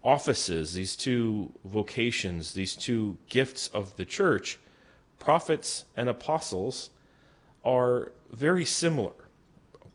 [0.03, 4.59] offices, these two vocations, these two gifts of the church,
[5.19, 6.89] prophets and apostles,
[7.63, 9.13] are very similar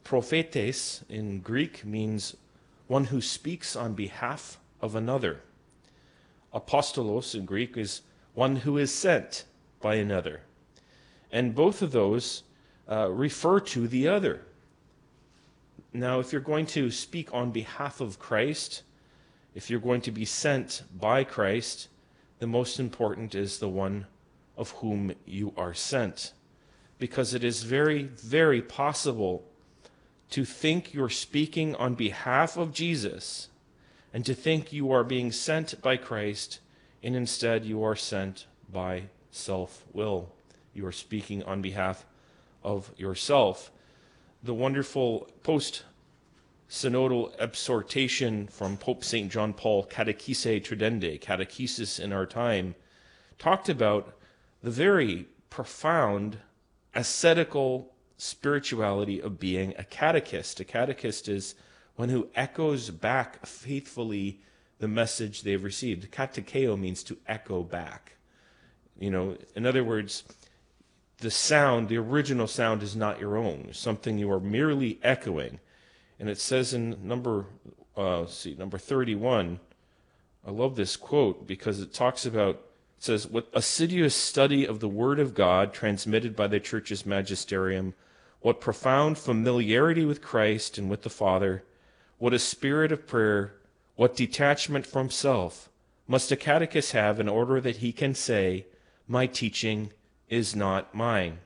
[0.04, 2.36] prophetes in Greek means
[2.86, 5.40] one who speaks on behalf of another.
[6.52, 8.02] Apostolos in Greek is
[8.34, 9.44] one who is sent
[9.80, 10.40] by another.
[11.30, 12.42] And both of those
[12.88, 14.42] uh, refer to the other.
[15.92, 18.82] Now, if you're going to speak on behalf of Christ,
[19.54, 21.88] if you're going to be sent by Christ,
[22.38, 24.06] the most important is the one
[24.56, 26.32] of whom you are sent.
[26.98, 29.44] Because it is very, very possible
[30.30, 33.48] to think you're speaking on behalf of Jesus
[34.12, 36.60] and to think you are being sent by Christ,
[37.02, 40.30] and instead you are sent by self will.
[40.74, 42.04] You are speaking on behalf
[42.62, 43.70] of yourself.
[44.42, 45.84] The wonderful post
[46.68, 49.30] synodal exhortation from Pope St.
[49.30, 52.76] John Paul, Catechesi Tradendae, Catechesis in Our Time,
[53.38, 54.16] talked about
[54.62, 56.38] the very profound
[56.94, 60.60] ascetical spirituality of being a catechist.
[60.60, 61.54] A catechist is
[61.96, 64.40] one who echoes back faithfully
[64.78, 66.10] the message they've received.
[66.10, 68.16] Katekeo means to echo back.
[68.98, 70.24] You know, in other words,
[71.20, 73.66] the sound, the original sound, is not your own.
[73.68, 75.60] It's something you are merely echoing.
[76.18, 77.46] And it says in number,
[77.96, 79.60] uh, see, number 31,
[80.46, 82.56] I love this quote because it talks about,
[82.98, 87.94] it says, with assiduous study of the Word of God transmitted by the Church's magisterium
[88.40, 91.62] what profound familiarity with Christ and with the Father,
[92.18, 93.52] what a spirit of prayer,
[93.96, 95.68] what detachment from self
[96.08, 98.66] must a catechist have in order that he can say,
[99.06, 99.92] My teaching
[100.30, 101.40] is not mine.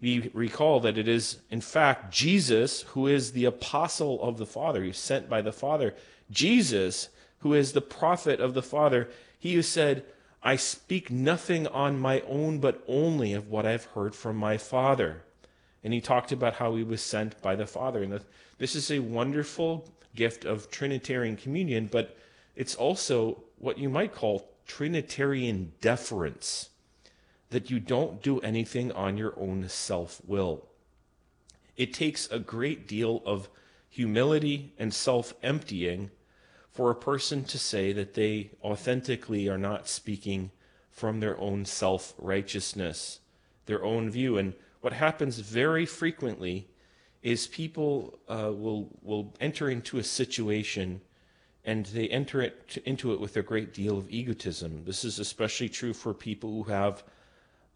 [0.00, 4.84] We recall that it is, in fact, Jesus who is the apostle of the Father,
[4.84, 5.94] who's sent by the Father.
[6.30, 7.08] Jesus,
[7.38, 9.08] who is the prophet of the Father,
[9.38, 10.04] he who said,
[10.42, 15.22] I speak nothing on my own, but only of what I've heard from my Father.
[15.82, 18.02] And he talked about how he was sent by the Father.
[18.02, 18.20] And
[18.58, 22.16] this is a wonderful gift of Trinitarian communion, but
[22.54, 26.70] it's also what you might call Trinitarian deference
[27.50, 30.66] that you don't do anything on your own self will.
[31.76, 33.48] It takes a great deal of
[33.88, 36.10] humility and self emptying
[36.70, 40.50] for a person to say that they authentically are not speaking
[40.90, 43.20] from their own self righteousness,
[43.66, 44.38] their own view.
[44.38, 46.68] And what happens very frequently
[47.22, 51.00] is people uh, will, will enter into a situation
[51.64, 54.84] and they enter it to, into it with a great deal of egotism.
[54.84, 57.02] This is especially true for people who have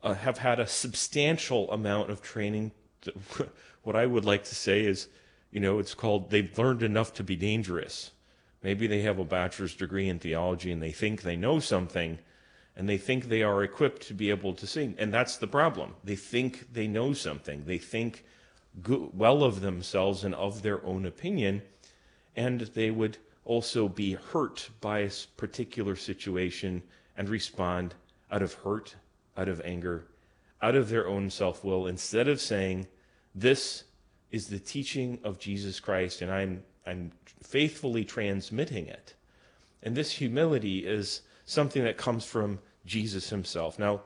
[0.03, 2.73] uh, have had a substantial amount of training.
[3.03, 3.13] To,
[3.83, 5.09] what I would like to say is,
[5.51, 8.13] you know, it's called they've learned enough to be dangerous.
[8.63, 12.19] Maybe they have a bachelor's degree in theology and they think they know something
[12.77, 14.95] and they think they are equipped to be able to sing.
[14.99, 15.95] And that's the problem.
[16.05, 17.65] They think they know something.
[17.65, 18.25] They think
[18.85, 21.63] well of themselves and of their own opinion.
[22.37, 26.83] And they would also be hurt by a particular situation
[27.17, 27.95] and respond
[28.31, 28.95] out of hurt
[29.41, 30.07] out of anger,
[30.61, 32.87] out of their own self will, instead of saying,
[33.35, 33.85] This
[34.31, 37.13] is the teaching of Jesus Christ, and I'm, I'm
[37.43, 39.15] faithfully transmitting it.
[39.83, 43.79] And this humility is something that comes from Jesus himself.
[43.79, 44.03] Now,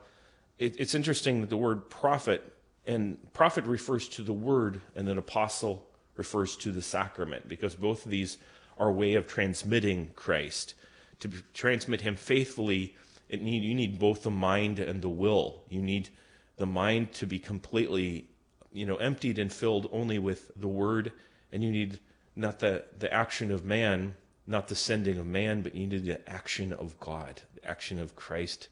[0.57, 2.53] it, it's interesting that the word prophet,
[2.87, 5.85] and prophet refers to the word, and then apostle
[6.15, 8.37] refers to the sacrament, because both of these
[8.77, 10.75] are a way of transmitting Christ.
[11.19, 12.95] To transmit him faithfully
[13.29, 15.63] it need, you need both the mind and the will.
[15.69, 16.09] You need
[16.57, 18.27] the mind to be completely,
[18.71, 21.11] you know, emptied and filled only with the word,
[21.51, 21.99] and you need
[22.35, 24.15] not the, the action of man,
[24.47, 28.15] not the sending of man, but you need the action of God, the action of
[28.15, 28.67] Christ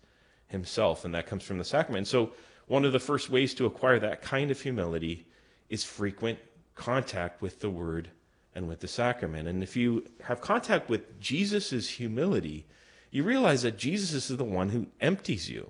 [0.47, 2.07] himself, and that comes from the sacrament.
[2.07, 2.33] So
[2.67, 5.25] one of the first ways to acquire that kind of humility
[5.69, 6.39] is frequent
[6.75, 8.09] contact with the word
[8.55, 9.47] and with the sacrament.
[9.47, 12.65] And if you have contact with Jesus' humility,
[13.13, 15.69] you realize that Jesus is the one who empties you.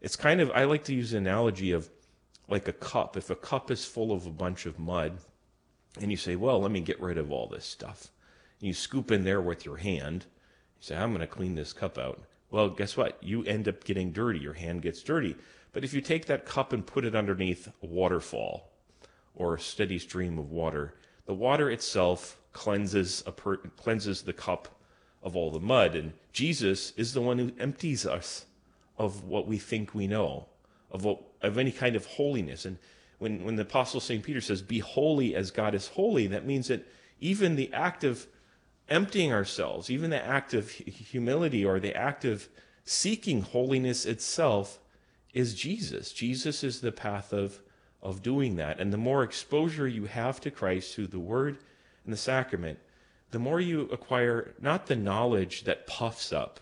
[0.00, 1.90] It's kind of, I like to use the analogy of
[2.46, 3.16] like a cup.
[3.16, 5.18] If a cup is full of a bunch of mud,
[6.00, 8.12] and you say, well, let me get rid of all this stuff.
[8.60, 10.26] And you scoop in there with your hand.
[10.78, 12.20] You say, I'm going to clean this cup out.
[12.48, 13.20] Well, guess what?
[13.20, 14.38] You end up getting dirty.
[14.38, 15.34] Your hand gets dirty.
[15.72, 18.70] But if you take that cup and put it underneath a waterfall
[19.34, 20.94] or a steady stream of water,
[21.26, 24.77] the water itself cleanses, per- cleanses the cup
[25.28, 25.94] of all the mud.
[25.94, 28.46] And Jesus is the one who empties us
[28.98, 30.46] of what we think we know,
[30.90, 32.64] of what, of any kind of holiness.
[32.64, 32.78] And
[33.18, 34.24] when, when the apostle St.
[34.24, 36.84] Peter says, be holy as God is holy, that means that
[37.20, 38.26] even the act of
[38.88, 42.48] emptying ourselves, even the act of humility or the act of
[42.84, 44.78] seeking holiness itself
[45.34, 46.12] is Jesus.
[46.12, 47.60] Jesus is the path of,
[48.02, 48.80] of doing that.
[48.80, 51.58] And the more exposure you have to Christ through the word
[52.04, 52.78] and the sacrament,
[53.30, 56.60] the more you acquire not the knowledge that puffs up,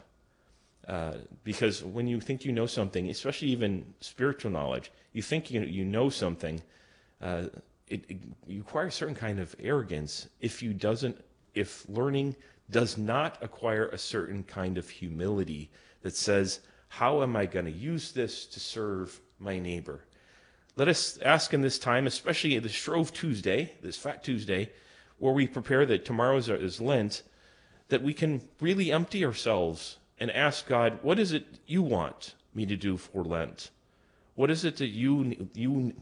[0.89, 1.15] uh,
[1.45, 5.85] because when you think you know something, especially even spiritual knowledge, you think you, you
[5.85, 6.61] know something,
[7.21, 7.45] uh,
[7.89, 11.17] it, it, you acquire a certain kind of arrogance if you doesn't,
[11.55, 12.37] if learning
[12.71, 15.71] does not acquire a certain kind of humility
[16.03, 20.05] that says, how am I going to use this to serve my neighbor?
[20.77, 24.71] Let us ask in this time, especially this Shrove Tuesday, this Fat Tuesday,
[25.19, 27.23] where we prepare that tomorrow is, is Lent,
[27.89, 32.67] that we can really empty ourselves and ask God, what is it you want me
[32.67, 33.71] to do for Lent?
[34.35, 35.95] What is it that you, you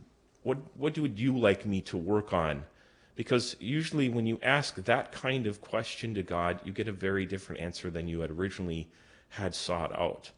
[0.42, 2.64] what, what would you like me to work on?
[3.14, 7.26] Because usually when you ask that kind of question to God, you get a very
[7.26, 8.88] different answer than you had originally
[9.28, 10.30] had sought out.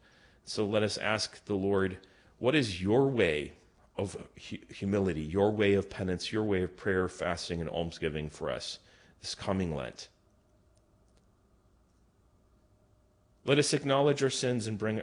[0.45, 1.97] So let us ask the Lord,
[2.37, 3.53] what is your way
[3.97, 8.79] of humility, your way of penance, your way of prayer, fasting, and almsgiving for us
[9.21, 10.09] this coming Lent.
[13.45, 15.01] Let us acknowledge our sins and bring,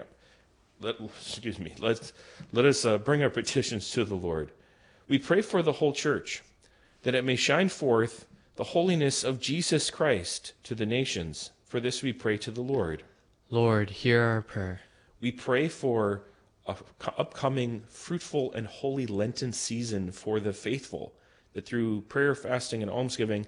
[0.81, 2.13] let, excuse me, let,
[2.53, 4.53] let us uh, bring our petitions to the Lord.
[5.09, 6.43] We pray for the whole church,
[7.03, 8.27] that it may shine forth
[8.57, 11.51] the holiness of Jesus Christ to the nations.
[11.65, 13.03] For this we pray to the Lord.
[13.51, 14.83] Lord, hear our prayer.
[15.21, 16.23] We pray for
[16.67, 21.15] upcoming fruitful and holy Lenten season for the faithful,
[21.53, 23.47] that through prayer, fasting, and almsgiving,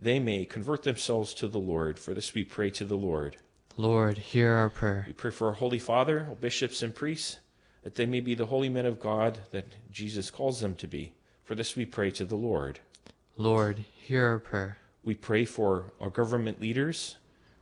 [0.00, 1.98] they may convert themselves to the Lord.
[1.98, 3.36] For this we pray to the Lord.
[3.76, 5.04] Lord, hear our prayer.
[5.06, 7.38] We pray for our Holy Father, our bishops and priests,
[7.82, 11.12] that they may be the holy men of God that Jesus calls them to be.
[11.44, 12.80] For this we pray to the Lord.
[13.36, 14.78] Lord, hear our prayer.
[15.04, 17.16] We pray for our government leaders.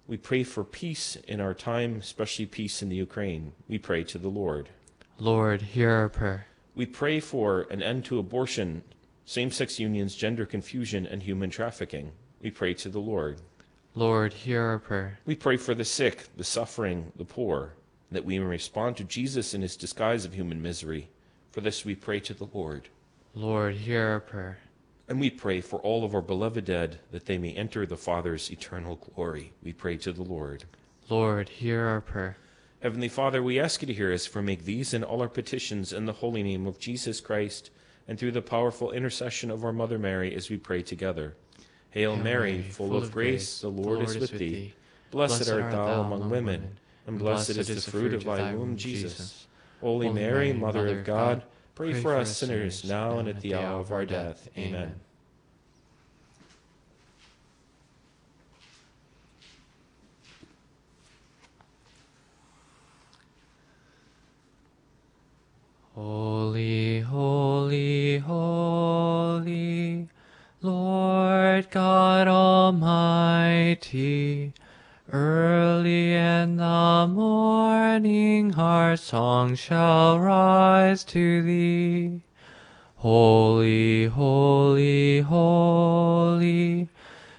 [0.06, 3.52] We pray for peace in our time, especially peace in the Ukraine.
[3.68, 4.70] We pray to the Lord.
[5.18, 6.46] Lord, hear our prayer.
[6.74, 8.82] We pray for an end to abortion,
[9.24, 12.12] same sex unions, gender confusion, and human trafficking.
[12.42, 13.40] We pray to the Lord.
[13.94, 15.18] Lord, hear our prayer.
[15.24, 17.72] We pray for the sick, the suffering, the poor,
[18.12, 21.08] that we may respond to Jesus in his disguise of human misery.
[21.50, 22.90] For this we pray to the Lord.
[23.34, 24.58] Lord, hear our prayer.
[25.08, 28.50] And we pray for all of our beloved dead, that they may enter the Father's
[28.50, 29.54] eternal glory.
[29.62, 30.64] We pray to the Lord.
[31.08, 32.36] Lord, hear our prayer.
[32.82, 35.92] Heavenly Father, we ask you to hear us, for make these and all our petitions
[35.92, 37.70] in the holy name of Jesus Christ,
[38.06, 41.34] and through the powerful intercession of our Mother Mary, as we pray together.
[41.90, 44.74] Hail, Hail Mary, Mary, full, of grace, the Lord, is with thee.
[45.10, 49.46] Blessed art thou among women, and blessed is the fruit of thy womb, Jesus.
[49.80, 51.44] Holy Mary, Mother of God,
[51.74, 54.48] pray for us sinners, now and at the hour of our death.
[54.56, 55.00] Amen.
[79.56, 82.20] Shall rise to thee.
[82.96, 86.88] Holy, holy, holy,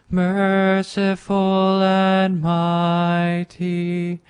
[0.10, 4.22] merciful and mighty,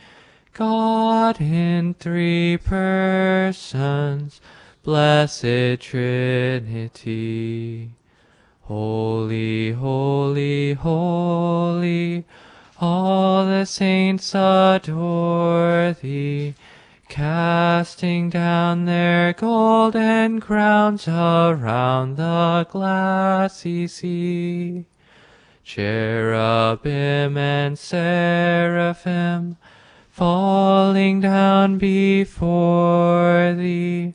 [0.53, 4.41] God in three persons,
[4.84, 7.18] blessed Trinity.
[8.61, 12.26] Holy, holy, holy,
[12.81, 16.53] all the saints adore thee,
[17.18, 24.85] casting down their golden crowns around the glassy sea.
[25.64, 29.57] Cherubim and seraphim,
[30.11, 34.14] falling down before thee,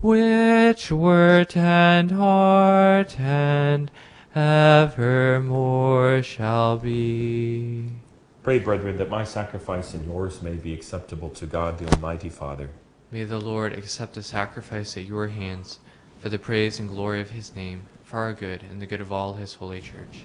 [0.00, 3.92] which wert and art and
[4.34, 7.99] evermore shall be.
[8.42, 12.70] Pray, brethren, that my sacrifice and yours may be acceptable to God, the Almighty Father.
[13.10, 15.78] May the Lord accept the sacrifice at your hands
[16.20, 19.12] for the praise and glory of his name, for our good and the good of
[19.12, 20.24] all his holy church.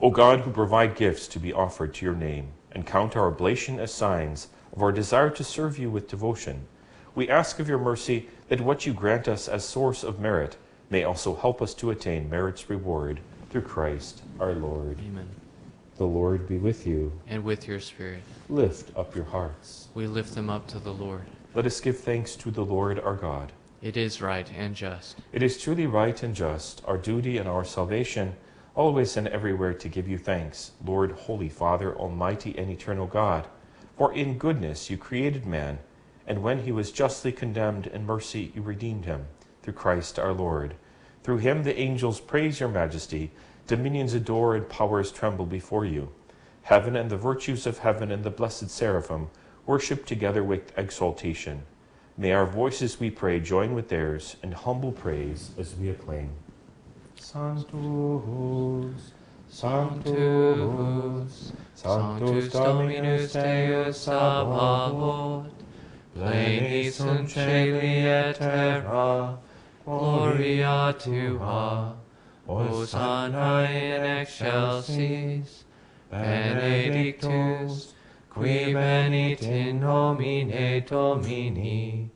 [0.00, 3.78] O God, who provide gifts to be offered to your name, and count our oblation
[3.78, 6.66] as signs of our desire to serve you with devotion,
[7.14, 10.56] we ask of your mercy that what you grant us as source of merit
[10.90, 13.20] may also help us to attain merit's reward
[13.50, 14.98] through Christ our Lord.
[14.98, 15.28] Amen.
[15.96, 17.12] The Lord be with you.
[17.28, 18.22] And with your spirit.
[18.48, 19.88] Lift up your hearts.
[19.94, 21.22] We lift them up to the Lord.
[21.54, 23.52] Let us give thanks to the Lord our God.
[23.80, 25.18] It is right and just.
[25.32, 28.34] It is truly right and just, our duty and our salvation,
[28.74, 33.46] always and everywhere to give you thanks, Lord, Holy Father, Almighty and Eternal God.
[33.96, 35.78] For in goodness you created man,
[36.26, 39.26] and when he was justly condemned, in mercy you redeemed him,
[39.62, 40.74] through Christ our Lord.
[41.22, 43.30] Through him the angels praise your majesty,
[43.66, 46.12] dominions adore, and powers tremble before you.
[46.62, 49.28] Heaven and the virtues of heaven and the blessed seraphim
[49.66, 51.62] worship together with exaltation.
[52.16, 56.30] May our voices, we pray, join with theirs in humble praise as we acclaim.
[57.16, 59.12] Sanctus,
[59.48, 65.50] Sanctus, Sanctus Dominus Deus Sabaoth,
[66.16, 69.38] pleni sunt celi et terra,
[69.84, 71.96] gloria tua,
[72.46, 75.64] Hosanna in excelsis,
[76.10, 77.94] benedictus,
[78.28, 82.10] qui venit in nomine Domini,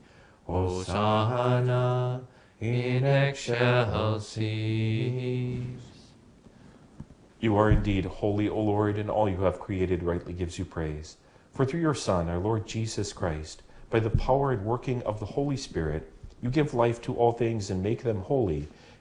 [0.47, 2.21] Hosanna
[2.61, 4.37] in excelsis.
[7.41, 11.17] You are indeed holy, O Lord, and all you have created rightly gives you praise.
[11.53, 15.27] For through your Son, our Lord Jesus Christ, by the power and working of the
[15.27, 18.69] Holy Spirit, you give life to all things and make them holy,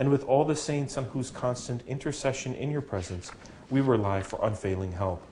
[0.00, 3.30] and with all the saints on whose constant intercession in your presence
[3.68, 5.22] we rely for unfailing help.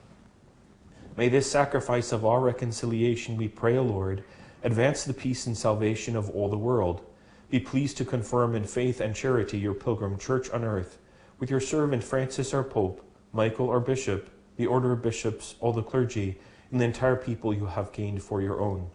[1.17, 4.23] May this sacrifice of our reconciliation, we pray, O Lord,
[4.63, 7.01] advance the peace and salvation of all the world.
[7.49, 10.99] Be pleased to confirm in faith and charity your pilgrim church on earth,
[11.39, 15.81] with your servant Francis our Pope, Michael our Bishop, the order of bishops, all the
[15.81, 16.39] clergy,
[16.71, 18.89] and the entire people you have gained for your own.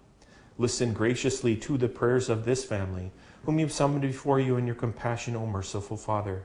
[0.56, 3.10] Listen graciously to the prayers of this family,
[3.44, 6.44] whom you have summoned before you in your compassion, O merciful Father.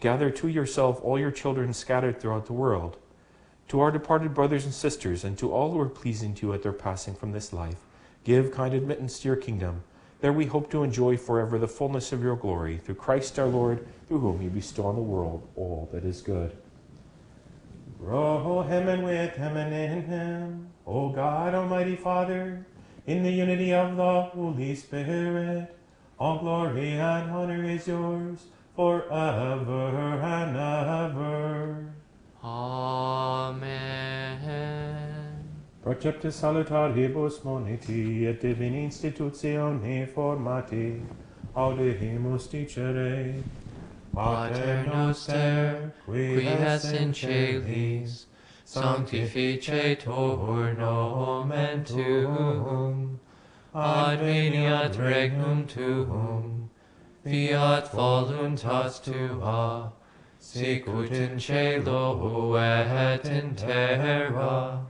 [0.00, 2.98] Gather to yourself all your children scattered throughout the world.
[3.68, 6.62] To our departed brothers and sisters, and to all who are pleasing to you at
[6.62, 7.80] their passing from this life,
[8.22, 9.82] give kind admittance to your kingdom.
[10.20, 13.86] There we hope to enjoy forever the fullness of your glory, through Christ our Lord,
[14.06, 16.56] through whom you bestow on the world all that is good.
[17.98, 22.64] Grow him and with him and in him, O God, Almighty Father,
[23.06, 25.75] in the unity of the Holy Spirit,
[26.18, 31.92] All glory and honor is yours forever and ever.
[32.42, 33.66] Amen.
[35.84, 41.02] Proceptus salutaribus moniti et divini institutione formati
[41.54, 43.42] audimus dicere.
[44.14, 48.24] Pater noster, qui es in celis,
[48.64, 53.20] sanctificetur nomen tuum,
[53.76, 56.70] adveniat regnum tuum,
[57.22, 59.92] fiat voluntas tua,
[60.38, 64.80] sicut in cielo et in terra,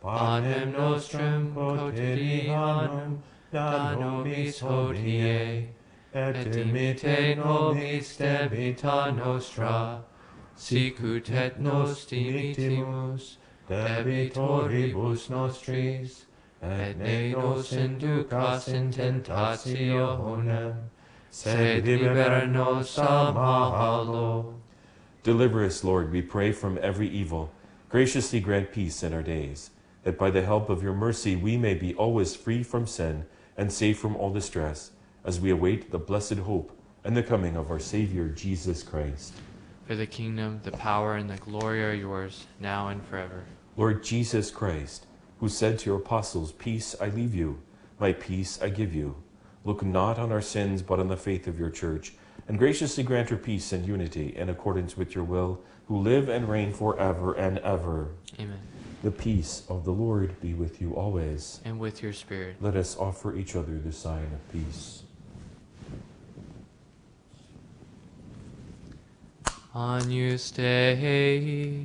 [0.00, 3.18] panem nostrum quotidianum
[3.50, 5.66] da nobis hodie,
[6.14, 10.04] et dimitte nobis debita nostra,
[10.56, 13.38] sicut et nos dimittimus,
[13.68, 16.26] debitoribus nostris,
[16.62, 20.74] et ne nos inducas in tentationem,
[21.30, 24.54] sed libera nos a malo.
[25.22, 27.52] Deliver us, Lord, we pray, from every evil.
[27.88, 29.70] Graciously grant peace in our days,
[30.04, 33.26] that by the help of your mercy we may be always free from sin
[33.56, 34.92] and safe from all distress,
[35.24, 39.34] as we await the blessed hope and the coming of our Savior, Jesus Christ.
[39.86, 43.44] For the kingdom, the power, and the glory are yours, now and forever.
[43.76, 45.06] Lord Jesus Christ,
[45.40, 47.60] who said to your apostles, Peace I leave you,
[47.98, 49.16] my peace I give you.
[49.64, 52.12] Look not on our sins, but on the faith of your church,
[52.46, 56.48] and graciously grant her peace and unity in accordance with your will, who live and
[56.48, 58.10] reign forever and ever.
[58.38, 58.60] Amen.
[59.02, 61.60] The peace of the Lord be with you always.
[61.64, 62.56] And with your spirit.
[62.60, 65.02] Let us offer each other the sign of peace.
[69.74, 71.84] Agnus Dei,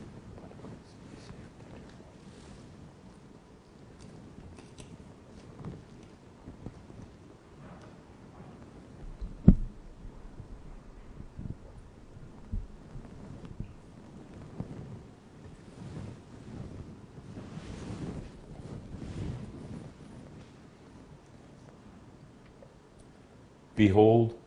[23.81, 24.37] Behold,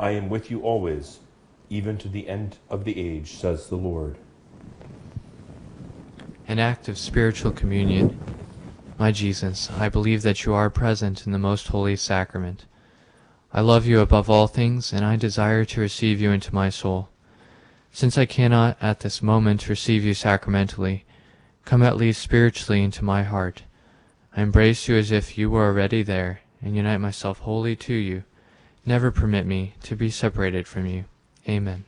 [0.00, 1.20] I am with you always,
[1.68, 4.18] even to the end of the age, says the Lord.
[6.48, 8.18] An act of spiritual communion.
[8.98, 12.64] My Jesus, I believe that you are present in the most holy sacrament.
[13.52, 17.10] I love you above all things, and I desire to receive you into my soul.
[17.92, 21.04] Since I cannot at this moment receive you sacramentally,
[21.64, 23.62] come at least spiritually into my heart.
[24.36, 28.24] I embrace you as if you were already there, and unite myself wholly to you.
[28.84, 31.04] Never permit me to be separated from you.
[31.48, 31.84] Amen.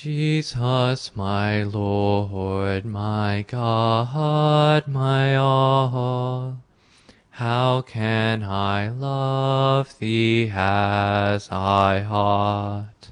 [0.00, 6.62] Jesus, my Lord, my God, my all,
[7.30, 13.10] how can I love thee as I ought,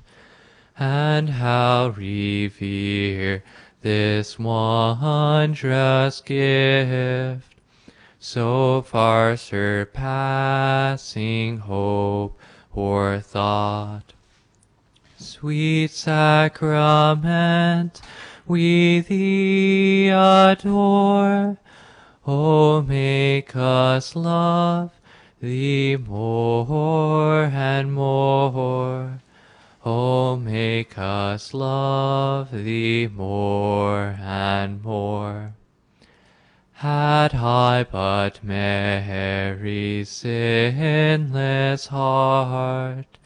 [0.78, 3.42] and how revere
[3.82, 7.56] this wondrous gift,
[8.20, 9.98] so far surpassing
[11.58, 12.38] hope
[12.72, 14.12] or thought?
[15.26, 17.20] Sweet sacrament,
[18.46, 21.58] we thee adore.
[22.24, 24.92] O make us love
[25.42, 29.20] thee more and more.
[29.84, 35.54] O make us love thee more and more.
[36.74, 43.18] Had I but Mary's sinless heart,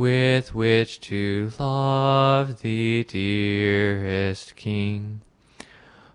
[0.00, 5.20] with which to love thee, dearest King.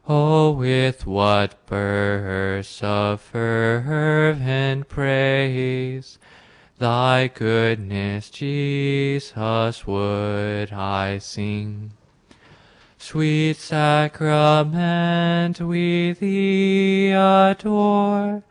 [0.07, 6.17] Oh, with what bursts of fervent praise
[6.79, 11.91] thy goodness, Jesus, would I sing.
[12.97, 14.81] Sweet sacrament,
[15.61, 18.41] we thee adore.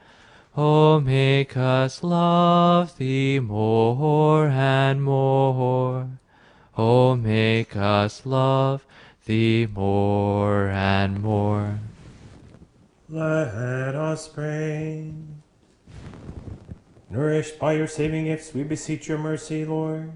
[0.57, 6.11] Oh, make us love thee more and more.
[6.79, 8.87] Oh, make us love
[9.27, 11.81] thee more and more.
[13.09, 15.13] Let us pray.
[17.11, 20.13] Nourished by your saving gifts, we beseech your mercy, Lord,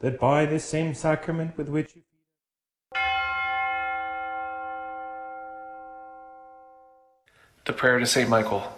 [0.00, 2.02] that by this same sacrament with which you
[7.64, 8.77] The prayer to Saint Michael.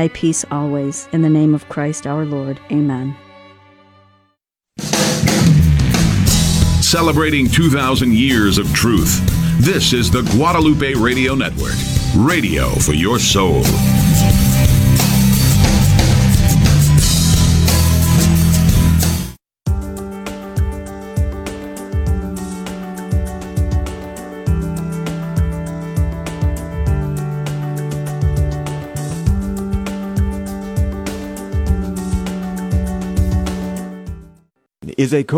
[0.00, 1.08] thy peace always.
[1.12, 2.58] In the name of Christ our Lord.
[2.72, 3.14] Amen.
[6.80, 9.20] Celebrating 2,000 years of truth.
[9.58, 11.76] This is the Guadalupe Radio Network,
[12.16, 13.62] radio for your soul.
[35.00, 35.28] Is a co